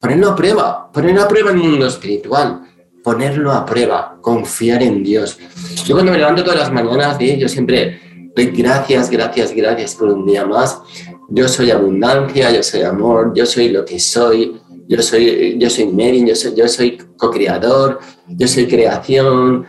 ponerlo 0.00 0.30
a 0.30 0.36
prueba, 0.36 0.90
ponerlo 0.92 1.22
a 1.22 1.28
prueba 1.28 1.50
en 1.50 1.60
el 1.60 1.68
mundo 1.70 1.86
espiritual, 1.86 2.62
ponerlo 3.02 3.52
a 3.52 3.64
prueba, 3.64 4.18
confiar 4.20 4.82
en 4.82 5.02
Dios. 5.02 5.38
Yo 5.84 5.94
cuando 5.94 6.12
me 6.12 6.18
levanto 6.18 6.42
todas 6.42 6.60
las 6.60 6.72
mañanas, 6.72 7.18
yo 7.18 7.48
siempre 7.48 8.30
doy 8.34 8.46
gracias, 8.46 9.10
gracias, 9.10 9.52
gracias 9.54 9.94
por 9.94 10.08
un 10.08 10.26
día 10.26 10.46
más. 10.46 10.80
Yo 11.28 11.48
soy 11.48 11.70
abundancia, 11.70 12.50
yo 12.50 12.62
soy 12.62 12.82
amor, 12.82 13.32
yo 13.34 13.46
soy 13.46 13.68
lo 13.68 13.84
que 13.84 13.98
soy, 13.98 14.60
yo 14.88 15.02
soy, 15.02 15.58
yo 15.58 15.70
soy 15.70 15.86
Mary, 15.86 16.26
yo 16.26 16.34
soy, 16.34 16.54
yo 16.54 16.68
soy 16.68 16.98
co-creador, 17.16 18.00
yo 18.28 18.48
soy 18.48 18.66
creación, 18.66 19.66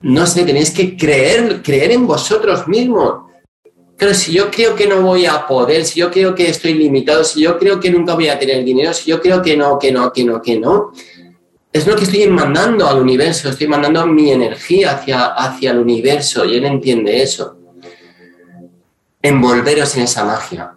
no 0.00 0.26
sé, 0.26 0.44
tenéis 0.44 0.70
que 0.70 0.96
creer, 0.96 1.62
creer 1.62 1.92
en 1.92 2.06
vosotros 2.06 2.68
mismos. 2.68 3.27
Pero 3.98 4.14
si 4.14 4.32
yo 4.32 4.50
creo 4.50 4.76
que 4.76 4.86
no 4.86 5.02
voy 5.02 5.26
a 5.26 5.46
poder, 5.46 5.84
si 5.84 6.00
yo 6.00 6.10
creo 6.10 6.34
que 6.34 6.48
estoy 6.48 6.74
limitado, 6.74 7.24
si 7.24 7.42
yo 7.42 7.58
creo 7.58 7.80
que 7.80 7.90
nunca 7.90 8.14
voy 8.14 8.28
a 8.28 8.38
tener 8.38 8.64
dinero, 8.64 8.94
si 8.94 9.10
yo 9.10 9.20
creo 9.20 9.42
que 9.42 9.56
no, 9.56 9.78
que 9.78 9.90
no, 9.90 10.12
que 10.12 10.24
no, 10.24 10.40
que 10.40 10.58
no, 10.58 10.92
es 11.72 11.86
lo 11.86 11.96
que 11.96 12.04
estoy 12.04 12.26
mandando 12.28 12.86
al 12.86 13.00
universo, 13.00 13.48
estoy 13.48 13.66
mandando 13.66 14.06
mi 14.06 14.30
energía 14.30 14.92
hacia, 14.92 15.26
hacia 15.26 15.72
el 15.72 15.78
universo 15.78 16.44
y 16.44 16.56
él 16.56 16.64
entiende 16.64 17.20
eso. 17.22 17.58
Envolveros 19.20 19.96
en 19.96 20.04
esa 20.04 20.24
magia. 20.24 20.74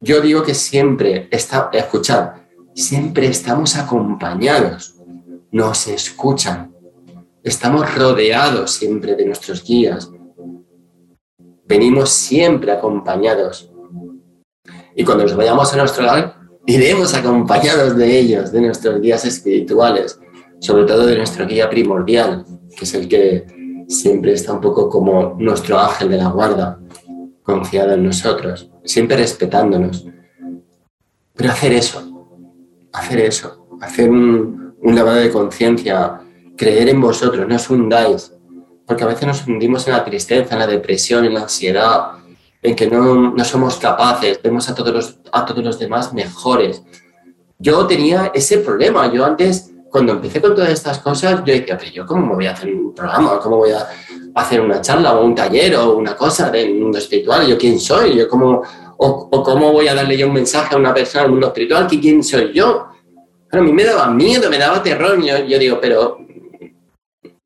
Yo 0.00 0.20
digo 0.20 0.42
que 0.42 0.54
siempre, 0.54 1.28
está, 1.30 1.70
escuchad, 1.72 2.32
siempre 2.74 3.26
estamos 3.26 3.74
acompañados, 3.76 4.96
nos 5.50 5.86
escuchan, 5.86 6.74
Estamos 7.44 7.94
rodeados 7.94 8.72
siempre 8.72 9.14
de 9.14 9.26
nuestros 9.26 9.62
guías. 9.62 10.10
Venimos 11.66 12.10
siempre 12.10 12.72
acompañados. 12.72 13.70
Y 14.94 15.04
cuando 15.04 15.24
nos 15.24 15.36
vayamos 15.36 15.72
a 15.72 15.76
nuestro 15.76 16.04
lado, 16.04 16.34
iremos 16.66 17.14
acompañados 17.14 17.96
de 17.96 18.18
ellos, 18.18 18.52
de 18.52 18.60
nuestros 18.60 19.00
guías 19.00 19.24
espirituales, 19.24 20.20
sobre 20.60 20.84
todo 20.84 21.06
de 21.06 21.16
nuestro 21.16 21.46
guía 21.46 21.68
primordial, 21.68 22.44
que 22.76 22.84
es 22.84 22.94
el 22.94 23.08
que 23.08 23.84
siempre 23.88 24.32
está 24.32 24.52
un 24.52 24.60
poco 24.60 24.88
como 24.88 25.36
nuestro 25.38 25.78
ángel 25.78 26.10
de 26.10 26.18
la 26.18 26.28
guarda, 26.28 26.78
confiado 27.42 27.94
en 27.94 28.04
nosotros, 28.04 28.70
siempre 28.84 29.16
respetándonos. 29.16 30.06
Pero 31.34 31.50
hacer 31.50 31.72
eso, 31.72 32.30
hacer 32.92 33.20
eso, 33.20 33.68
hacer 33.80 34.08
un, 34.10 34.74
un 34.80 34.94
lavado 34.94 35.18
de 35.18 35.30
conciencia 35.30 36.20
creer 36.56 36.88
en 36.88 37.00
vosotros, 37.00 37.48
no 37.48 37.56
os 37.56 37.70
hundáis, 37.70 38.33
porque 38.86 39.04
a 39.04 39.06
veces 39.06 39.26
nos 39.26 39.46
hundimos 39.46 39.86
en 39.86 39.94
la 39.94 40.04
tristeza, 40.04 40.54
en 40.54 40.58
la 40.58 40.66
depresión, 40.66 41.24
en 41.24 41.34
la 41.34 41.42
ansiedad, 41.42 42.12
en 42.62 42.74
que 42.74 42.86
no, 42.86 43.32
no 43.32 43.44
somos 43.44 43.76
capaces, 43.76 44.40
vemos 44.42 44.68
a 44.68 44.74
todos, 44.74 44.92
los, 44.92 45.18
a 45.32 45.44
todos 45.44 45.64
los 45.64 45.78
demás 45.78 46.12
mejores. 46.12 46.82
Yo 47.58 47.86
tenía 47.86 48.30
ese 48.34 48.58
problema, 48.58 49.12
yo 49.12 49.24
antes, 49.24 49.70
cuando 49.90 50.12
empecé 50.12 50.40
con 50.40 50.54
todas 50.54 50.70
estas 50.70 50.98
cosas, 50.98 51.42
yo 51.44 51.52
decía, 51.52 51.78
pero 51.78 51.90
yo 51.90 52.06
cómo 52.06 52.26
me 52.26 52.34
voy 52.34 52.46
a 52.46 52.52
hacer 52.52 52.74
un 52.74 52.94
programa, 52.94 53.38
cómo 53.38 53.58
voy 53.58 53.70
a 53.70 53.86
hacer 54.34 54.60
una 54.60 54.80
charla 54.80 55.14
o 55.14 55.24
un 55.24 55.34
taller 55.34 55.76
o 55.76 55.96
una 55.96 56.16
cosa 56.16 56.50
del 56.50 56.74
mundo 56.74 56.98
espiritual, 56.98 57.46
yo 57.46 57.56
quién 57.56 57.78
soy, 57.78 58.16
yo 58.16 58.28
cómo, 58.28 58.62
o, 58.96 59.42
cómo 59.42 59.72
voy 59.72 59.88
a 59.88 59.94
darle 59.94 60.16
yo 60.16 60.26
un 60.26 60.34
mensaje 60.34 60.74
a 60.74 60.78
una 60.78 60.92
persona 60.92 61.22
del 61.22 61.32
mundo 61.32 61.48
espiritual, 61.48 61.86
quién 61.86 62.22
soy 62.24 62.52
yo. 62.52 62.88
Pero 63.48 63.62
a 63.62 63.66
mí 63.66 63.72
me 63.72 63.84
daba 63.84 64.10
miedo, 64.10 64.50
me 64.50 64.58
daba 64.58 64.82
terror, 64.82 65.22
yo, 65.22 65.38
yo 65.44 65.58
digo, 65.58 65.78
pero 65.80 66.23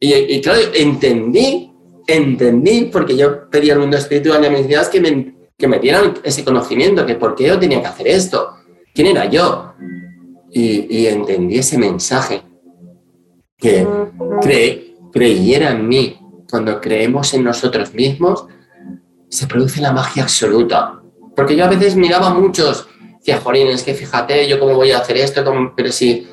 y, 0.01 0.41
claro, 0.41 0.61
entendí, 0.75 1.73
entendí, 2.07 2.89
porque 2.93 3.17
yo 3.17 3.51
pedí 3.51 3.71
al 3.71 3.81
mundo 3.81 3.97
espiritual 3.97 4.43
y 4.43 4.47
a 4.47 4.51
mis 4.51 4.69
guías 4.69 4.89
que 4.89 5.01
me, 5.01 5.35
que 5.57 5.67
me 5.67 5.81
dieran 5.81 6.15
ese 6.23 6.45
conocimiento, 6.45 7.05
que 7.05 7.17
por 7.17 7.35
qué 7.35 7.49
yo 7.49 7.59
tenía 7.59 7.81
que 7.81 7.89
hacer 7.89 8.07
esto, 8.07 8.55
quién 8.95 9.09
era 9.09 9.25
yo. 9.27 9.75
Y, 10.51 11.07
entendí 11.07 11.59
ese 11.59 11.77
mensaje, 11.79 12.43
que 13.57 13.87
cre, 14.41 14.95
creyera 15.13 15.73
en 15.73 15.89
mí. 15.89 16.19
Cuando 16.49 16.81
creemos 16.81 17.35
en 17.35 17.45
nosotros 17.45 17.93
mismos, 17.93 18.47
se 19.29 19.47
produce 19.47 19.81
la 19.81 19.93
magia 19.93 20.23
absoluta. 20.23 21.03
Porque 21.37 21.55
yo 21.55 21.65
a 21.65 21.69
veces 21.69 21.97
miraba 21.97 22.29
a 22.29 22.35
muchos, 22.35 22.89
decía, 23.19 23.41
Jorín, 23.41 23.67
es 23.67 23.83
que 23.83 23.95
fíjate, 23.95 24.49
yo 24.49 24.59
cómo 24.59 24.75
voy 24.75 24.93
a 24.93 24.99
hacer 24.99 25.19
esto, 25.19 25.45
pero 25.77 25.93
si 25.93 26.27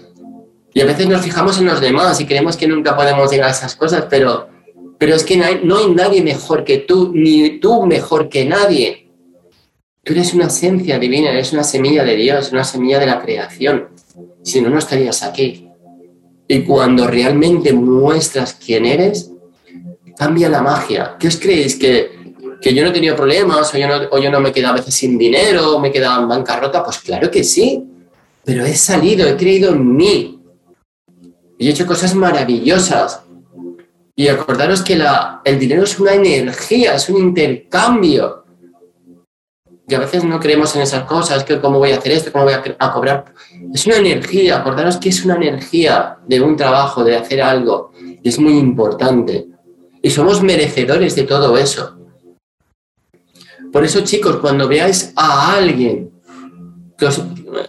y 0.75 0.81
a 0.81 0.85
veces 0.85 1.07
nos 1.07 1.21
fijamos 1.21 1.57
en 1.57 1.67
los 1.67 1.79
demás 1.79 2.19
y 2.19 2.25
creemos 2.25 2.57
que 2.57 2.67
nunca 2.67 2.97
podemos 2.97 3.31
llegar 3.31 3.47
a 3.47 3.51
esas 3.51 3.77
cosas, 3.77 4.07
pero, 4.09 4.49
pero 4.97 5.15
es 5.15 5.23
que 5.23 5.37
no 5.37 5.45
hay, 5.45 5.89
nadie 5.95 6.21
mejor 6.21 6.65
que 6.65 6.79
tú, 6.79 7.13
ni 7.15 7.59
tú 7.59 7.85
mejor 7.85 8.27
que 8.27 8.43
nadie. 8.43 9.07
Tú 10.03 10.11
eres 10.11 10.33
una 10.33 10.47
esencia 10.47 10.99
divina, 10.99 11.31
eres 11.31 11.53
una 11.53 11.63
semilla 11.63 12.03
de 12.03 12.17
Dios, 12.17 12.51
una 12.51 12.65
semilla 12.65 12.99
de 12.99 13.05
la 13.05 13.21
creación. 13.21 13.87
Si 14.43 14.59
no, 14.59 14.69
no 14.69 14.79
estarías 14.79 15.23
aquí. 15.23 15.69
Y 16.45 16.63
cuando 16.63 17.07
realmente 17.07 17.71
muestras 17.71 18.53
quién 18.53 18.85
eres, 18.85 19.31
cambia 20.17 20.49
la 20.49 20.61
magia. 20.61 21.15
¿Qué 21.17 21.29
os 21.29 21.37
creéis? 21.37 21.77
¿Que, 21.77 22.33
que 22.61 22.73
yo 22.73 22.83
no 22.83 22.91
tenido 22.91 23.15
problemas 23.15 23.73
o 23.73 23.77
yo 23.77 23.87
no, 23.87 24.09
o 24.11 24.19
yo 24.19 24.29
no 24.29 24.41
me 24.41 24.51
quedado 24.51 24.73
a 24.73 24.77
veces 24.79 24.93
sin 24.93 25.17
dinero 25.17 25.77
o 25.77 25.79
me 25.79 25.87
he 25.87 25.91
quedado 25.93 26.21
en 26.21 26.27
bancarrota? 26.27 26.83
Pues 26.83 26.97
claro 26.97 27.31
que 27.31 27.45
sí. 27.45 27.81
Pero 28.43 28.65
he 28.65 28.75
salido, 28.75 29.25
he 29.25 29.37
creído 29.37 29.71
en 29.71 29.95
mí, 29.95 30.34
y 31.57 31.67
he 31.67 31.71
hecho 31.71 31.85
cosas 31.85 32.15
maravillosas. 32.15 33.21
Y 34.15 34.27
acordaros 34.27 34.81
que 34.81 35.01
el 35.43 35.59
dinero 35.59 35.83
es 35.83 35.99
una 35.99 36.13
energía, 36.13 36.95
es 36.95 37.09
un 37.09 37.17
intercambio. 37.17 38.43
que 39.87 39.95
a 39.95 39.99
veces 39.99 40.23
no 40.23 40.39
creemos 40.39 40.75
en 40.75 40.81
esas 40.81 41.03
cosas, 41.03 41.43
que 41.43 41.59
cómo 41.59 41.77
voy 41.77 41.91
a 41.91 41.97
hacer 41.97 42.13
esto, 42.13 42.31
cómo 42.31 42.45
voy 42.45 42.53
a, 42.53 42.91
cobrar. 42.91 43.25
Es 43.73 43.85
una 43.85 43.97
energía, 43.97 44.57
acordaros 44.57 44.97
que 44.97 45.09
es 45.09 45.23
una 45.23 45.35
energía 45.35 46.17
de 46.27 46.41
un 46.41 46.55
trabajo, 46.55 47.03
de 47.03 47.15
hacer 47.15 47.41
algo, 47.41 47.91
y 47.99 48.27
es 48.27 48.39
muy 48.39 48.57
importante. 48.57 49.47
Y 50.01 50.09
somos 50.09 50.41
merecedores 50.41 51.15
de 51.15 51.23
todo 51.23 51.55
eso. 51.57 51.99
Por 53.71 53.83
eso, 53.83 54.01
chicos, 54.01 54.37
cuando 54.37 54.67
veáis 54.67 55.13
a 55.15 55.55
alguien, 55.55 56.09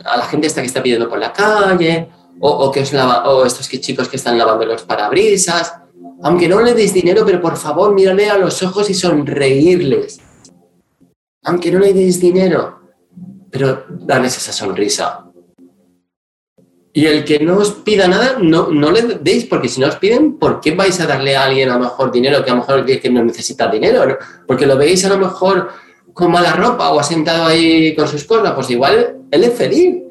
a 0.05 0.17
la 0.17 0.25
gente 0.25 0.47
esta 0.47 0.61
que 0.61 0.69
está 0.69 0.83
pidiendo 0.83 1.09
por 1.09 1.19
la 1.19 1.33
calle, 1.33 2.09
o, 2.41 2.71
que 2.71 2.81
os 2.81 2.93
lava, 2.93 3.29
o 3.31 3.45
estos 3.45 3.69
chicos 3.69 4.09
que 4.09 4.17
están 4.17 4.39
lavando 4.39 4.65
los 4.65 4.83
parabrisas, 4.83 5.75
aunque 6.23 6.49
no 6.49 6.61
le 6.61 6.75
deis 6.75 6.93
dinero, 6.93 7.25
pero 7.25 7.41
por 7.41 7.57
favor, 7.57 7.95
mírale 7.95 8.29
a 8.31 8.39
los 8.39 8.63
ojos 8.63 8.89
y 8.91 8.95
sonreírles 8.95 10.21
aunque 11.47 11.71
no 11.71 11.79
le 11.79 11.93
deis 11.93 12.21
dinero, 12.21 12.81
pero 13.51 13.85
darles 13.89 14.37
esa 14.37 14.53
sonrisa. 14.53 15.31
Y 16.93 17.07
el 17.07 17.25
que 17.25 17.39
no 17.39 17.59
os 17.59 17.71
pida 17.71 18.09
nada, 18.09 18.39
no, 18.41 18.69
no 18.69 18.91
le 18.91 19.03
deis, 19.21 19.45
porque 19.45 19.69
si 19.69 19.81
no 19.81 19.87
os 19.87 19.97
piden, 19.97 20.39
¿por 20.39 20.61
qué 20.61 20.75
vais 20.75 20.99
a 20.99 21.07
darle 21.07 21.37
a 21.37 21.45
alguien 21.45 21.71
a 21.71 21.75
lo 21.75 21.85
mejor 21.85 22.11
dinero 22.11 22.45
que 22.45 22.51
a 22.51 22.55
lo 22.55 22.61
mejor 22.61 22.85
que 22.85 23.11
no 23.11 23.23
necesita 23.23 23.69
dinero? 23.69 24.19
Porque 24.47 24.67
lo 24.67 24.77
veis 24.77 25.05
a 25.05 25.09
lo 25.09 25.19
mejor 25.19 25.69
con 26.13 26.33
mala 26.33 26.55
ropa 26.55 26.91
o 26.91 26.99
asentado 26.99 27.47
ahí 27.47 27.95
con 27.95 28.09
sus 28.09 28.25
cosas, 28.25 28.53
pues 28.55 28.71
igual 28.71 29.17
él 29.31 29.45
es 29.45 29.55
feliz. 29.55 30.03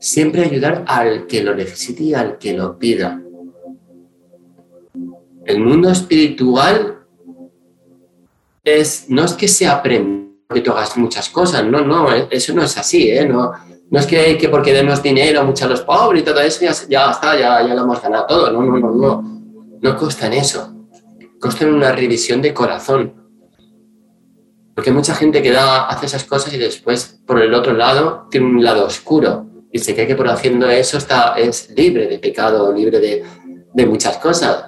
Siempre 0.00 0.44
ayudar 0.44 0.84
al 0.86 1.26
que 1.26 1.42
lo 1.42 1.54
necesite 1.54 2.02
y 2.04 2.14
al 2.14 2.38
que 2.38 2.52
lo 2.52 2.78
pida. 2.78 3.20
El 5.44 5.60
mundo 5.60 5.90
espiritual 5.90 6.98
no 9.08 9.24
es 9.24 9.32
que 9.34 9.48
se 9.48 9.66
aprenda 9.66 10.28
que 10.50 10.60
tú 10.60 10.70
hagas 10.72 10.96
muchas 10.96 11.28
cosas, 11.28 11.64
no, 11.64 11.82
no, 11.82 12.12
eh, 12.14 12.26
eso 12.30 12.54
no 12.54 12.62
es 12.62 12.76
así, 12.78 13.10
¿eh? 13.10 13.26
No, 13.26 13.52
no 13.90 13.98
es 13.98 14.06
que, 14.06 14.38
que 14.38 14.48
porque 14.48 14.72
demos 14.72 15.02
dinero 15.02 15.44
mucho 15.44 15.66
a 15.66 15.68
los 15.68 15.82
pobres 15.82 16.22
y 16.22 16.24
todo 16.24 16.40
eso, 16.40 16.60
ya, 16.62 16.72
ya 16.88 17.10
está, 17.10 17.38
ya, 17.38 17.66
ya 17.66 17.74
lo 17.74 17.82
hemos 17.82 18.00
ganado 18.00 18.26
todo, 18.26 18.50
no, 18.50 18.62
no, 18.62 18.78
no, 18.78 18.94
no, 18.94 19.42
no 19.80 19.96
cuesta 19.96 20.26
en 20.26 20.34
eso, 20.34 20.74
cuesta 21.40 21.64
en 21.64 21.74
una 21.74 21.92
revisión 21.92 22.40
de 22.40 22.54
corazón. 22.54 23.14
Porque 24.74 24.90
hay 24.90 24.96
mucha 24.96 25.14
gente 25.14 25.42
que 25.42 25.50
da, 25.50 25.86
hace 25.86 26.06
esas 26.06 26.24
cosas 26.24 26.54
y 26.54 26.58
después, 26.58 27.20
por 27.26 27.42
el 27.42 27.52
otro 27.52 27.74
lado, 27.74 28.28
tiene 28.30 28.46
un 28.46 28.64
lado 28.64 28.86
oscuro 28.86 29.47
y 29.72 29.78
se 29.78 29.94
cree 29.94 30.06
que 30.06 30.14
por 30.14 30.28
haciendo 30.28 30.68
eso 30.68 30.98
está, 30.98 31.34
es 31.36 31.70
libre 31.70 32.06
de 32.06 32.18
pecado, 32.18 32.72
libre 32.72 33.00
de, 33.00 33.24
de 33.72 33.86
muchas 33.86 34.16
cosas, 34.18 34.66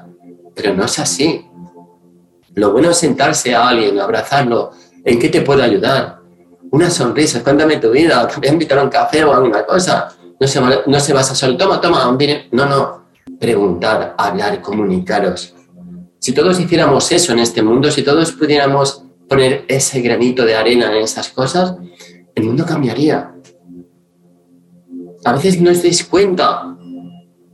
pero 0.55 0.75
no 0.75 0.85
es 0.85 0.99
así. 0.99 1.47
Lo 2.55 2.73
bueno 2.73 2.91
es 2.91 2.99
sentarse 2.99 3.55
a 3.55 3.69
alguien, 3.69 3.99
abrazarlo. 3.99 4.73
¿En 5.05 5.19
qué 5.19 5.29
te 5.29 5.41
puedo 5.41 5.63
ayudar? 5.63 6.21
Una 6.73 6.91
sonrisa, 6.91 7.43
cuéntame 7.43 7.77
tu 7.77 7.91
vida, 7.91 8.27
te 8.29 8.37
voy 8.37 8.49
a 8.49 8.53
invitar 8.53 8.79
a 8.79 8.83
un 8.83 8.91
café 8.91 9.25
o 9.25 9.33
alguna 9.33 9.65
cosa. 9.65 10.15
No 10.39 10.47
se, 10.47 10.61
no 10.61 11.01
se 11.01 11.13
basa 11.13 11.35
solo, 11.35 11.57
toma, 11.57 11.81
toma, 11.81 12.09
un 12.09 12.19
No, 12.53 12.67
no. 12.67 13.01
Preguntar, 13.39 14.15
hablar, 14.19 14.61
comunicaros. 14.61 15.55
Si 16.19 16.33
todos 16.33 16.61
hiciéramos 16.61 17.11
eso 17.13 17.33
en 17.33 17.39
este 17.39 17.63
mundo, 17.63 17.91
si 17.91 18.03
todos 18.03 18.33
pudiéramos 18.33 19.05
poner 19.29 19.65
ese 19.69 20.01
granito 20.01 20.45
de 20.45 20.57
arena 20.57 20.91
en 20.91 21.03
esas 21.03 21.29
cosas, 21.31 21.77
el 22.35 22.45
mundo 22.45 22.67
cambiaría. 22.67 23.33
A 25.25 25.33
veces 25.33 25.61
no 25.61 25.71
os 25.71 25.83
dais 25.83 26.05
cuenta 26.05 26.77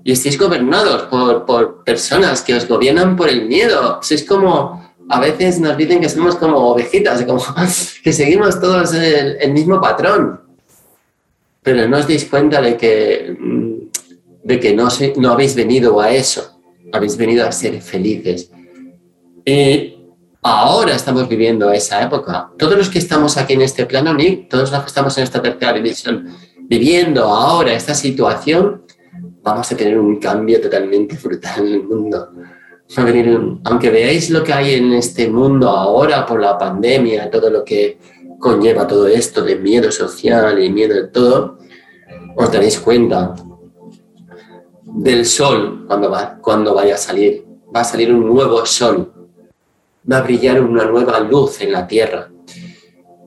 y 0.05 0.12
estáis 0.12 0.39
gobernados 0.39 1.03
por, 1.05 1.45
por 1.45 1.85
personas 1.85 2.43
que 2.43 2.55
os 2.55 2.69
gobiernan 2.69 3.17
por 3.17 3.29
el 3.29 3.47
miedo. 3.47 3.99
Sois 4.03 4.23
como 4.23 4.87
a 5.09 5.21
veces 5.21 5.61
nos 5.61 5.77
dicen 5.77 6.01
que 6.01 6.09
somos 6.09 6.37
como 6.37 6.59
ovejitas, 6.59 7.23
como 7.25 7.43
que 8.03 8.12
seguimos 8.12 8.61
todos 8.61 8.93
el, 8.95 9.53
mismo 9.53 9.81
patrón. 9.81 10.41
Pero 11.62 11.89
no 11.89 11.99
os 11.99 12.07
dais 12.07 12.25
cuenta 12.25 12.61
de 12.61 12.77
que, 12.77 13.37
mm, 13.39 13.73
de 14.45 14.61
que 14.61 14.75
no, 14.75 14.89
no 15.17 15.33
habéis 15.33 15.55
venido 15.55 16.01
a 16.01 16.11
eso, 16.11 16.61
habéis 16.93 17.17
venido 17.17 17.47
a 17.47 17.53
ser 17.53 17.81
felices. 17.83 18.51
Y 19.45 19.97
ahora 20.43 20.95
estamos 20.95 21.29
viviendo 21.29 21.71
esa 21.71 22.03
época. 22.03 22.51
Todos 22.59 22.77
los 22.77 22.89
que 22.89 22.99
estamos 22.99 23.37
aquí 23.37 23.55
en 23.55 23.62
este 23.62 23.87
plano, 23.87 24.14
Nick, 24.14 24.49
todos 24.49 24.71
los 24.71 24.81
que 24.81 24.87
estamos 24.87 25.17
en 25.19 25.25
esta 25.25 25.43
tercera 25.43 25.73
división, 25.73 26.29
viviendo 26.69 27.25
ahora 27.25 27.73
esta 27.73 27.95
situación, 27.95 28.83
vamos 29.43 29.71
a 29.71 29.77
tener 29.77 29.99
un 29.99 30.17
cambio 30.17 30.61
totalmente 30.61 31.17
brutal 31.23 31.67
en 31.67 31.75
el 31.75 31.85
mundo 31.85 32.31
aunque 33.64 33.91
veáis 33.91 34.31
lo 34.31 34.45
que 34.45 34.53
hay 34.53 34.75
en 34.75 34.93
este 34.93 35.29
mundo 35.29 35.69
ahora 35.69 36.25
por 36.25 36.41
la 36.41 36.57
pandemia, 36.57 37.31
todo 37.31 37.51
lo 37.51 37.64
que 37.64 37.99
conlleva 38.39 38.87
todo 38.87 39.09
esto 39.09 39.43
de 39.43 39.57
miedo 39.57 39.91
social 39.91 40.62
y 40.62 40.71
miedo 40.71 40.95
de 40.95 41.09
todo, 41.09 41.59
os 42.37 42.53
daréis 42.53 42.79
cuenta 42.79 43.35
del 44.85 45.27
sol 45.27 45.85
cuando, 45.87 46.11
va, 46.11 46.39
cuando 46.41 46.75
vaya 46.75 46.95
a 46.95 46.99
salir. 46.99 47.45
Va 47.75 47.81
a 47.81 47.85
salir 47.85 48.14
un 48.14 48.25
nuevo 48.27 48.64
sol, 48.64 49.12
va 50.11 50.19
a 50.19 50.23
brillar 50.23 50.62
una 50.62 50.85
nueva 50.85 51.19
luz 51.21 51.61
en 51.61 51.73
la 51.73 51.87
tierra. 51.87 52.31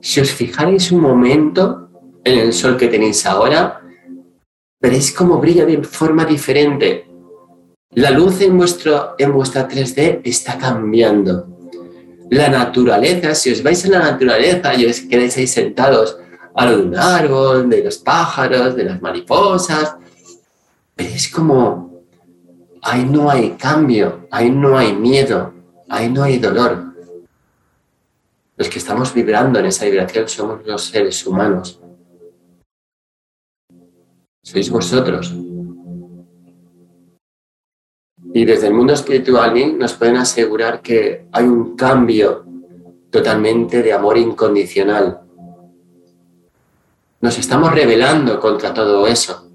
Si 0.00 0.20
os 0.20 0.30
fijáis 0.32 0.90
un 0.90 1.02
momento 1.02 1.89
en 2.24 2.38
el 2.38 2.52
sol 2.52 2.76
que 2.76 2.88
tenéis 2.88 3.24
ahora, 3.26 3.80
veréis 4.80 5.12
cómo 5.12 5.38
brilla 5.38 5.64
de 5.64 5.82
forma 5.82 6.24
diferente 6.24 7.10
la 7.92 8.10
luz 8.10 8.40
en, 8.40 8.56
vuestro, 8.56 9.16
en 9.18 9.32
vuestra 9.32 9.68
3D 9.68 10.20
está 10.22 10.56
cambiando. 10.56 11.48
La 12.30 12.48
naturaleza, 12.48 13.34
si 13.34 13.50
os 13.50 13.64
vais 13.64 13.84
a 13.84 13.88
la 13.88 13.98
naturaleza 13.98 14.72
y 14.76 14.86
os 14.86 15.00
quedáis 15.00 15.36
ahí 15.36 15.48
sentados 15.48 16.16
a 16.54 16.66
lo 16.66 16.76
de 16.76 16.82
un 16.84 16.96
árbol, 16.96 17.68
de 17.68 17.82
los 17.82 17.98
pájaros, 17.98 18.76
de 18.76 18.84
las 18.84 19.02
mariposas, 19.02 19.96
es 20.96 21.28
como 21.30 22.04
ahí 22.82 23.04
no 23.04 23.28
hay 23.28 23.50
cambio, 23.58 24.28
ahí 24.30 24.50
no 24.50 24.78
hay 24.78 24.92
miedo, 24.92 25.52
ahí 25.88 26.08
no 26.08 26.22
hay 26.22 26.38
dolor. 26.38 26.94
Los 28.56 28.68
que 28.68 28.78
estamos 28.78 29.12
vibrando 29.12 29.58
en 29.58 29.66
esa 29.66 29.86
vibración 29.86 30.28
somos 30.28 30.64
los 30.64 30.84
seres 30.84 31.26
humanos. 31.26 31.79
Sois 34.42 34.70
vosotros. 34.70 35.34
Y 38.32 38.44
desde 38.44 38.68
el 38.68 38.74
mundo 38.74 38.92
espiritual 38.92 39.78
nos 39.78 39.94
pueden 39.94 40.16
asegurar 40.16 40.80
que 40.80 41.26
hay 41.32 41.44
un 41.44 41.76
cambio 41.76 42.44
totalmente 43.10 43.82
de 43.82 43.92
amor 43.92 44.16
incondicional. 44.16 45.20
Nos 47.20 47.38
estamos 47.38 47.72
rebelando 47.72 48.38
contra 48.38 48.72
todo 48.72 49.06
eso. 49.06 49.46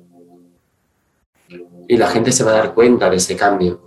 Y 1.88 1.98
la 1.98 2.08
gente 2.08 2.32
se 2.32 2.44
va 2.44 2.52
a 2.52 2.56
dar 2.56 2.74
cuenta 2.74 3.10
de 3.10 3.16
ese 3.16 3.36
cambio. 3.36 3.82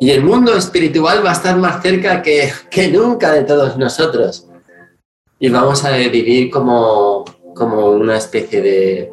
Y 0.00 0.10
el 0.10 0.24
mundo 0.24 0.56
espiritual 0.56 1.24
va 1.24 1.30
a 1.30 1.34
estar 1.34 1.56
más 1.58 1.82
cerca 1.82 2.22
que, 2.22 2.50
que 2.70 2.88
nunca 2.88 3.32
de 3.32 3.44
todos 3.44 3.76
nosotros. 3.76 4.48
Y 5.38 5.50
vamos 5.50 5.84
a 5.84 5.96
vivir 5.96 6.50
como, 6.50 7.25
como 7.56 7.90
una 7.90 8.18
especie 8.18 8.60
de, 8.60 9.12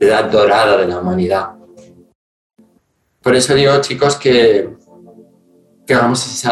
edad 0.00 0.30
dorada 0.30 0.78
de 0.78 0.86
la 0.86 0.98
humanidad. 0.98 1.50
Por 3.20 3.34
eso 3.36 3.54
digo, 3.54 3.78
chicos, 3.80 4.16
que, 4.16 4.70
que 5.86 5.94
hagamos 5.94 6.44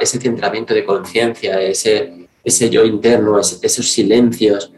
ese 0.00 0.20
centramiento 0.20 0.72
de 0.72 0.84
conciencia, 0.84 1.60
ese, 1.60 2.28
ese 2.44 2.70
yo 2.70 2.84
interno, 2.84 3.38
esos 3.38 3.90
silencios. 3.90 4.70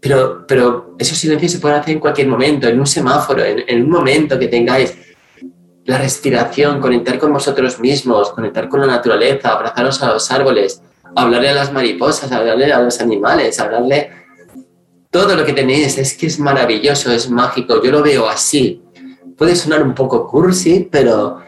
Pero, 0.00 0.46
pero 0.46 0.94
esos 0.98 1.18
silencios 1.18 1.52
se 1.52 1.58
pueden 1.58 1.78
hacer 1.78 1.94
en 1.94 2.00
cualquier 2.00 2.28
momento, 2.28 2.68
en 2.68 2.78
un 2.78 2.86
semáforo, 2.86 3.42
en, 3.44 3.82
un 3.82 3.90
momento 3.90 4.38
que 4.38 4.48
tengáis 4.48 4.96
la 5.86 5.98
respiración, 5.98 6.80
conectar 6.80 7.18
con 7.18 7.32
vosotros 7.32 7.80
mismos, 7.80 8.30
conectar 8.30 8.68
con 8.68 8.80
la 8.80 8.86
naturaleza, 8.86 9.50
abrazaros 9.50 10.02
a 10.02 10.12
los 10.12 10.30
árboles, 10.30 10.82
hablarle 11.16 11.48
a 11.48 11.54
las 11.54 11.72
mariposas, 11.72 12.30
hablarle 12.30 12.72
a 12.72 12.80
los 12.80 13.00
animales, 13.00 13.58
hablarle 13.58 14.19
todo 15.10 15.36
lo 15.36 15.44
que 15.44 15.52
tenéis. 15.52 15.98
Es 15.98 16.16
que 16.16 16.26
es 16.26 16.38
maravilloso, 16.38 17.12
es 17.12 17.28
mágico. 17.30 17.82
Yo 17.82 17.90
lo 17.90 18.02
veo 18.02 18.28
así 18.28 18.82
puede 19.40 19.56
sonar 19.56 19.82
un 19.82 19.94
poco 19.94 20.28
cursi, 20.28 20.86
pero, 20.92 21.40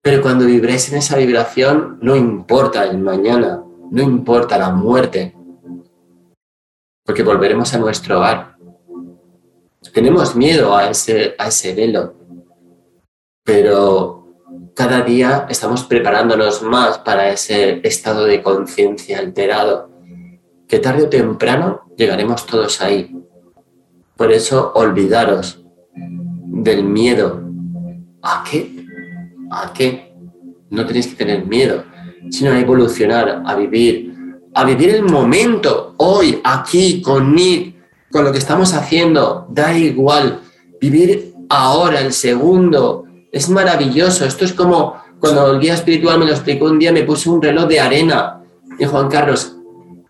pero 0.00 0.22
cuando 0.22 0.46
vibréis 0.46 0.88
en 0.92 0.98
esa 0.98 1.16
vibración, 1.16 1.98
no 2.00 2.14
importa 2.14 2.84
el 2.84 2.98
mañana, 2.98 3.60
no 3.90 4.02
importa 4.04 4.56
la 4.56 4.70
muerte, 4.70 5.34
porque 7.04 7.24
volveremos 7.24 7.74
a 7.74 7.78
nuestro 7.78 8.18
hogar. 8.18 8.54
Tenemos 9.92 10.36
miedo 10.36 10.76
a 10.76 10.90
ese, 10.90 11.34
a 11.36 11.48
ese 11.48 11.74
velo, 11.74 12.14
pero 13.42 14.28
cada 14.76 15.00
día 15.00 15.48
estamos 15.50 15.82
preparándonos 15.82 16.62
más 16.62 16.98
para 16.98 17.30
ese 17.30 17.80
estado 17.82 18.26
de 18.26 18.44
conciencia 18.44 19.18
alterado, 19.18 19.90
que 20.68 20.78
tarde 20.78 21.02
o 21.02 21.08
temprano 21.08 21.87
llegaremos 21.98 22.46
todos 22.46 22.80
ahí. 22.80 23.14
Por 24.16 24.32
eso, 24.32 24.72
olvidaros 24.74 25.60
del 25.94 26.84
miedo. 26.84 27.42
¿A 28.22 28.44
qué? 28.48 28.86
¿A 29.50 29.72
qué? 29.72 30.14
No 30.70 30.86
tenéis 30.86 31.08
que 31.08 31.16
tener 31.16 31.44
miedo, 31.44 31.84
sino 32.30 32.52
a 32.52 32.58
evolucionar, 32.58 33.42
a 33.44 33.54
vivir, 33.56 34.14
a 34.54 34.64
vivir 34.64 34.90
el 34.90 35.02
momento, 35.02 35.94
hoy, 35.98 36.40
aquí, 36.44 37.02
con 37.02 37.34
Nick, 37.34 37.74
con 38.10 38.24
lo 38.24 38.32
que 38.32 38.38
estamos 38.38 38.74
haciendo, 38.74 39.46
da 39.50 39.76
igual. 39.76 40.40
Vivir 40.80 41.34
ahora, 41.48 42.00
el 42.00 42.12
segundo, 42.12 43.04
es 43.32 43.48
maravilloso. 43.48 44.24
Esto 44.24 44.44
es 44.44 44.52
como 44.52 44.94
cuando 45.18 45.50
el 45.50 45.60
guía 45.60 45.74
espiritual 45.74 46.18
me 46.18 46.26
lo 46.26 46.32
explicó 46.32 46.66
un 46.66 46.78
día, 46.78 46.92
me 46.92 47.02
puse 47.02 47.28
un 47.28 47.42
reloj 47.42 47.66
de 47.66 47.80
arena. 47.80 48.40
Y 48.78 48.84
Juan 48.84 49.08
Carlos, 49.08 49.56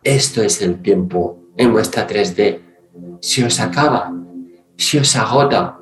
esto 0.03 0.43
es 0.43 0.61
el 0.61 0.83
tiempo 0.83 1.48
en 1.59 1.73
vuestra 1.73 2.07
3D. 2.07 2.61
Si 3.21 3.43
os 3.43 3.61
acaba, 3.61 4.11
si 4.77 4.97
os 4.99 5.15
agota. 5.17 5.79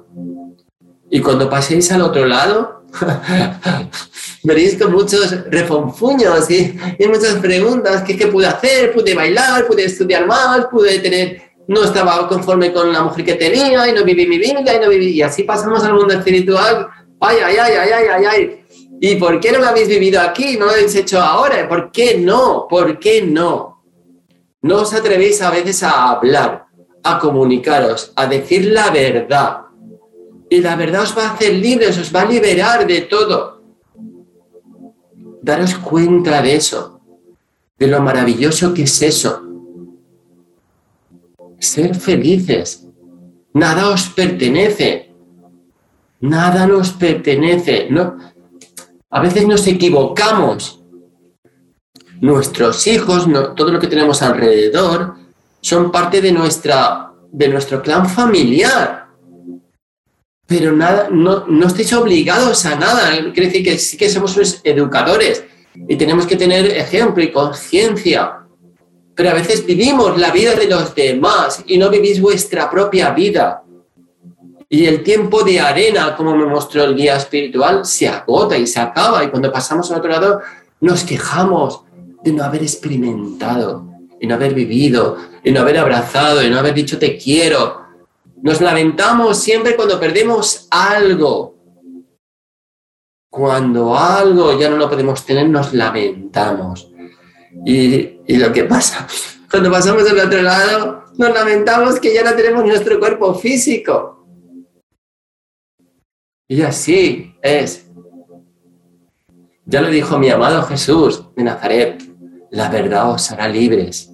Y 1.08 1.20
cuando 1.20 1.48
paséis 1.48 1.92
al 1.92 2.02
otro 2.02 2.26
lado, 2.26 2.82
veréis 4.42 4.76
con 4.76 4.90
muchos 4.90 5.44
refonfuños 5.50 6.50
y, 6.50 6.76
muchas 7.06 7.34
preguntas. 7.34 8.02
¿qué, 8.02 8.16
¿Qué 8.16 8.26
pude 8.26 8.46
hacer? 8.46 8.92
¿Pude 8.92 9.14
bailar? 9.14 9.66
¿Pude 9.68 9.84
estudiar 9.84 10.26
más? 10.26 10.66
¿Pude 10.66 10.98
tener 10.98 11.46
no 11.68 11.82
estaba 11.82 12.28
conforme 12.28 12.72
con 12.72 12.92
la 12.92 13.02
mujer 13.02 13.24
que 13.24 13.34
tenía 13.34 13.88
y 13.88 13.92
no 13.92 14.04
viví 14.04 14.26
mi 14.26 14.38
vida 14.38 14.74
y 14.74 14.78
no 14.78 14.88
viví. 14.88 15.08
Y 15.10 15.22
así 15.22 15.42
pasamos 15.42 15.82
al 15.82 15.94
mundo 15.94 16.14
espiritual. 16.14 16.88
Ay, 17.20 17.38
ay, 17.44 17.56
ay, 17.56 17.72
ay, 17.72 17.90
ay, 17.92 18.04
ay, 18.08 18.24
ay. 18.24 18.64
¿Y 19.00 19.16
por 19.16 19.40
qué 19.40 19.52
no 19.52 19.58
lo 19.58 19.66
habéis 19.66 19.88
vivido 19.88 20.20
aquí? 20.20 20.56
¿No 20.56 20.66
lo 20.66 20.72
habéis 20.72 20.94
hecho 20.94 21.20
ahora? 21.20 21.68
¿Por 21.68 21.90
qué 21.90 22.18
no? 22.18 22.66
¿Por 22.68 22.98
qué 22.98 23.22
no? 23.22 23.75
No 24.62 24.82
os 24.82 24.92
atrevéis 24.92 25.40
a 25.42 25.50
veces 25.50 25.82
a 25.82 26.10
hablar, 26.10 26.66
a 27.02 27.18
comunicaros, 27.18 28.12
a 28.16 28.26
decir 28.26 28.66
la 28.66 28.90
verdad. 28.90 29.62
Y 30.48 30.60
la 30.60 30.76
verdad 30.76 31.02
os 31.02 31.16
va 31.16 31.28
a 31.28 31.32
hacer 31.34 31.54
libres, 31.54 31.98
os 31.98 32.14
va 32.14 32.22
a 32.22 32.26
liberar 32.26 32.86
de 32.86 33.02
todo. 33.02 33.62
Daros 35.42 35.74
cuenta 35.76 36.42
de 36.42 36.56
eso, 36.56 37.00
de 37.78 37.86
lo 37.86 38.00
maravilloso 38.00 38.74
que 38.74 38.82
es 38.82 39.02
eso 39.02 39.46
ser 41.58 41.94
felices. 41.94 42.86
Nada 43.52 43.90
os 43.90 44.08
pertenece. 44.08 45.10
Nada 46.20 46.66
nos 46.66 46.90
pertenece. 46.90 47.88
No, 47.90 48.16
a 49.10 49.20
veces 49.20 49.46
nos 49.46 49.66
equivocamos. 49.66 50.75
Nuestros 52.20 52.86
hijos, 52.86 53.26
todo 53.54 53.72
lo 53.72 53.78
que 53.78 53.88
tenemos 53.88 54.22
alrededor, 54.22 55.16
son 55.60 55.90
parte 55.90 56.20
de, 56.20 56.32
nuestra, 56.32 57.12
de 57.30 57.48
nuestro 57.48 57.82
clan 57.82 58.08
familiar. 58.08 59.06
Pero 60.46 60.72
nada, 60.72 61.08
no, 61.10 61.44
no 61.46 61.66
estáis 61.66 61.92
obligados 61.92 62.64
a 62.66 62.76
nada. 62.76 63.10
Quiere 63.32 63.48
decir 63.48 63.64
que 63.64 63.78
sí 63.78 63.96
que 63.96 64.08
somos 64.08 64.60
educadores 64.62 65.44
y 65.88 65.96
tenemos 65.96 66.26
que 66.26 66.36
tener 66.36 66.66
ejemplo 66.66 67.22
y 67.22 67.32
conciencia 67.32 68.46
pero 69.16 69.30
a 69.30 69.34
veces 69.34 69.64
vivimos 69.64 70.18
la 70.18 70.30
vida 70.30 70.54
de 70.54 70.68
los 70.68 70.94
demás 70.94 71.64
y 71.66 71.78
no 71.78 71.88
vivís 71.88 72.20
vuestra 72.20 72.70
propia 72.70 73.10
vida. 73.10 73.62
Y 74.68 74.84
el 74.84 75.02
tiempo 75.02 75.42
de 75.42 75.58
arena, 75.58 76.14
como 76.14 76.36
me 76.36 76.44
mostró 76.44 76.84
el 76.84 76.94
guía 76.94 77.16
espiritual, 77.16 77.86
se 77.86 78.06
agota 78.06 78.58
y 78.58 78.66
se 78.66 78.78
acaba. 78.78 79.24
Y 79.24 79.30
cuando 79.30 79.50
pasamos 79.50 79.90
al 79.90 79.98
otro 79.98 80.10
lado, 80.10 80.40
nos 80.80 81.02
quejamos 81.04 81.84
de 82.22 82.32
no 82.32 82.44
haber 82.44 82.62
experimentado, 82.62 83.86
y 84.20 84.26
no 84.26 84.34
haber 84.34 84.54
vivido, 84.54 85.16
y 85.44 85.50
no 85.50 85.60
haber 85.60 85.78
abrazado, 85.78 86.42
y 86.42 86.50
no 86.50 86.58
haber 86.58 86.74
dicho 86.74 86.98
te 86.98 87.16
quiero. 87.16 87.86
Nos 88.42 88.60
lamentamos 88.60 89.38
siempre 89.38 89.76
cuando 89.76 89.98
perdemos 89.98 90.66
algo. 90.70 91.54
Cuando 93.30 93.96
algo 93.96 94.58
ya 94.58 94.70
no 94.70 94.76
lo 94.76 94.88
podemos 94.88 95.24
tener, 95.24 95.48
nos 95.48 95.72
lamentamos. 95.74 96.90
Y, 97.64 98.36
lo 98.38 98.52
que 98.52 98.64
pasa, 98.64 99.06
cuando 99.50 99.70
pasamos 99.70 100.08
al 100.08 100.18
otro 100.18 100.42
lado, 100.42 101.04
nos 101.16 101.32
lamentamos 101.32 102.00
que 102.00 102.14
ya 102.14 102.22
no 102.22 102.34
tenemos 102.34 102.64
nuestro 102.64 102.98
cuerpo 102.98 103.34
físico. 103.34 104.26
Y 106.48 106.62
así 106.62 107.34
es. 107.42 107.86
Ya 109.64 109.80
lo 109.80 109.90
dijo 109.90 110.18
mi 110.18 110.30
amado 110.30 110.62
Jesús 110.62 111.24
de 111.34 111.42
Nazaret, 111.42 112.02
la 112.56 112.70
verdad 112.70 113.10
os 113.10 113.30
hará 113.30 113.46
libres. 113.48 114.10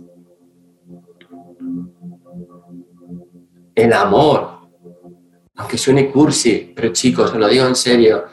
El 3.72 3.92
amor, 3.92 4.68
aunque 5.54 5.78
suene 5.78 6.10
cursi, 6.10 6.72
pero 6.74 6.92
chicos, 6.92 7.30
os 7.30 7.38
lo 7.38 7.46
digo 7.46 7.66
en 7.66 7.76
serio, 7.76 8.24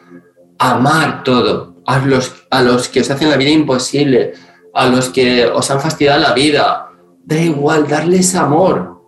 amar 0.58 1.24
todo, 1.24 1.76
a 1.86 2.00
los, 2.00 2.48
a 2.50 2.64
los 2.64 2.90
que 2.90 3.02
os 3.02 3.10
hacen 3.12 3.30
la 3.30 3.38
vida 3.38 3.52
imposible, 3.52 4.34
a 4.74 4.88
los 4.88 5.10
que 5.10 5.46
os 5.46 5.70
han 5.70 5.80
fastidiado 5.80 6.20
la 6.20 6.34
vida. 6.34 6.90
Da 7.24 7.40
igual, 7.40 7.88
darles 7.88 8.34
amor, 8.34 9.00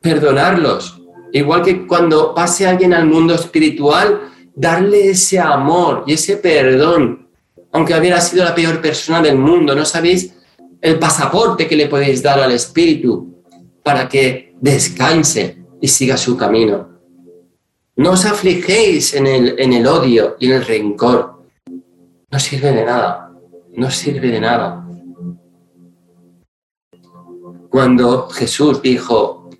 perdonarlos. 0.00 0.98
Igual 1.32 1.62
que 1.62 1.86
cuando 1.86 2.34
pase 2.34 2.66
alguien 2.66 2.94
al 2.94 3.04
mundo 3.04 3.34
espiritual, 3.34 4.30
darle 4.54 5.10
ese 5.10 5.38
amor 5.38 6.04
y 6.06 6.14
ese 6.14 6.38
perdón. 6.38 7.23
Aunque 7.74 7.94
hubiera 7.94 8.20
sido 8.20 8.44
la 8.44 8.54
peor 8.54 8.80
persona 8.80 9.20
del 9.20 9.36
mundo, 9.36 9.74
no 9.74 9.84
sabéis 9.84 10.34
el 10.80 10.98
pasaporte 10.98 11.68
que 11.68 11.76
le 11.76 11.88
podéis 11.88 12.22
dar 12.22 12.40
al 12.40 12.52
espíritu 12.52 13.42
para 13.82 14.08
que 14.08 14.54
descanse 14.60 15.58
y 15.80 15.88
siga 15.88 16.16
su 16.16 16.36
camino. 16.36 16.88
No 17.96 18.12
os 18.12 18.24
afligéis 18.24 19.12
en 19.12 19.26
el, 19.26 19.54
en 19.58 19.74
el 19.74 19.86
odio 19.86 20.36
y 20.40 20.46
en 20.46 20.52
el 20.52 20.64
rencor. 20.64 21.44
No 22.30 22.38
sirve 22.38 22.72
de 22.72 22.84
nada 22.86 23.24
no 23.76 23.90
sirve 23.90 24.30
de 24.30 24.40
nada. 24.40 24.86
Cuando 27.68 28.28
Jesús 28.28 28.80
dijo 28.80 29.50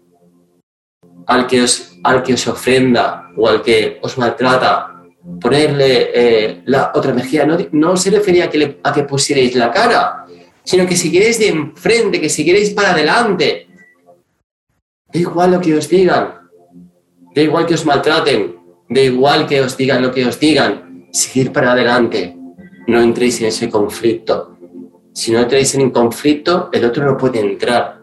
al 1.27 1.47
que 1.47 1.63
os, 1.63 1.99
al 2.05 2.23
que 2.23 2.35
os 2.35 2.47
ofrenda 2.47 3.31
o 3.37 3.49
al 3.49 3.63
que 3.63 3.99
os 4.03 4.17
maltrata, 4.19 4.94
ponerle 5.41 6.11
eh, 6.15 6.63
la 6.67 6.93
otra 6.95 7.13
mejilla, 7.13 7.47
no, 7.73 7.97
se 7.97 8.11
refería 8.11 8.47
a 8.47 8.51
que, 8.51 8.79
a 8.83 8.93
que 8.93 9.05
pusierais 9.05 9.55
la 9.55 9.71
cara, 9.71 10.27
sino 10.63 10.87
que 10.87 10.97
siguierais 10.97 11.39
de 11.39 11.49
enfrente, 11.49 12.21
que 12.21 12.29
siguierais 12.29 12.71
para 12.71 12.93
adelante. 12.93 13.69
Da 15.13 15.21
igual 15.21 15.53
lo 15.53 15.61
que 15.61 15.75
os 15.75 15.89
digan, 15.89 16.35
da 17.35 17.41
igual 17.41 17.67
que 17.67 17.75
os 17.75 17.85
maltraten, 17.85 18.57
da 18.89 19.01
igual 19.01 19.47
que 19.47 19.61
os 19.61 19.77
digan 19.77 20.03
lo 20.03 20.13
que 20.13 20.27
os 20.27 20.39
digan, 20.39 21.09
seguir 21.13 21.53
para 21.53 21.73
adelante 21.73 22.37
no 22.87 23.01
entréis 23.01 23.41
en 23.41 23.47
ese 23.47 23.71
conflicto. 23.71 24.57
Si 25.13 25.33
no 25.33 25.41
entréis 25.41 25.75
en 25.75 25.91
conflicto, 25.91 26.71
el 26.73 26.85
otro 26.85 27.05
no 27.05 27.17
puede 27.17 27.41
entrar. 27.41 28.03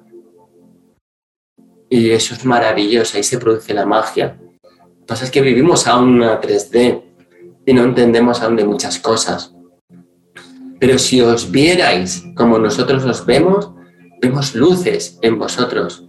Y 1.90 2.10
eso 2.10 2.34
es 2.34 2.46
maravilloso, 2.46 3.18
ahí 3.18 3.24
se 3.24 3.38
produce 3.38 3.74
la 3.74 3.86
magia. 3.86 4.38
Lo 4.64 4.70
que 4.70 5.06
pasa 5.06 5.26
es 5.26 5.32
que 5.32 5.42
vivimos 5.42 5.88
a 5.88 6.00
una 6.00 6.40
3D 6.40 7.02
y 7.72 7.74
no 7.74 7.86
entendemos 7.86 8.42
aún 8.42 8.58
de 8.58 8.66
muchas 8.66 9.00
cosas. 9.00 9.56
Pero 10.78 11.00
si 11.00 11.22
os 11.22 11.50
vierais 11.52 12.26
como 12.36 12.60
nosotros 12.60 13.06
os 13.06 13.26
vemos, 13.26 13.72
vemos 14.22 14.56
luces 14.56 15.18
en 15.22 15.40
vosotros. 15.40 16.04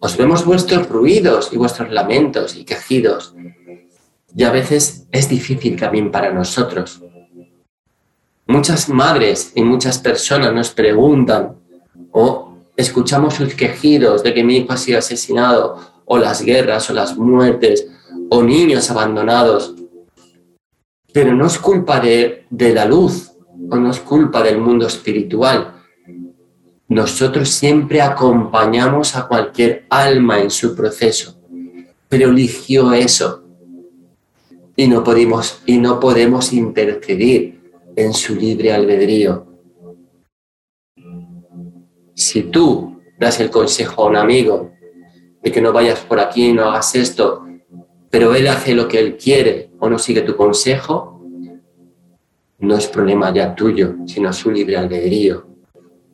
Os 0.00 0.16
vemos 0.16 0.46
vuestros 0.46 0.88
ruidos 0.88 1.50
y 1.52 1.58
vuestros 1.58 1.90
lamentos 1.90 2.56
y 2.56 2.64
quejidos. 2.64 3.34
Y 4.34 4.44
a 4.44 4.50
veces 4.50 5.06
es 5.12 5.28
difícil 5.28 5.76
también 5.76 6.10
para 6.10 6.32
nosotros 6.32 7.02
Muchas 8.46 8.88
madres 8.88 9.52
y 9.54 9.60
muchas 9.60 9.98
personas 9.98 10.54
nos 10.54 10.70
preguntan 10.70 11.56
o 12.12 12.54
escuchamos 12.78 13.34
sus 13.34 13.52
quejidos 13.52 14.22
de 14.22 14.32
que 14.32 14.42
mi 14.42 14.56
hijo 14.56 14.72
ha 14.72 14.78
sido 14.78 15.00
asesinado 15.00 15.78
o 16.06 16.16
las 16.16 16.40
guerras 16.40 16.88
o 16.88 16.94
las 16.94 17.14
muertes 17.18 17.86
o 18.30 18.42
niños 18.42 18.90
abandonados. 18.90 19.74
Pero 21.18 21.34
no 21.34 21.46
es 21.46 21.58
culpa 21.58 21.98
de, 21.98 22.44
de 22.48 22.72
la 22.72 22.84
luz 22.84 23.32
o 23.68 23.74
no 23.74 23.90
es 23.90 23.98
culpa 23.98 24.40
del 24.40 24.58
mundo 24.58 24.86
espiritual. 24.86 25.74
Nosotros 26.86 27.48
siempre 27.48 28.00
acompañamos 28.00 29.16
a 29.16 29.26
cualquier 29.26 29.84
alma 29.90 30.38
en 30.40 30.48
su 30.48 30.76
proceso, 30.76 31.36
pero 32.08 32.30
eligió 32.30 32.92
eso 32.92 33.42
y 34.76 34.86
no 34.86 35.02
podemos, 35.02 35.60
y 35.66 35.78
no 35.78 35.98
podemos 35.98 36.52
intercedir 36.52 37.72
en 37.96 38.14
su 38.14 38.36
libre 38.36 38.72
albedrío. 38.72 39.44
Si 42.14 42.42
tú 42.44 43.00
das 43.18 43.40
el 43.40 43.50
consejo 43.50 44.04
a 44.04 44.06
un 44.06 44.16
amigo 44.16 44.70
de 45.42 45.50
que 45.50 45.60
no 45.60 45.72
vayas 45.72 45.98
por 45.98 46.20
aquí, 46.20 46.52
no 46.52 46.66
hagas 46.66 46.94
esto, 46.94 47.44
pero 48.08 48.36
él 48.36 48.46
hace 48.46 48.72
lo 48.72 48.86
que 48.86 49.00
él 49.00 49.16
quiere 49.16 49.67
o 49.78 49.88
no 49.88 49.98
sigue 49.98 50.22
tu 50.22 50.36
consejo, 50.36 51.18
no 52.60 52.76
es 52.76 52.86
problema 52.88 53.32
ya 53.32 53.54
tuyo, 53.54 53.96
sino 54.06 54.32
su 54.32 54.50
libre 54.50 54.76
albedrío. 54.76 55.46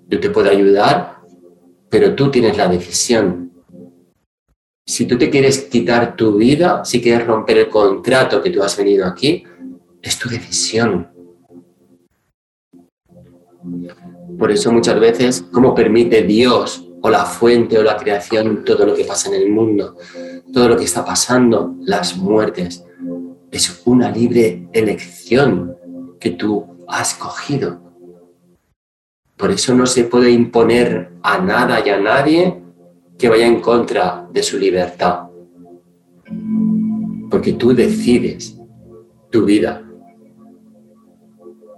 Yo 0.06 0.20
te 0.20 0.30
puedo 0.30 0.50
ayudar, 0.50 1.20
pero 1.88 2.14
tú 2.14 2.30
tienes 2.30 2.56
la 2.56 2.68
decisión. 2.68 3.52
Si 4.86 5.06
tú 5.06 5.16
te 5.16 5.30
quieres 5.30 5.62
quitar 5.62 6.14
tu 6.14 6.36
vida, 6.36 6.84
si 6.84 7.00
quieres 7.00 7.26
romper 7.26 7.58
el 7.58 7.68
contrato 7.70 8.42
que 8.42 8.50
tú 8.50 8.62
has 8.62 8.76
venido 8.76 9.06
aquí, 9.06 9.44
es 10.02 10.18
tu 10.18 10.28
decisión. 10.28 11.08
Por 14.38 14.50
eso 14.50 14.70
muchas 14.70 15.00
veces, 15.00 15.46
¿cómo 15.50 15.74
permite 15.74 16.22
Dios 16.22 16.86
o 17.00 17.08
la 17.08 17.24
fuente 17.24 17.78
o 17.78 17.82
la 17.82 17.96
creación 17.96 18.64
todo 18.64 18.84
lo 18.84 18.94
que 18.94 19.04
pasa 19.04 19.30
en 19.30 19.40
el 19.40 19.48
mundo? 19.50 19.96
Todo 20.52 20.68
lo 20.68 20.76
que 20.76 20.84
está 20.84 21.02
pasando, 21.04 21.74
las 21.80 22.16
muertes. 22.18 22.84
Es 23.54 23.82
una 23.84 24.10
libre 24.10 24.66
elección 24.72 25.76
que 26.18 26.30
tú 26.30 26.66
has 26.88 27.14
cogido. 27.14 27.80
Por 29.36 29.52
eso 29.52 29.72
no 29.76 29.86
se 29.86 30.02
puede 30.02 30.32
imponer 30.32 31.12
a 31.22 31.38
nada 31.38 31.80
y 31.86 31.88
a 31.88 32.00
nadie 32.00 32.60
que 33.16 33.28
vaya 33.28 33.46
en 33.46 33.60
contra 33.60 34.28
de 34.32 34.42
su 34.42 34.58
libertad. 34.58 35.28
Porque 37.30 37.52
tú 37.52 37.72
decides 37.72 38.58
tu 39.30 39.44
vida. 39.44 39.88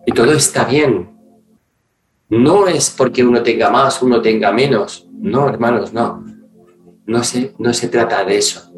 Y 0.07 0.13
todo 0.13 0.33
está 0.33 0.65
bien. 0.65 1.11
No 2.31 2.69
es 2.69 2.89
porque 2.89 3.23
uno 3.23 3.43
tenga 3.43 3.69
más, 3.69 4.03
uno 4.03 4.23
tenga 4.23 4.51
menos. 4.51 5.07
No, 5.13 5.47
hermanos, 5.47 5.93
no. 5.93 6.25
No 7.05 7.23
se, 7.23 7.53
no 7.59 7.75
se 7.75 7.89
trata 7.89 8.25
de 8.25 8.39
eso. 8.39 8.73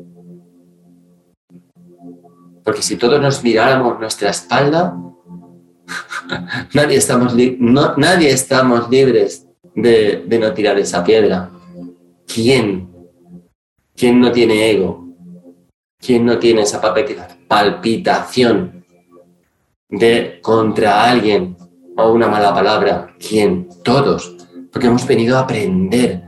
Porque 2.69 2.83
si 2.83 2.97
todos 2.97 3.19
nos 3.19 3.43
miráramos 3.43 3.99
nuestra 3.99 4.29
espalda, 4.29 4.95
nadie, 6.75 6.99
estamos 6.99 7.35
nadie 7.35 8.29
estamos 8.29 8.91
libres 8.91 9.47
de, 9.75 10.23
de 10.27 10.39
no 10.39 10.53
tirar 10.53 10.79
esa 10.79 11.03
piedra. 11.03 11.49
¿Quién? 12.27 12.91
¿Quién 13.97 14.21
no 14.21 14.31
tiene 14.31 14.71
ego? 14.71 15.09
¿Quién 15.99 16.27
no 16.27 16.39
tiene 16.39 16.61
esa 16.61 16.79
palpitación 17.49 18.85
de 19.89 20.39
contra 20.43 21.11
alguien 21.11 21.57
o 21.97 22.13
una 22.13 22.29
mala 22.29 22.53
palabra? 22.53 23.15
¿Quién? 23.19 23.71
Todos. 23.83 24.37
Porque 24.71 24.89
hemos 24.89 25.07
venido 25.07 25.39
a 25.39 25.41
aprender. 25.41 26.23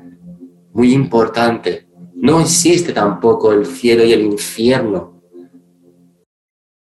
Muy 0.72 0.94
importante. 0.94 1.86
No 2.14 2.40
existe 2.40 2.94
tampoco 2.94 3.52
el 3.52 3.66
cielo 3.66 4.04
y 4.04 4.14
el 4.14 4.22
infierno. 4.22 5.09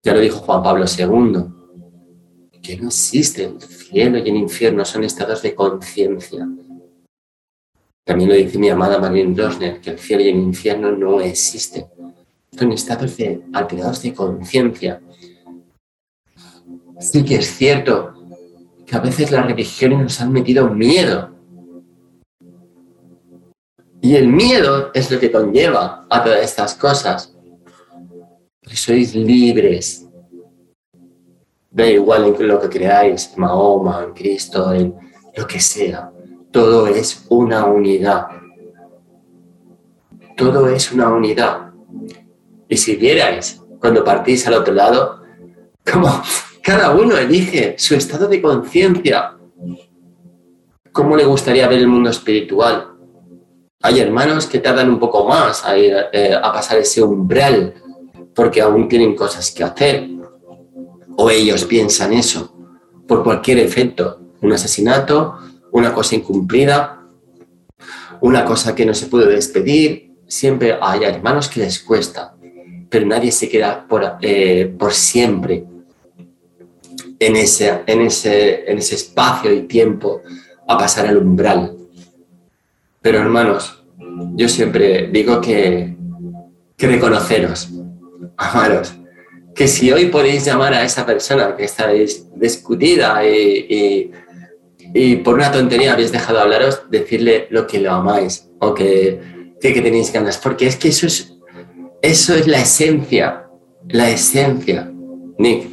Ya 0.07 0.14
lo 0.14 0.20
dijo 0.20 0.38
Juan 0.38 0.62
Pablo 0.62 0.84
II. 0.86 2.61
Que 2.62 2.76
no 2.76 2.86
existe 2.86 3.42
el 3.42 3.61
cielo 3.61 4.18
y 4.18 4.30
el 4.30 4.36
infierno, 4.36 4.84
son 4.84 5.02
estados 5.02 5.42
de 5.42 5.52
conciencia. 5.52 6.46
También 8.04 8.28
lo 8.28 8.36
dice 8.36 8.57
mi 8.57 8.68
amada 8.68 9.00
Marlene 9.00 9.34
Dosner, 9.34 9.80
que 9.80 9.90
el 9.90 9.98
cielo 9.98 10.22
y 10.22 10.28
el 10.28 10.36
infierno 10.36 10.92
no 10.92 11.20
existen. 11.20 11.86
Son 12.57 12.70
estados 12.70 13.16
de, 13.16 13.42
alterados 13.52 14.00
de 14.02 14.14
conciencia. 14.14 15.02
Sí 17.00 17.24
que 17.24 17.34
es 17.38 17.48
cierto 17.48 18.14
que 18.86 18.94
a 18.94 19.00
veces 19.00 19.32
las 19.32 19.44
religiones 19.44 19.98
nos 19.98 20.20
han 20.20 20.30
metido 20.30 20.70
miedo. 20.70 21.32
Y 24.00 24.14
el 24.14 24.28
miedo 24.28 24.92
es 24.94 25.11
lo 25.11 25.18
que 25.18 25.32
conlleva 25.32 26.07
a 26.09 26.22
todas 26.22 26.44
estas 26.44 26.76
cosas. 26.76 27.36
Sois 28.66 29.14
libres. 29.14 30.06
Da 31.70 31.86
igual 31.86 32.34
en 32.38 32.48
lo 32.48 32.60
que 32.60 32.68
creáis, 32.68 33.32
Mahoma, 33.36 34.04
en 34.04 34.12
Cristo, 34.12 34.72
en 34.72 34.94
lo 35.36 35.46
que 35.46 35.60
sea 35.60 36.12
todo 36.56 36.86
es 36.86 37.26
una 37.28 37.66
unidad. 37.66 38.28
Todo 40.38 40.70
es 40.70 40.90
una 40.90 41.08
unidad. 41.08 41.70
Y 42.66 42.78
si 42.78 42.96
vierais 42.96 43.60
cuando 43.78 44.02
partís 44.02 44.46
al 44.46 44.54
otro 44.54 44.72
lado, 44.72 45.20
como 45.84 46.22
cada 46.62 46.92
uno 46.92 47.18
elige 47.18 47.74
su 47.78 47.94
estado 47.94 48.26
de 48.26 48.40
conciencia, 48.40 49.36
cómo 50.92 51.14
le 51.14 51.26
gustaría 51.26 51.68
ver 51.68 51.80
el 51.80 51.88
mundo 51.88 52.08
espiritual. 52.08 52.88
Hay 53.82 54.00
hermanos 54.00 54.46
que 54.46 54.58
tardan 54.58 54.88
un 54.88 54.98
poco 54.98 55.28
más 55.28 55.62
a, 55.62 55.76
ir, 55.76 55.94
eh, 56.10 56.34
a 56.42 56.52
pasar 56.54 56.78
ese 56.78 57.02
umbral 57.02 57.74
porque 58.37 58.61
aún 58.61 58.87
tienen 58.87 59.16
cosas 59.16 59.51
que 59.51 59.64
hacer. 59.64 60.09
O 61.16 61.30
ellos 61.30 61.64
piensan 61.64 62.12
eso 62.12 62.53
por 63.09 63.24
cualquier 63.24 63.59
efecto, 63.59 64.20
un 64.43 64.53
asesinato, 64.53 65.39
una 65.72 65.95
cosa 65.95 66.14
incumplida, 66.14 67.03
una 68.20 68.45
cosa 68.45 68.74
que 68.74 68.84
no 68.84 68.93
se 68.95 69.07
puede 69.07 69.34
despedir. 69.34 70.12
Siempre 70.26 70.76
hay 70.80 71.05
hermanos 71.05 71.49
que 71.49 71.61
les 71.61 71.78
cuesta, 71.80 72.34
pero 72.91 73.07
nadie 73.07 73.32
se 73.32 73.49
queda 73.49 73.87
por, 73.89 74.18
eh, 74.20 74.74
por 74.78 74.93
siempre 74.93 75.64
en 77.18 77.37
ese, 77.37 77.82
en, 77.87 78.03
ese, 78.03 78.70
en 78.70 78.78
ese 78.78 78.97
espacio 78.97 79.51
y 79.53 79.62
tiempo 79.62 80.20
a 80.68 80.76
pasar 80.76 81.07
el 81.07 81.16
umbral. 81.16 81.74
Pero 83.01 83.18
hermanos, 83.18 83.82
yo 84.34 84.49
siempre 84.49 85.09
digo 85.09 85.41
que, 85.41 85.97
que 86.76 86.87
reconoceros, 86.87 87.70
amaros, 88.36 88.94
que 89.54 89.68
si 89.68 89.90
hoy 89.90 90.06
podéis 90.06 90.44
llamar 90.44 90.74
a 90.74 90.84
esa 90.84 91.06
persona 91.06 91.56
que 91.56 91.64
estáis 91.64 92.26
discutida 92.34 93.26
y 93.26 94.12
y 94.94 95.16
por 95.16 95.34
una 95.34 95.52
tontería 95.52 95.92
habéis 95.92 96.12
dejado 96.12 96.38
de 96.38 96.44
hablaros, 96.44 96.82
decirle 96.90 97.46
lo 97.50 97.66
que 97.66 97.80
lo 97.80 97.92
amáis 97.92 98.48
o 98.60 98.74
que, 98.74 99.20
que, 99.60 99.80
tenéis 99.82 100.12
ganas, 100.12 100.38
porque 100.38 100.66
es 100.66 100.76
que 100.76 100.88
eso 100.88 101.06
es, 101.06 101.34
eso 102.02 102.34
es 102.34 102.46
la 102.46 102.60
esencia, 102.60 103.46
la 103.88 104.08
esencia, 104.08 104.90
Nick, 105.38 105.68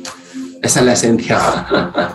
esa 0.61 0.79
es 0.79 0.85
la 0.85 0.93
esencia. 0.93 1.39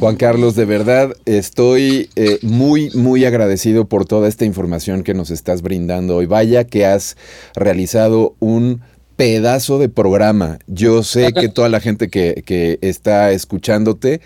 Juan 0.00 0.16
Carlos, 0.16 0.56
de 0.56 0.66
verdad 0.66 1.14
estoy 1.24 2.10
eh, 2.16 2.38
muy, 2.42 2.90
muy 2.90 3.24
agradecido 3.24 3.88
por 3.88 4.04
toda 4.04 4.28
esta 4.28 4.44
información 4.44 5.02
que 5.02 5.14
nos 5.14 5.30
estás 5.30 5.62
brindando 5.62 6.16
hoy. 6.16 6.26
Vaya 6.26 6.64
que 6.64 6.84
has 6.84 7.16
realizado 7.54 8.34
un 8.38 8.82
pedazo 9.16 9.78
de 9.78 9.88
programa. 9.88 10.58
Yo 10.66 11.02
sé 11.02 11.32
que 11.32 11.48
toda 11.48 11.68
la 11.68 11.80
gente 11.80 12.08
que, 12.08 12.42
que 12.46 12.78
está 12.82 13.32
escuchándote 13.32 14.20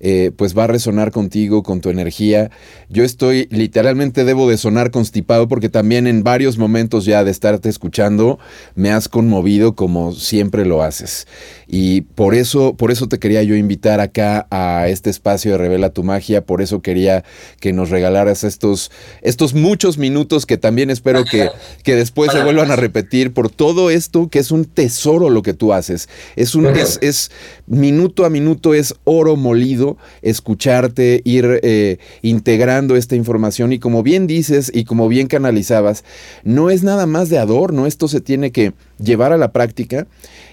eh, 0.00 0.30
pues 0.36 0.56
va 0.56 0.64
a 0.64 0.68
resonar 0.68 1.10
contigo, 1.10 1.62
con 1.62 1.80
tu 1.80 1.90
energía. 1.90 2.50
Yo 2.88 3.04
estoy, 3.04 3.48
literalmente 3.50 4.24
debo 4.24 4.48
de 4.48 4.56
sonar 4.56 4.90
constipado 4.90 5.48
porque 5.48 5.68
también 5.68 6.06
en 6.06 6.22
varios 6.22 6.58
momentos 6.58 7.04
ya 7.04 7.24
de 7.24 7.30
estarte 7.30 7.68
escuchando 7.68 8.38
me 8.74 8.90
has 8.90 9.08
conmovido 9.08 9.74
como 9.74 10.12
siempre 10.12 10.66
lo 10.66 10.82
haces. 10.82 11.26
Y 11.66 12.02
por 12.02 12.34
eso, 12.34 12.76
por 12.76 12.90
eso 12.90 13.08
te 13.08 13.18
quería 13.18 13.42
yo 13.42 13.56
invitar 13.56 14.00
acá 14.00 14.46
a 14.50 14.88
este 14.88 15.10
espacio 15.10 15.52
de 15.52 15.58
Revela 15.58 15.90
tu 15.90 16.04
Magia, 16.04 16.44
por 16.44 16.62
eso 16.62 16.80
quería 16.80 17.24
que 17.60 17.72
nos 17.72 17.90
regalaras 17.90 18.44
estos, 18.44 18.90
estos 19.22 19.54
muchos 19.54 19.98
minutos 19.98 20.46
que 20.46 20.56
también 20.56 20.90
espero 20.90 21.24
que, 21.24 21.50
que 21.82 21.96
después 21.96 22.32
se 22.32 22.42
vuelvan 22.42 22.70
a 22.70 22.76
repetir 22.76 23.32
por 23.32 23.50
todo 23.50 23.90
esto 23.90 24.28
que 24.28 24.38
es 24.38 24.50
un 24.50 24.64
tesoro 24.64 25.30
lo 25.30 25.42
que 25.42 25.54
tú 25.54 25.72
haces. 25.72 26.08
Es 26.36 26.54
un, 26.54 26.66
es, 26.66 26.98
es 27.02 27.30
minuto 27.66 28.24
a 28.24 28.30
minuto 28.30 28.74
es 28.74 28.94
oro 29.04 29.36
molido 29.36 29.96
escucharte, 30.22 31.20
ir 31.24 31.60
eh, 31.62 31.98
integrando 32.22 32.96
esta 32.96 33.16
información. 33.16 33.72
Y 33.72 33.78
como 33.78 34.02
bien 34.02 34.26
dices 34.26 34.70
y 34.74 34.84
como 34.84 35.08
bien 35.08 35.26
canalizabas, 35.26 36.04
no 36.44 36.70
es 36.70 36.82
nada 36.82 37.06
más 37.06 37.28
de 37.28 37.38
adorno, 37.38 37.86
esto 37.86 38.08
se 38.08 38.20
tiene 38.20 38.52
que 38.52 38.72
llevar 38.98 39.32
a 39.32 39.38
la 39.38 39.52
práctica 39.52 40.06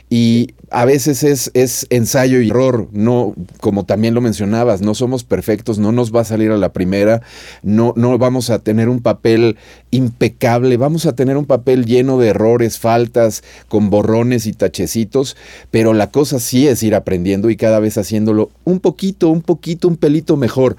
y 0.09 0.53
a 0.69 0.85
veces 0.85 1.23
es, 1.23 1.51
es, 1.53 1.85
ensayo 1.89 2.41
y 2.41 2.49
error, 2.49 2.87
no, 2.91 3.33
como 3.59 3.85
también 3.85 4.13
lo 4.13 4.21
mencionabas, 4.21 4.81
no 4.81 4.95
somos 4.95 5.23
perfectos, 5.23 5.77
no 5.77 5.91
nos 5.91 6.13
va 6.13 6.21
a 6.21 6.25
salir 6.25 6.51
a 6.51 6.57
la 6.57 6.73
primera, 6.73 7.21
no, 7.61 7.93
no 7.95 8.17
vamos 8.17 8.49
a 8.49 8.59
tener 8.59 8.89
un 8.89 8.99
papel 9.01 9.57
impecable, 9.91 10.77
vamos 10.77 11.05
a 11.05 11.15
tener 11.15 11.37
un 11.37 11.45
papel 11.45 11.85
lleno 11.85 12.17
de 12.17 12.29
errores, 12.29 12.79
faltas, 12.79 13.43
con 13.67 13.89
borrones 13.89 14.45
y 14.47 14.53
tachecitos, 14.53 15.37
pero 15.71 15.93
la 15.93 16.09
cosa 16.09 16.39
sí 16.39 16.67
es 16.67 16.81
ir 16.83 16.95
aprendiendo 16.95 17.49
y 17.49 17.55
cada 17.55 17.79
vez 17.79 17.97
haciéndolo 17.97 18.49
un 18.63 18.79
poquito, 18.79 19.29
un 19.29 19.41
poquito, 19.41 19.87
un 19.87 19.97
pelito 19.97 20.37
mejor. 20.37 20.77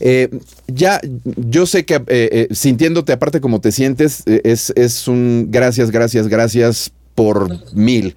Eh, 0.00 0.28
ya, 0.66 1.00
yo 1.24 1.66
sé 1.66 1.84
que 1.84 1.94
eh, 1.94 2.02
eh, 2.08 2.48
sintiéndote 2.50 3.12
aparte 3.12 3.40
como 3.40 3.60
te 3.60 3.72
sientes, 3.72 4.22
es, 4.26 4.72
es 4.76 5.08
un 5.08 5.48
gracias, 5.50 5.90
gracias, 5.90 6.28
gracias 6.28 6.92
por 7.16 7.74
mil. 7.74 8.14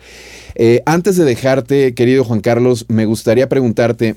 Eh, 0.54 0.84
antes 0.86 1.16
de 1.18 1.26
dejarte, 1.26 1.96
querido 1.96 2.24
Juan 2.24 2.42
Carlos, 2.42 2.86
me 2.88 3.06
gustaría 3.06 3.50
preguntarte, 3.50 4.16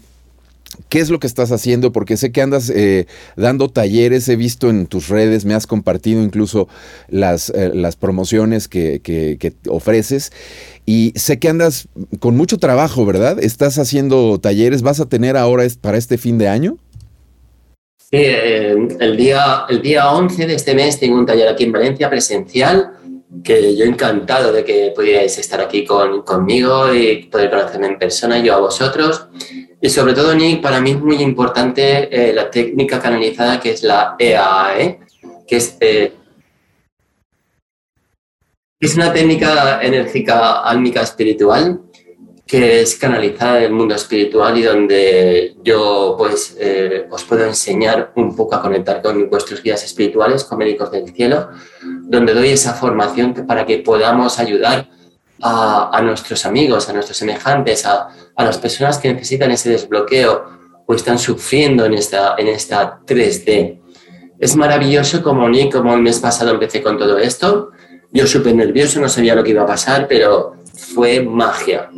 ¿Qué 0.89 1.01
es 1.01 1.11
lo 1.11 1.21
que 1.21 1.27
estás 1.27 1.53
haciendo? 1.53 1.93
Porque 1.93 2.17
sé 2.17 2.33
que 2.33 2.41
andas 2.41 2.71
eh, 2.71 3.07
dando 3.37 3.69
talleres, 3.69 4.27
he 4.29 4.37
visto 4.37 4.71
en 4.71 4.87
tus 4.87 5.09
redes, 5.09 5.45
me 5.45 5.53
has 5.53 5.67
compartido 5.67 6.23
incluso 6.23 6.67
las, 7.09 7.51
eh, 7.51 7.73
las 7.75 7.97
promociones 7.97 8.69
que, 8.69 9.01
que, 9.03 9.53
ofreces 9.69 10.33
y 10.87 11.13
sé 11.15 11.39
que 11.39 11.51
andas 11.51 11.89
con 12.21 12.39
mucho 12.39 12.57
trabajo, 12.57 13.05
¿verdad? 13.05 13.39
Estás 13.39 13.79
haciendo 13.79 14.39
talleres, 14.41 14.81
¿vas 14.81 15.01
a 15.01 15.07
tener 15.07 15.37
ahora 15.37 15.67
para 15.81 15.99
este 15.99 16.17
fin 16.17 16.39
de 16.39 16.49
año? 16.49 16.79
Sí, 17.99 18.19
el, 18.19 19.17
día, 19.17 19.65
el 19.69 19.83
día 19.83 20.11
11 20.11 20.47
de 20.47 20.55
este 20.55 20.75
mes 20.75 20.99
tengo 20.99 21.19
un 21.19 21.27
taller 21.27 21.49
aquí 21.49 21.65
en 21.65 21.73
Valencia 21.73 22.09
presencial 22.09 22.93
que 23.43 23.77
yo 23.77 23.85
encantado 23.85 24.53
de 24.53 24.65
que 24.65 24.93
pudierais 24.95 25.37
estar 25.39 25.61
aquí 25.61 25.85
con, 25.85 26.23
conmigo 26.23 26.93
y 26.93 27.25
poder 27.25 27.51
conocerme 27.51 27.87
en 27.87 27.99
persona, 27.99 28.39
yo 28.39 28.55
a 28.55 28.61
vosotros. 28.61 29.27
Y 29.81 29.89
sobre 29.89 30.15
todo, 30.15 30.35
Nick, 30.35 30.61
para 30.61 30.81
mí 30.81 30.93
es 30.93 31.01
muy 31.01 31.17
importante 31.17 32.09
eh, 32.11 32.33
la 32.33 32.51
técnica 32.51 33.01
canalizada 33.01 33.59
que 33.59 33.71
es 33.71 33.83
la 33.83 34.15
EAE, 34.19 35.01
que 35.47 35.57
es, 35.57 35.77
eh, 35.81 36.13
es 38.79 38.95
una 38.95 39.13
técnica 39.13 39.81
enérgica 39.83 40.61
álmica 40.63 41.03
espiritual 41.03 41.81
que 42.53 42.83
es 42.83 42.97
canalizada 42.97 43.61
en 43.61 43.65
el 43.65 43.73
mundo 43.73 43.95
espiritual 43.95 44.59
y 44.59 44.63
donde 44.63 45.57
yo 45.65 46.17
pues 46.19 46.55
eh, 46.61 47.07
os 47.11 47.25
puedo 47.25 47.47
enseñar 47.47 48.13
un 48.17 48.37
poco 48.37 48.57
a 48.57 48.61
conectar 48.61 49.01
con 49.01 49.31
vuestros 49.31 49.63
guías 49.63 49.83
espirituales, 49.83 50.45
con 50.45 50.59
médicos 50.59 50.91
del 50.91 51.15
cielo, 51.15 51.49
donde 52.03 52.35
doy 52.35 52.51
esa 52.51 52.75
formación 52.75 53.35
para 53.47 53.65
que 53.67 53.79
podamos 53.79 54.39
ayudar 54.39 54.89
a, 55.41 56.01
nuestros 56.03 56.47
amigos, 56.47 56.89
a 56.89 56.93
nuestros 56.93 57.17
semejantes, 57.17 57.85
a, 57.87 58.09
las 58.37 58.59
personas 58.59 58.99
que 58.99 59.13
necesitan 59.13 59.51
ese 59.51 59.71
desbloqueo 59.71 60.45
o 60.87 60.95
están 60.95 61.19
sufriendo 61.19 61.85
en 61.85 61.95
esta, 61.95 62.35
en 62.39 62.49
esta 62.49 63.01
3D. 63.01 63.81
Es 64.39 64.57
maravilloso 64.57 65.23
como 65.23 65.49
ni 65.49 65.71
como 65.71 65.95
el 65.95 66.03
mes 66.03 66.21
pasado 66.21 66.51
empecé 66.51 66.83
con 66.83 66.99
todo 66.99 67.19
esto. 67.19 67.71
Yo 68.13 68.27
súper 68.27 68.55
nervioso, 68.55 69.01
no 69.01 69.09
sabía 69.09 69.35
lo 69.35 69.43
que 69.43 69.51
iba 69.51 69.63
a 69.63 69.67
pasar, 69.67 70.07
pero 70.09 70.57
fue 70.75 71.23
magia 71.23 71.89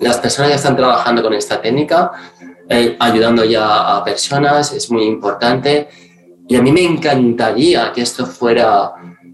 las 0.00 0.18
personas 0.18 0.50
ya 0.50 0.56
están 0.56 0.76
trabajando 0.76 1.22
con 1.22 1.34
esta 1.34 1.60
técnica, 1.60 2.10
eh, 2.68 2.96
ayudando 2.98 3.44
ya 3.44 3.96
a 3.96 4.04
personas, 4.04 4.72
es 4.72 4.90
muy 4.90 5.04
importante. 5.04 5.88
Y 6.48 6.56
a 6.56 6.62
mí 6.62 6.72
me 6.72 6.82
encantaría 6.82 7.92
que 7.92 8.02
esto 8.02 8.26
fuera, 8.26 8.92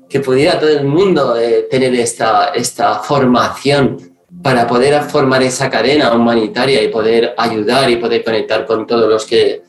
que 0.09 0.21
pudiera 0.21 0.59
todo 0.59 0.71
el 0.71 0.85
mundo 0.85 1.37
eh, 1.37 1.67
tener 1.71 1.95
esta, 1.95 2.49
esta 2.49 3.01
formación 3.01 4.17
para 4.43 4.67
poder 4.67 5.03
formar 5.05 5.43
esa 5.43 5.71
cadena 5.71 6.15
humanitaria 6.15 6.83
y 6.83 6.89
poder 6.89 7.35
ayudar 7.37 7.91
y 7.91 7.97
poder 7.97 8.23
conectar 8.23 8.67
con 8.67 8.87
todos 8.87 9.09
los 9.09 9.25
que 9.25 9.63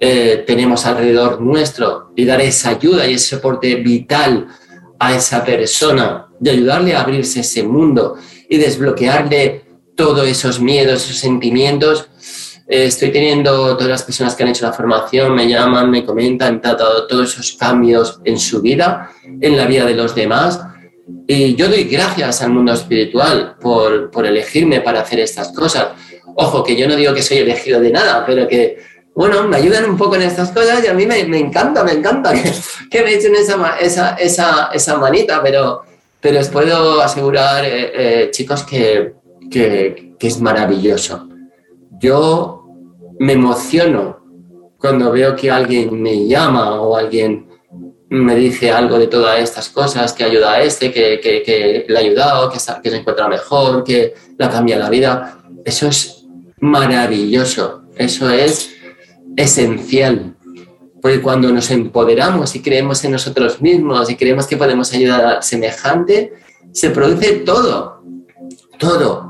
eh, 0.00 0.44
tenemos 0.46 0.86
alrededor 0.86 1.40
nuestro 1.40 2.12
y 2.14 2.24
dar 2.24 2.40
esa 2.40 2.70
ayuda 2.70 3.06
y 3.06 3.14
ese 3.14 3.36
soporte 3.36 3.74
vital 3.76 4.46
a 4.98 5.14
esa 5.14 5.44
persona, 5.44 6.26
de 6.38 6.50
ayudarle 6.50 6.94
a 6.94 7.02
abrirse 7.02 7.40
ese 7.40 7.62
mundo 7.62 8.16
y 8.48 8.58
desbloquearle 8.58 9.64
todos 9.96 10.26
esos 10.26 10.60
miedos, 10.60 11.04
esos 11.04 11.18
sentimientos. 11.18 12.08
Eh, 12.68 12.84
estoy 12.84 13.10
teniendo 13.10 13.76
todas 13.76 13.88
las 13.88 14.02
personas 14.02 14.34
que 14.34 14.42
han 14.42 14.50
hecho 14.50 14.66
la 14.66 14.72
formación, 14.72 15.34
me 15.34 15.48
llaman, 15.48 15.90
me 15.90 16.04
comentan, 16.04 16.60
tratado 16.60 17.06
todos 17.06 17.32
esos 17.32 17.56
cambios 17.56 18.20
en 18.24 18.38
su 18.38 18.60
vida, 18.60 19.10
en 19.40 19.56
la 19.56 19.66
vida 19.66 19.86
de 19.86 19.94
los 19.94 20.14
demás. 20.14 20.60
Y 21.26 21.54
yo 21.54 21.68
doy 21.68 21.84
gracias 21.84 22.42
al 22.42 22.50
mundo 22.50 22.72
espiritual 22.72 23.56
por, 23.60 24.10
por 24.10 24.26
elegirme 24.26 24.80
para 24.80 25.00
hacer 25.00 25.20
estas 25.20 25.52
cosas. 25.52 25.88
Ojo, 26.34 26.62
que 26.62 26.76
yo 26.76 26.86
no 26.86 26.94
digo 26.94 27.14
que 27.14 27.22
soy 27.22 27.38
elegido 27.38 27.80
de 27.80 27.90
nada, 27.90 28.24
pero 28.26 28.46
que, 28.46 28.78
bueno, 29.18 29.48
me 29.48 29.56
ayudan 29.56 29.90
un 29.90 29.96
poco 29.96 30.14
en 30.14 30.22
estas 30.22 30.52
cosas 30.52 30.84
y 30.84 30.86
a 30.86 30.94
mí 30.94 31.04
me, 31.04 31.24
me 31.24 31.38
encanta, 31.38 31.82
me 31.82 31.90
encanta 31.90 32.32
que, 32.32 32.52
que 32.90 33.02
me 33.02 33.14
echen 33.14 33.34
esa, 33.34 33.76
esa, 33.80 34.14
esa, 34.14 34.70
esa, 34.72 34.96
manita, 34.96 35.42
pero, 35.42 35.82
pero 36.20 36.38
os 36.38 36.48
puedo 36.48 37.00
asegurar, 37.02 37.64
eh, 37.64 37.90
eh, 37.94 38.30
chicos, 38.30 38.62
que, 38.62 39.14
que, 39.50 40.14
es 40.20 40.40
maravilloso. 40.40 41.28
Yo 41.98 42.57
me 43.18 43.32
emociono 43.32 44.18
cuando 44.78 45.10
veo 45.10 45.34
que 45.34 45.50
alguien 45.50 46.00
me 46.00 46.26
llama 46.26 46.80
o 46.80 46.96
alguien 46.96 47.48
me 48.10 48.36
dice 48.36 48.70
algo 48.70 48.98
de 48.98 49.06
todas 49.06 49.40
estas 49.40 49.68
cosas, 49.68 50.12
que 50.12 50.24
ayuda 50.24 50.54
a 50.54 50.62
este, 50.62 50.90
que, 50.90 51.84
le 51.86 51.96
ha 51.96 52.00
ayudado, 52.00 52.50
que, 52.50 52.58
se 52.58 52.96
encuentra 52.96 53.28
mejor, 53.28 53.84
que 53.84 54.14
la 54.38 54.48
cambia 54.48 54.78
la 54.78 54.88
vida. 54.88 55.40
Eso 55.64 55.88
es 55.88 56.24
maravilloso, 56.60 57.82
eso 57.96 58.30
es 58.30 58.70
esencial. 59.36 60.36
Porque 61.02 61.20
cuando 61.20 61.52
nos 61.52 61.70
empoderamos 61.70 62.54
y 62.54 62.62
creemos 62.62 63.04
en 63.04 63.12
nosotros 63.12 63.60
mismos 63.60 64.10
y 64.10 64.16
creemos 64.16 64.46
que 64.46 64.56
podemos 64.56 64.92
ayudar 64.94 65.24
al 65.24 65.42
semejante, 65.42 66.32
se 66.72 66.90
produce 66.90 67.32
todo, 67.40 68.02
todo 68.78 69.27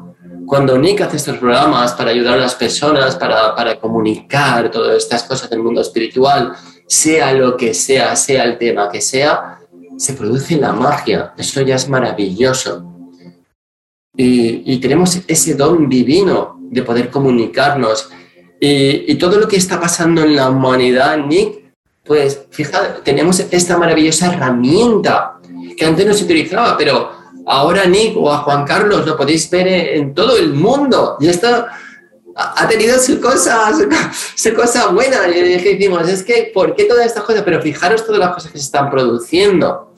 cuando 0.49 0.79
Nick 0.79 1.03
hace 1.03 1.19
estos 1.19 1.37
programas 1.37 1.93
para 1.93 2.11
ayudar 2.11 2.35
a 2.35 2.43
las 2.43 2.55
personas, 2.55 3.17
para, 3.17 3.55
para 3.55 3.79
comunicar 3.79 4.71
todas 4.71 4.97
estas 4.97 5.23
cosas 5.25 5.51
del 5.51 5.63
mundo 5.63 5.83
espiritual, 5.83 6.55
sea 6.87 7.35
lo 7.35 7.55
que 7.55 7.75
sea, 7.75 8.17
sea 8.17 8.45
el 8.45 8.57
tema 8.57 8.89
que 8.89 9.03
sea, 9.03 9.61
se 9.99 10.15
produce 10.15 10.57
la 10.57 10.73
magia. 10.73 11.35
Eso 11.37 11.61
ya 11.61 11.75
es 11.75 11.87
maravilloso. 11.89 12.83
Y, 14.17 14.73
y 14.73 14.79
tenemos 14.79 15.21
ese 15.29 15.55
don 15.55 15.87
divino 15.87 16.59
de 16.63 16.83
poder 16.83 17.11
comunicarnos. 17.11 18.09
Y, 18.59 19.13
y, 19.13 19.15
todo 19.17 19.39
lo 19.39 19.47
que 19.47 19.57
está 19.57 19.79
pasando 19.79 20.23
en 20.23 20.35
la 20.35 20.49
humanidad, 20.49 21.19
Nick, 21.19 21.75
pues 22.05 22.47
fíjate, 22.51 23.03
tenemos 23.03 23.39
esta 23.39 23.77
maravillosa 23.77 24.33
herramienta 24.33 25.39
que 25.77 25.85
antes 25.85 26.07
no 26.07 26.15
se 26.15 26.25
utilizaba, 26.25 26.77
pero 26.77 27.18
ahora 27.49 27.87
Nick 27.87 28.17
o 28.17 28.31
a 28.31 28.39
Juan 28.39 28.65
Carlos 28.65 29.07
lo 29.07 29.17
podéis 29.17 29.49
ver 29.51 29.67
en 29.67 30.15
todo 30.15 30.37
el 30.37 30.53
mundo. 30.53 31.17
Y 31.19 31.29
esto 31.29 31.67
ha 32.35 32.69
tenido 32.69 32.99
su 32.99 33.21
cosa, 33.21 33.73
su, 34.37 34.55
cosa 34.55 34.89
buena. 34.89 35.27
Y 35.29 35.59
decimos, 35.59 36.09
es 36.09 36.23
que, 36.23 36.51
¿por 36.55 36.77
qué 36.77 36.85
todas 36.85 37.07
estas 37.07 37.25
cosas? 37.25 37.43
Pero 37.43 37.61
fijaros 37.61 38.05
todas 38.05 38.21
las 38.21 38.35
cosas 38.35 38.53
que 38.53 38.59
se 38.59 38.65
están 38.65 38.91
produciendo. 38.91 39.93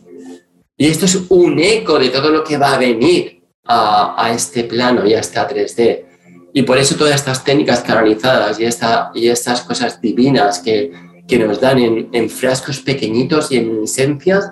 Y 0.76 0.86
esto 0.86 1.04
es 1.04 1.18
un 1.28 1.58
eco 1.58 1.98
de 1.98 2.08
todo 2.08 2.30
lo 2.30 2.42
que 2.42 2.56
va 2.56 2.74
a 2.74 2.78
venir 2.78 3.42
a, 3.66 4.30
este 4.32 4.64
plano 4.64 5.06
y 5.06 5.14
a 5.14 5.20
esta 5.20 5.48
3D. 5.48 6.06
Y 6.54 6.62
por 6.62 6.78
eso 6.78 6.96
todas 6.96 7.16
estas 7.16 7.44
técnicas 7.44 7.80
canalizadas 7.80 8.58
y, 8.58 8.64
esta, 8.64 9.10
y 9.14 9.28
estas 9.28 9.60
cosas 9.62 10.00
divinas 10.00 10.60
que, 10.60 10.90
que 11.28 11.38
nos 11.38 11.60
dan 11.60 11.78
en, 11.78 12.08
en 12.12 12.30
frascos 12.30 12.80
pequeñitos 12.80 13.52
y 13.52 13.58
en 13.58 13.84
esencias, 13.84 14.50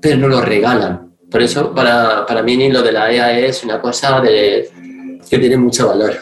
pero 0.00 0.16
no 0.16 0.28
lo 0.28 0.40
regalan 0.40 1.07
por 1.30 1.42
eso, 1.42 1.74
para, 1.74 2.24
para 2.26 2.42
mí, 2.42 2.70
lo 2.70 2.82
de 2.82 2.92
la 2.92 3.12
EAE 3.12 3.48
es 3.48 3.64
una 3.64 3.80
cosa 3.80 4.20
de, 4.20 4.70
que 5.28 5.38
tiene 5.38 5.56
mucho 5.56 5.88
valor. 5.88 6.16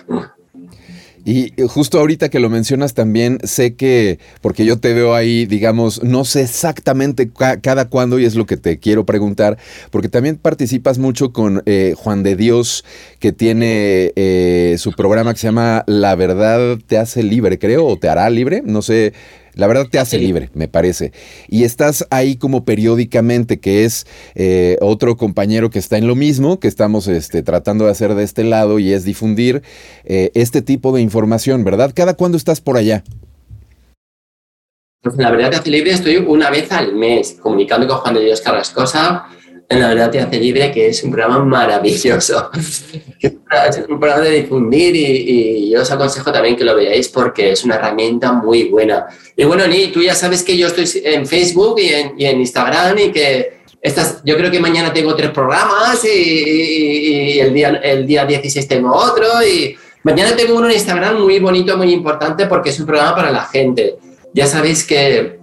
Y 1.28 1.52
justo 1.66 1.98
ahorita 1.98 2.28
que 2.28 2.38
lo 2.38 2.48
mencionas 2.48 2.94
también, 2.94 3.38
sé 3.42 3.74
que, 3.74 4.20
porque 4.42 4.64
yo 4.64 4.78
te 4.78 4.94
veo 4.94 5.12
ahí, 5.12 5.44
digamos, 5.44 6.04
no 6.04 6.24
sé 6.24 6.42
exactamente 6.42 7.28
cada 7.60 7.88
cuándo 7.88 8.20
y 8.20 8.24
es 8.24 8.36
lo 8.36 8.46
que 8.46 8.56
te 8.56 8.78
quiero 8.78 9.04
preguntar, 9.04 9.58
porque 9.90 10.08
también 10.08 10.36
participas 10.36 10.98
mucho 10.98 11.32
con 11.32 11.64
eh, 11.66 11.94
Juan 11.96 12.22
de 12.22 12.36
Dios, 12.36 12.84
que 13.18 13.32
tiene 13.32 14.12
eh, 14.14 14.76
su 14.78 14.92
programa 14.92 15.32
que 15.32 15.40
se 15.40 15.48
llama 15.48 15.82
La 15.88 16.14
verdad 16.14 16.78
te 16.86 16.96
hace 16.96 17.24
libre, 17.24 17.58
creo, 17.58 17.86
o 17.86 17.98
te 17.98 18.08
hará 18.08 18.30
libre, 18.30 18.62
no 18.64 18.80
sé 18.80 19.12
la 19.56 19.66
verdad 19.66 19.86
te 19.90 19.98
hace 19.98 20.18
libre, 20.18 20.50
me 20.52 20.68
parece. 20.68 21.12
Y 21.48 21.64
estás 21.64 22.06
ahí 22.10 22.36
como 22.36 22.64
periódicamente, 22.64 23.58
que 23.58 23.84
es 23.84 24.06
eh, 24.34 24.76
otro 24.80 25.16
compañero 25.16 25.70
que 25.70 25.78
está 25.78 25.96
en 25.96 26.06
lo 26.06 26.14
mismo, 26.14 26.60
que 26.60 26.68
estamos 26.68 27.08
este, 27.08 27.42
tratando 27.42 27.86
de 27.86 27.90
hacer 27.90 28.14
de 28.14 28.22
este 28.22 28.44
lado 28.44 28.78
y 28.78 28.92
es 28.92 29.04
difundir 29.04 29.62
eh, 30.04 30.30
este 30.34 30.60
tipo 30.62 30.92
de 30.94 31.00
información, 31.00 31.64
¿verdad? 31.64 31.92
¿Cada 31.94 32.14
cuándo 32.14 32.36
estás 32.36 32.60
por 32.60 32.76
allá? 32.76 33.02
Pues 35.02 35.16
la 35.16 35.30
verdad 35.30 35.50
te 35.50 35.56
hace 35.56 35.70
libre 35.70 35.92
estoy 35.92 36.16
una 36.16 36.50
vez 36.50 36.70
al 36.72 36.94
mes 36.94 37.36
comunicando 37.40 37.86
con 37.86 37.98
Juan 37.98 38.14
de 38.14 38.24
Dios 38.24 38.40
Carrascosa 38.40 39.26
en 39.68 39.80
La 39.80 39.88
Verdad 39.88 40.10
Te 40.10 40.20
Hace 40.20 40.38
Libre, 40.38 40.70
que 40.70 40.88
es 40.88 41.02
un 41.02 41.10
programa 41.10 41.44
maravilloso. 41.44 42.50
de 43.48 44.30
difundir 44.30 44.96
y, 44.96 45.70
yo 45.70 45.82
os 45.82 45.90
aconsejo 45.90 46.32
también 46.32 46.56
que 46.56 46.64
lo 46.64 46.74
veáis 46.74 47.08
porque 47.08 47.52
es 47.52 47.64
una 47.64 47.76
herramienta 47.76 48.32
muy 48.32 48.64
buena. 48.64 49.06
Y 49.36 49.44
bueno, 49.44 49.66
Ni, 49.66 49.88
tú 49.88 50.02
ya 50.02 50.14
sabes 50.14 50.42
que 50.42 50.56
yo 50.56 50.68
estoy 50.68 50.88
en 51.04 51.26
Facebook 51.26 51.76
y 51.78 52.24
en, 52.24 52.40
Instagram 52.40 52.98
y 52.98 53.12
que 53.12 53.60
estas, 53.80 54.22
yo 54.24 54.36
creo 54.36 54.50
que 54.50 54.58
mañana 54.58 54.92
tengo 54.92 55.14
tres 55.14 55.30
programas 55.30 56.04
y, 56.04 57.38
el, 57.38 57.54
día, 57.54 57.68
el 57.82 58.06
día 58.06 58.24
16 58.24 58.66
tengo 58.66 58.92
otro 58.92 59.26
y 59.46 59.76
mañana 60.02 60.34
tengo 60.34 60.56
uno 60.56 60.66
en 60.66 60.74
Instagram 60.74 61.20
muy 61.20 61.38
bonito, 61.38 61.76
muy 61.76 61.92
importante 61.92 62.46
porque 62.46 62.70
es 62.70 62.80
un 62.80 62.86
programa 62.86 63.14
para 63.14 63.30
la 63.30 63.44
gente. 63.44 63.96
Ya 64.32 64.46
sabéis 64.46 64.84
que 64.84 65.36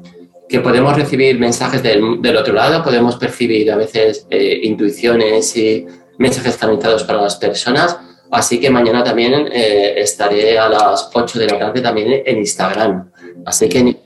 que 0.53 0.59
podemos 0.59 0.95
recibir 0.95 1.39
mensajes 1.39 1.81
del, 1.81 2.21
del 2.21 2.37
otro 2.37 2.53
lado, 2.53 2.83
podemos 2.83 3.15
percibir 3.15 3.71
a 3.71 3.75
veces 3.75 4.27
eh, 4.29 4.59
intuiciones 4.61 5.57
y 5.57 5.87
mensajes 6.17 6.57
canalizados 6.57 7.03
para 7.03 7.21
las 7.21 7.35
personas. 7.35 7.97
Así 8.31 8.59
que 8.59 8.69
mañana 8.69 9.03
también 9.03 9.47
eh, 9.51 9.93
estaré 9.97 10.57
a 10.57 10.67
las 10.67 11.09
8 11.13 11.39
de 11.39 11.47
la 11.47 11.59
tarde 11.59 11.81
también 11.81 12.23
en 12.25 12.37
Instagram. 12.37 13.11
Así 13.45 13.69
que... 13.69 13.97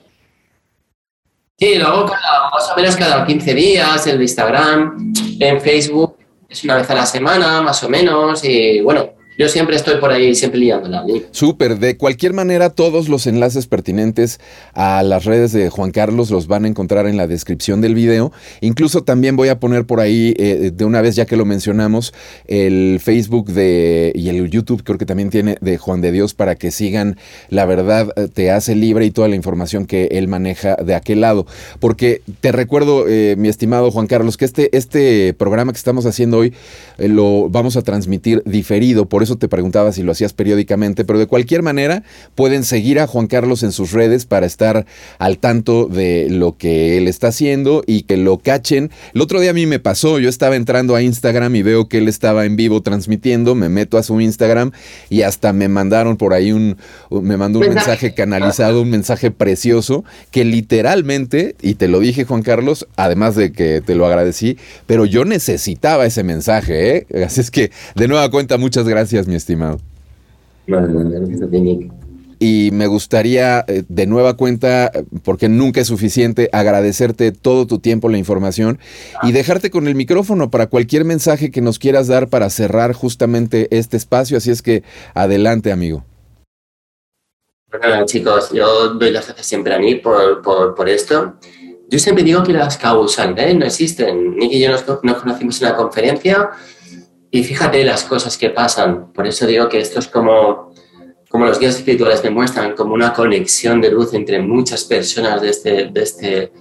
Sí, 1.60 1.76
luego 1.76 2.06
cada, 2.06 2.52
más 2.52 2.72
o 2.72 2.76
menos 2.76 2.96
cada 2.96 3.26
15 3.26 3.54
días 3.54 4.06
en 4.06 4.22
Instagram, 4.22 5.14
en 5.40 5.60
Facebook 5.60 6.18
es 6.50 6.64
una 6.64 6.76
vez 6.76 6.90
a 6.90 6.96
la 6.96 7.06
semana, 7.06 7.62
más 7.62 7.84
o 7.84 7.90
menos. 7.90 8.44
Y 8.44 8.82
bueno, 8.82 9.17
yo 9.38 9.48
siempre 9.50 9.76
estoy 9.76 9.98
por 9.98 10.12
ahí, 10.12 10.34
siempre 10.34 10.60
liándola. 10.60 11.06
Súper, 11.32 11.78
de 11.78 11.96
cualquier 11.96 12.34
manera, 12.34 12.72
todos 12.72 13.08
los 13.08 13.28
enlaces 13.28 13.68
pertinentes 13.68 14.40
a 14.74 15.04
las 15.04 15.26
redes 15.26 15.52
de 15.52 15.70
Juan 15.70 15.92
Carlos 15.92 16.32
los 16.32 16.48
van 16.48 16.66
a 16.66 16.68
encontrar 16.68 17.06
en 17.06 17.18
la 17.18 17.28
descripción 17.28 17.80
del 17.80 17.94
video. 17.94 18.32
Incluso 18.62 19.04
también 19.04 19.36
voy 19.36 19.50
a 19.50 19.60
poner 19.60 19.86
por 19.86 20.00
ahí, 20.00 20.34
eh, 20.38 20.72
de 20.74 20.86
una 20.86 21.02
vez 21.02 21.16
ya 21.16 21.26
que 21.26 21.38
lo 21.38 21.46
mencionamos, 21.46 22.16
el 22.48 23.00
Facebook 23.00 23.52
de, 23.52 24.12
y 24.16 24.30
el 24.30 24.50
YouTube, 24.50 24.84
creo 24.84 24.98
que 24.98 25.06
también 25.06 25.30
tiene 25.30 25.58
de 25.62 25.78
Juan 25.78 26.02
de 26.02 26.12
Dios, 26.12 26.34
para 26.34 26.56
que 26.56 26.72
sigan 26.72 27.18
La 27.50 27.66
verdad 27.66 28.12
eh, 28.16 28.28
te 28.34 28.50
hace 28.50 28.76
libre 28.76 29.06
y 29.06 29.12
toda 29.12 29.28
la 29.28 29.36
información 29.36 29.86
que 29.86 30.06
él 30.14 30.28
maneja 30.28 30.78
de 30.78 30.96
aquel 30.96 31.22
lado. 31.22 31.46
Porque 31.80 32.22
te 32.42 32.52
recuerdo, 32.52 33.08
eh, 33.08 33.36
mi 33.38 33.50
estimado 33.50 33.92
Juan 33.92 34.08
Carlos, 34.08 34.36
que 34.36 34.46
este, 34.46 34.76
este 34.76 35.36
programa 35.36 35.74
que 35.74 35.78
estamos 35.78 36.08
haciendo 36.08 36.40
hoy 36.40 36.54
lo 36.98 37.50
vamos 37.50 37.78
a 37.78 37.84
transmitir 37.84 38.42
diferido, 38.46 39.08
por 39.08 39.27
eso 39.28 39.38
te 39.38 39.48
preguntaba 39.48 39.92
si 39.92 40.04
lo 40.04 40.12
hacías 40.12 40.34
periódicamente, 40.34 41.06
pero 41.06 41.20
de 41.20 41.28
cualquier 41.28 41.62
manera 41.62 42.04
pueden 42.36 42.64
seguir 42.64 43.00
a 43.00 43.08
Juan 43.08 43.28
Carlos 43.28 43.64
en 43.64 43.72
sus 43.72 43.92
redes 43.92 44.26
para 44.26 44.46
estar 44.46 44.86
al 45.20 45.38
tanto 45.38 45.86
de 45.86 46.28
lo 46.30 46.58
que 46.58 46.98
él 46.98 47.08
está 47.08 47.28
haciendo 47.28 47.84
y 47.86 48.04
que 48.04 48.18
lo 48.18 48.38
cachen. 48.40 48.92
El 49.14 49.22
otro 49.22 49.40
día 49.40 49.52
a 49.52 49.54
mí 49.54 49.66
me 49.66 49.80
pasó, 49.80 50.20
yo 50.20 50.30
estaba 50.30 50.56
entrando 50.56 50.96
a 50.96 51.02
Instagram 51.02 51.56
y 51.56 51.62
veo 51.62 51.88
que 51.88 52.00
él 52.00 52.08
estaba 52.08 52.46
en 52.46 52.56
vivo 52.56 52.82
transmitiendo, 52.82 53.54
me 53.54 53.70
meto 53.70 53.98
a 53.98 54.04
su 54.04 54.20
Instagram 54.22 54.72
y 55.10 55.22
hasta 55.22 55.54
me 55.54 55.68
mandaron 55.68 56.18
por 56.18 56.34
ahí 56.34 56.52
un, 56.52 56.78
me 57.10 57.38
mandó 57.38 57.60
un 57.60 57.70
mensaje 57.70 58.14
canalizado, 58.14 58.82
un 58.82 58.90
mensaje 58.90 59.32
precioso 59.32 60.04
que 60.32 60.46
literalmente, 60.46 61.56
y 61.62 61.76
te 61.76 61.88
lo 61.88 62.00
dije 62.00 62.24
Juan 62.24 62.42
Carlos, 62.42 62.88
además 62.96 63.36
de 63.36 63.52
que 63.52 63.82
te 63.82 63.96
lo 63.96 64.06
agradecí, 64.06 64.58
pero 64.86 65.06
yo 65.06 65.26
necesitaba 65.26 66.06
ese 66.06 66.24
mensaje, 66.24 66.98
¿eh? 66.98 67.26
Así 67.26 67.42
es 67.42 67.52
que 67.52 67.72
de 67.96 68.08
nueva 68.08 68.30
cuenta, 68.32 68.58
muchas 68.58 68.88
gracias 68.88 69.17
mi 69.26 69.36
estimado. 69.36 69.80
Y 72.40 72.70
me 72.72 72.86
gustaría, 72.86 73.66
eh, 73.68 73.84
de 73.88 74.06
nueva 74.06 74.36
cuenta, 74.36 74.92
porque 75.24 75.50
nunca 75.50 75.82
es 75.82 75.88
suficiente, 75.88 76.50
agradecerte 76.52 77.32
todo 77.32 77.66
tu 77.66 77.80
tiempo, 77.80 78.10
la 78.10 78.20
información 78.20 78.78
y 79.24 79.32
dejarte 79.32 79.72
con 79.72 79.88
el 79.88 79.96
micrófono 79.96 80.52
para 80.52 80.68
cualquier 80.68 81.04
mensaje 81.04 81.50
que 81.50 81.62
nos 81.62 81.80
quieras 81.80 82.08
dar 82.08 82.28
para 82.28 82.50
cerrar 82.52 82.94
justamente 82.94 83.68
este 83.72 83.98
espacio. 83.98 84.38
Así 84.38 84.52
es 84.52 84.62
que 84.62 84.84
adelante, 85.16 85.72
amigo. 85.72 86.04
Bueno, 87.70 88.06
chicos, 88.06 88.52
yo 88.52 88.94
doy 88.94 89.12
las 89.12 89.26
gracias 89.26 89.48
siempre 89.48 89.74
a 89.74 89.80
mí 89.80 89.96
por, 89.96 90.42
por, 90.76 90.88
esto. 90.90 91.34
Yo 91.90 92.00
siempre 92.00 92.24
digo 92.24 92.44
que 92.44 92.54
las 92.54 92.78
causalidades 92.78 93.56
no 93.56 93.66
existen. 93.66 94.38
Nick 94.38 94.54
y 94.54 94.60
yo 94.60 94.72
nos, 94.72 94.86
nos 95.04 95.18
conocimos 95.18 95.62
en 95.62 95.68
una 95.68 95.76
conferencia 95.76 96.50
y 97.38 97.44
fíjate 97.44 97.84
las 97.84 98.04
cosas 98.04 98.36
que 98.36 98.50
pasan. 98.50 99.14
Por 99.14 99.28
eso 99.28 99.46
digo 99.46 99.70
que 99.70 99.78
esto 99.80 100.00
es 100.00 100.08
como, 100.08 100.74
como 101.30 101.46
los 101.46 101.60
guías 101.60 101.76
espirituales 101.76 102.24
demuestran, 102.24 102.74
como 102.74 102.96
una 102.96 103.14
conexión 103.14 103.80
de 103.80 103.92
luz 103.92 104.16
entre 104.16 104.42
muchas 104.42 104.86
personas 104.86 105.40
de, 105.40 105.50
este, 105.50 105.90
de, 105.94 106.02
este, 106.02 106.52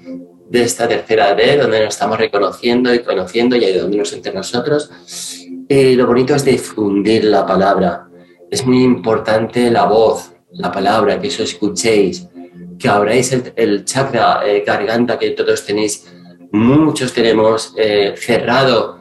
de 0.51 0.63
esta 0.63 0.87
tercera 0.87 1.31
edad, 1.31 1.63
donde 1.63 1.83
nos 1.83 1.95
estamos 1.95 2.19
reconociendo 2.19 2.93
y 2.93 2.99
conociendo 2.99 3.57
y 3.57 3.65
ayudándonos 3.65 4.13
entre 4.13 4.35
nosotros. 4.35 4.91
Y 5.67 5.95
lo 5.95 6.07
bonito 6.07 6.35
es 6.35 6.45
difundir 6.45 7.25
la 7.25 7.47
palabra. 7.47 8.09
Es 8.51 8.67
muy 8.67 8.83
importante 8.83 9.71
la 9.71 9.87
voz, 9.87 10.35
la 10.51 10.71
palabra, 10.71 11.19
que 11.19 11.29
eso 11.29 11.43
escuchéis, 11.43 12.29
que 12.79 12.87
abráis 12.87 13.35
el, 13.57 13.87
chakra 13.87 14.43
eh, 14.45 14.63
garganta 14.67 15.19
que 15.19 15.31
todos 15.31 15.65
tenéis, 15.65 16.07
muchos 16.53 17.15
tenemos 17.15 17.73
eh, 17.79 18.13
cerrado 18.19 18.96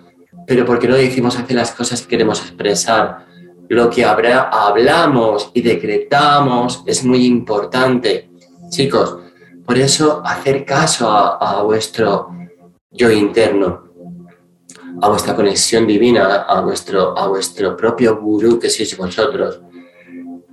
pero 0.45 0.65
porque 0.65 0.87
no 0.87 0.95
decimos 0.95 1.37
hacer 1.37 1.55
las 1.55 1.71
cosas 1.71 2.01
que 2.01 2.07
queremos 2.07 2.39
expresar. 2.41 3.25
Lo 3.67 3.89
que 3.89 4.05
hablamos 4.05 5.49
y 5.53 5.61
decretamos 5.61 6.83
es 6.85 7.03
muy 7.03 7.25
importante. 7.25 8.29
Chicos, 8.69 9.17
por 9.65 9.77
eso 9.77 10.21
hacer 10.23 10.63
caso 10.63 11.09
a, 11.09 11.63
vuestro 11.63 12.29
yo 12.91 13.09
interno, 13.09 13.89
a 15.01 15.09
vuestra 15.09 15.35
conexión 15.35 15.87
divina, 15.87 16.43
a 16.43 16.61
vuestro, 16.61 17.17
a 17.17 17.27
vuestro 17.27 17.75
propio 17.75 18.17
gurú 18.17 18.59
que 18.59 18.69
sois 18.69 18.95
vosotros. 18.95 19.61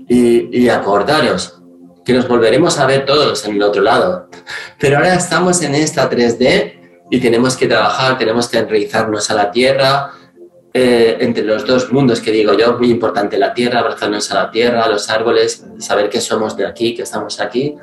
Y, 0.09 0.59
y 0.59 0.69
acordaros 0.69 1.61
que 2.05 2.13
nos 2.13 2.27
volveremos 2.27 2.79
a 2.79 2.87
ver 2.87 3.07
todos 3.07 3.45
en 3.45 3.57
el 3.57 3.63
otro 3.63 3.83
lado. 3.83 4.29
Pero 4.81 4.97
ahora 4.97 5.15
estamos 5.15 5.63
en 5.63 5.75
esta 5.75 6.11
3D 6.11 6.82
y 7.13 7.21
tenemos 7.21 7.59
que 7.59 7.69
trabajar, 7.69 8.17
tenemos 8.17 8.49
que 8.49 8.57
enraizarnos 8.57 9.31
a 9.31 9.35
la 9.35 9.51
tierra, 9.51 10.13
eh, 10.73 11.19
entre 11.21 11.45
los 11.45 11.67
dos 11.67 11.93
mundos 11.93 12.23
que 12.23 12.33
digo 12.33 12.55
yo, 12.55 12.79
muy 12.79 12.91
importante 12.91 13.37
la 13.37 13.53
tierra, 13.53 13.81
abrazarnos 13.81 14.31
a 14.33 14.35
la 14.45 14.51
tierra, 14.51 14.85
a 14.85 14.89
los 14.89 15.11
árboles, 15.11 15.63
saber 15.77 16.09
que 16.09 16.23
somos 16.23 16.57
de 16.57 16.67
aquí, 16.67 16.95
que 16.95 17.03
estamos 17.03 17.39
aquí, 17.39 17.75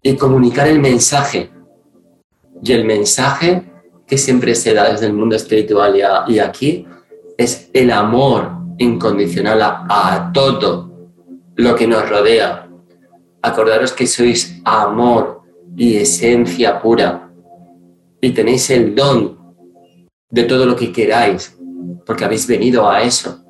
y 0.00 0.14
comunicar 0.14 0.68
el 0.68 0.78
mensaje. 0.78 1.50
Y 2.62 2.72
el 2.72 2.84
mensaje 2.84 3.64
que 4.06 4.16
siempre 4.16 4.54
se 4.54 4.74
da 4.74 4.92
desde 4.92 5.06
el 5.06 5.12
mundo 5.12 5.34
espiritual 5.34 6.00
y, 6.28 6.38
aquí 6.38 6.86
es 7.36 7.68
el 7.72 7.90
amor 7.90 8.48
incondicional 8.78 9.60
a, 9.60 9.86
a 9.88 10.32
todo 10.32 10.88
lo 11.56 11.74
que 11.74 11.88
nos 11.88 12.08
rodea. 12.08 12.68
Acordaros 13.42 13.92
que 13.92 14.06
sois 14.06 14.60
amor 14.64 15.42
y 15.76 15.96
esencia 15.96 16.80
pura 16.80 17.29
y 18.20 18.30
tenéis 18.30 18.70
el 18.70 18.94
don 18.94 19.38
de 20.30 20.44
todo 20.44 20.66
lo 20.66 20.76
que 20.76 20.92
queráis, 20.92 21.56
porque 22.04 22.24
habéis 22.24 22.46
venido 22.46 22.88
a 22.88 23.02
eso. 23.02 23.44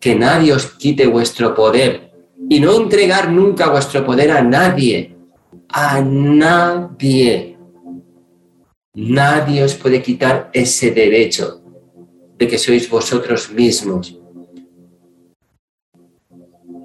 Que 0.00 0.14
nadie 0.14 0.52
os 0.52 0.66
quite 0.66 1.06
vuestro 1.06 1.54
poder 1.54 2.12
y 2.48 2.58
no 2.60 2.76
entregar 2.76 3.30
nunca 3.30 3.68
vuestro 3.68 4.04
poder 4.04 4.30
a 4.30 4.42
nadie, 4.42 5.16
a 5.68 6.00
nadie. 6.00 7.58
Nadie 8.94 9.62
os 9.62 9.74
puede 9.74 10.02
quitar 10.02 10.50
ese 10.52 10.90
derecho 10.90 11.62
de 12.36 12.48
que 12.48 12.58
sois 12.58 12.88
vosotros 12.88 13.50
mismos. 13.52 14.18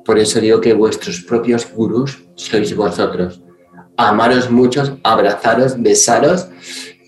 Por 0.04 0.20
eso 0.20 0.40
digo 0.40 0.62
que 0.62 0.74
vuestros 0.74 1.22
propios 1.22 1.66
gurús 1.74 2.22
sois 2.36 2.76
vosotros. 2.76 3.42
Amaros 3.98 4.52
muchos, 4.52 4.92
abrazaros, 5.02 5.82
besaros 5.82 6.48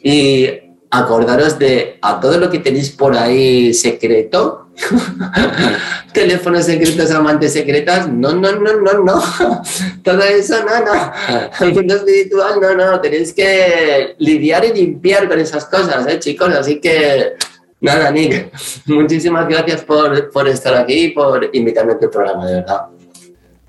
y 0.07 0.49
acordaros 0.89 1.59
de 1.59 1.99
a 2.01 2.21
todo 2.21 2.37
lo 2.37 2.49
que 2.49 2.59
tenéis 2.59 2.91
por 2.91 3.13
ahí 3.13 3.73
secreto, 3.73 4.69
teléfonos 6.13 6.63
secretos, 6.63 7.11
amantes 7.11 7.51
secretas, 7.51 8.07
no, 8.07 8.31
no, 8.31 8.53
no, 8.53 8.73
no, 8.79 9.03
no, 9.03 9.21
todo 10.05 10.21
eso 10.21 10.63
no, 10.63 10.85
no, 10.85 11.11
el 11.59 11.73
mundo 11.73 11.95
espiritual, 11.95 12.61
no, 12.61 12.73
no, 12.73 13.01
tenéis 13.01 13.33
que 13.33 14.15
lidiar 14.19 14.63
y 14.63 14.73
limpiar 14.75 15.27
con 15.27 15.39
esas 15.39 15.65
cosas, 15.65 16.07
¿eh, 16.07 16.19
chicos? 16.19 16.53
Así 16.53 16.79
que, 16.79 17.33
nada, 17.81 18.09
Nick, 18.09 18.49
muchísimas 18.85 19.45
gracias 19.49 19.81
por, 19.81 20.31
por 20.31 20.47
estar 20.47 20.73
aquí 20.73 21.07
y 21.07 21.09
por 21.09 21.49
invitarme 21.51 21.93
a 21.93 21.99
tu 21.99 22.09
programa, 22.09 22.45
de 22.45 22.53
verdad. 22.53 22.96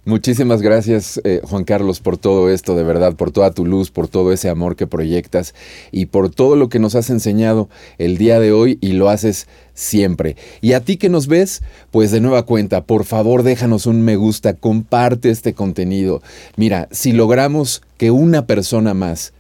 Muchísimas 0.08 0.62
gracias, 0.62 1.20
eh, 1.24 1.42
Juan 1.44 1.64
Carlos, 1.64 2.00
por 2.00 2.16
todo 2.16 2.48
esto, 2.48 2.74
de 2.74 2.82
verdad, 2.82 3.14
por 3.14 3.30
toda 3.30 3.50
tu 3.50 3.66
luz, 3.66 3.90
por 3.90 4.08
todo 4.08 4.32
ese 4.32 4.48
amor 4.48 4.74
que 4.74 4.86
proyectas 4.86 5.54
y 5.92 6.06
por 6.06 6.30
todo 6.30 6.56
lo 6.56 6.70
que 6.70 6.78
nos 6.78 6.94
has 6.94 7.10
enseñado 7.10 7.68
el 7.98 8.16
día 8.16 8.40
de 8.40 8.50
hoy 8.50 8.78
y 8.80 8.92
lo 8.92 9.10
haces 9.10 9.48
siempre. 9.74 10.36
Y 10.62 10.72
a 10.72 10.80
ti 10.80 10.96
que 10.96 11.10
nos 11.10 11.26
ves, 11.26 11.60
pues 11.90 12.10
de 12.10 12.22
nueva 12.22 12.46
cuenta, 12.46 12.84
por 12.84 13.04
favor 13.04 13.42
déjanos 13.42 13.84
un 13.84 14.00
me 14.00 14.16
gusta, 14.16 14.54
comparte 14.54 15.28
este 15.28 15.52
contenido. 15.52 16.22
Mira, 16.56 16.88
si 16.90 17.12
logramos 17.12 17.82
que 17.98 18.10
una 18.10 18.46
persona 18.46 18.94
más 18.94 19.34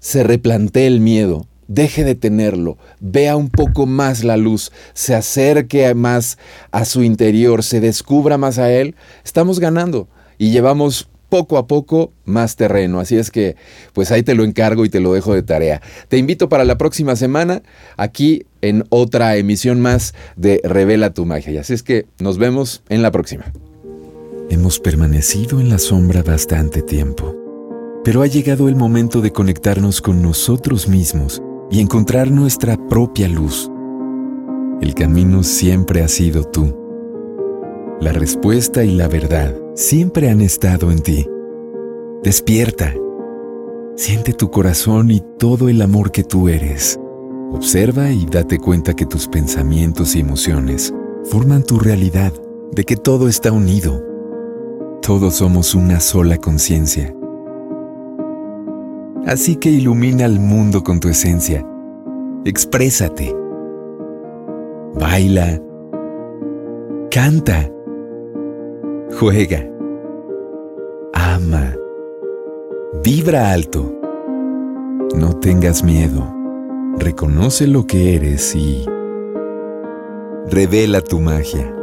se 0.00 0.22
replantee 0.22 0.86
el 0.86 1.00
miedo, 1.00 1.46
deje 1.68 2.02
de 2.02 2.14
tenerlo, 2.14 2.76
vea 2.98 3.36
un 3.36 3.50
poco 3.50 3.86
más 3.86 4.24
la 4.24 4.36
luz, 4.36 4.72
se 4.94 5.14
acerque 5.14 5.94
más 5.94 6.38
a 6.72 6.84
su 6.84 7.04
interior, 7.04 7.62
se 7.62 7.80
descubra 7.80 8.38
más 8.38 8.58
a 8.58 8.72
él, 8.72 8.96
estamos 9.24 9.60
ganando 9.60 10.08
y 10.38 10.50
llevamos 10.50 11.08
poco 11.28 11.58
a 11.58 11.66
poco 11.66 12.12
más 12.24 12.56
terreno. 12.56 13.00
Así 13.00 13.16
es 13.16 13.30
que, 13.30 13.56
pues 13.92 14.10
ahí 14.10 14.22
te 14.22 14.34
lo 14.34 14.44
encargo 14.44 14.84
y 14.84 14.88
te 14.88 15.00
lo 15.00 15.12
dejo 15.12 15.34
de 15.34 15.42
tarea. 15.42 15.82
Te 16.08 16.16
invito 16.16 16.48
para 16.48 16.64
la 16.64 16.78
próxima 16.78 17.16
semana 17.16 17.62
aquí 17.98 18.46
en 18.62 18.84
otra 18.88 19.36
emisión 19.36 19.80
más 19.80 20.14
de 20.36 20.60
Revela 20.64 21.12
tu 21.12 21.26
magia. 21.26 21.52
Y 21.52 21.58
así 21.58 21.74
es 21.74 21.82
que 21.82 22.06
nos 22.18 22.38
vemos 22.38 22.82
en 22.88 23.02
la 23.02 23.10
próxima. 23.10 23.52
Hemos 24.48 24.80
permanecido 24.80 25.60
en 25.60 25.68
la 25.68 25.78
sombra 25.78 26.22
bastante 26.22 26.80
tiempo, 26.80 27.36
pero 28.04 28.22
ha 28.22 28.26
llegado 28.26 28.70
el 28.70 28.76
momento 28.76 29.20
de 29.20 29.30
conectarnos 29.30 30.00
con 30.00 30.22
nosotros 30.22 30.88
mismos 30.88 31.42
y 31.70 31.80
encontrar 31.80 32.30
nuestra 32.30 32.76
propia 32.76 33.28
luz. 33.28 33.70
El 34.80 34.94
camino 34.94 35.42
siempre 35.42 36.02
ha 36.02 36.08
sido 36.08 36.44
tú. 36.44 36.74
La 38.00 38.12
respuesta 38.12 38.84
y 38.84 38.94
la 38.94 39.08
verdad 39.08 39.54
siempre 39.74 40.30
han 40.30 40.40
estado 40.40 40.90
en 40.92 41.00
ti. 41.00 41.26
Despierta. 42.22 42.94
Siente 43.96 44.32
tu 44.32 44.50
corazón 44.50 45.10
y 45.10 45.20
todo 45.38 45.68
el 45.68 45.82
amor 45.82 46.12
que 46.12 46.22
tú 46.22 46.48
eres. 46.48 46.98
Observa 47.52 48.10
y 48.10 48.26
date 48.26 48.58
cuenta 48.58 48.94
que 48.94 49.06
tus 49.06 49.26
pensamientos 49.26 50.14
y 50.14 50.20
emociones 50.20 50.94
forman 51.24 51.64
tu 51.64 51.78
realidad 51.78 52.32
de 52.72 52.84
que 52.84 52.96
todo 52.96 53.28
está 53.28 53.50
unido. 53.50 54.04
Todos 55.02 55.36
somos 55.36 55.74
una 55.74 56.00
sola 56.00 56.36
conciencia. 56.36 57.17
Así 59.26 59.56
que 59.56 59.70
ilumina 59.70 60.24
al 60.24 60.40
mundo 60.40 60.82
con 60.82 61.00
tu 61.00 61.08
esencia. 61.08 61.64
Exprésate. 62.44 63.34
Baila. 64.94 65.60
Canta. 67.10 67.70
Juega. 69.18 69.68
Ama. 71.12 71.74
Vibra 73.04 73.52
alto. 73.52 73.94
No 75.14 75.34
tengas 75.40 75.82
miedo. 75.82 76.26
Reconoce 76.98 77.66
lo 77.66 77.86
que 77.86 78.16
eres 78.16 78.54
y 78.54 78.84
revela 80.50 81.00
tu 81.00 81.20
magia. 81.20 81.77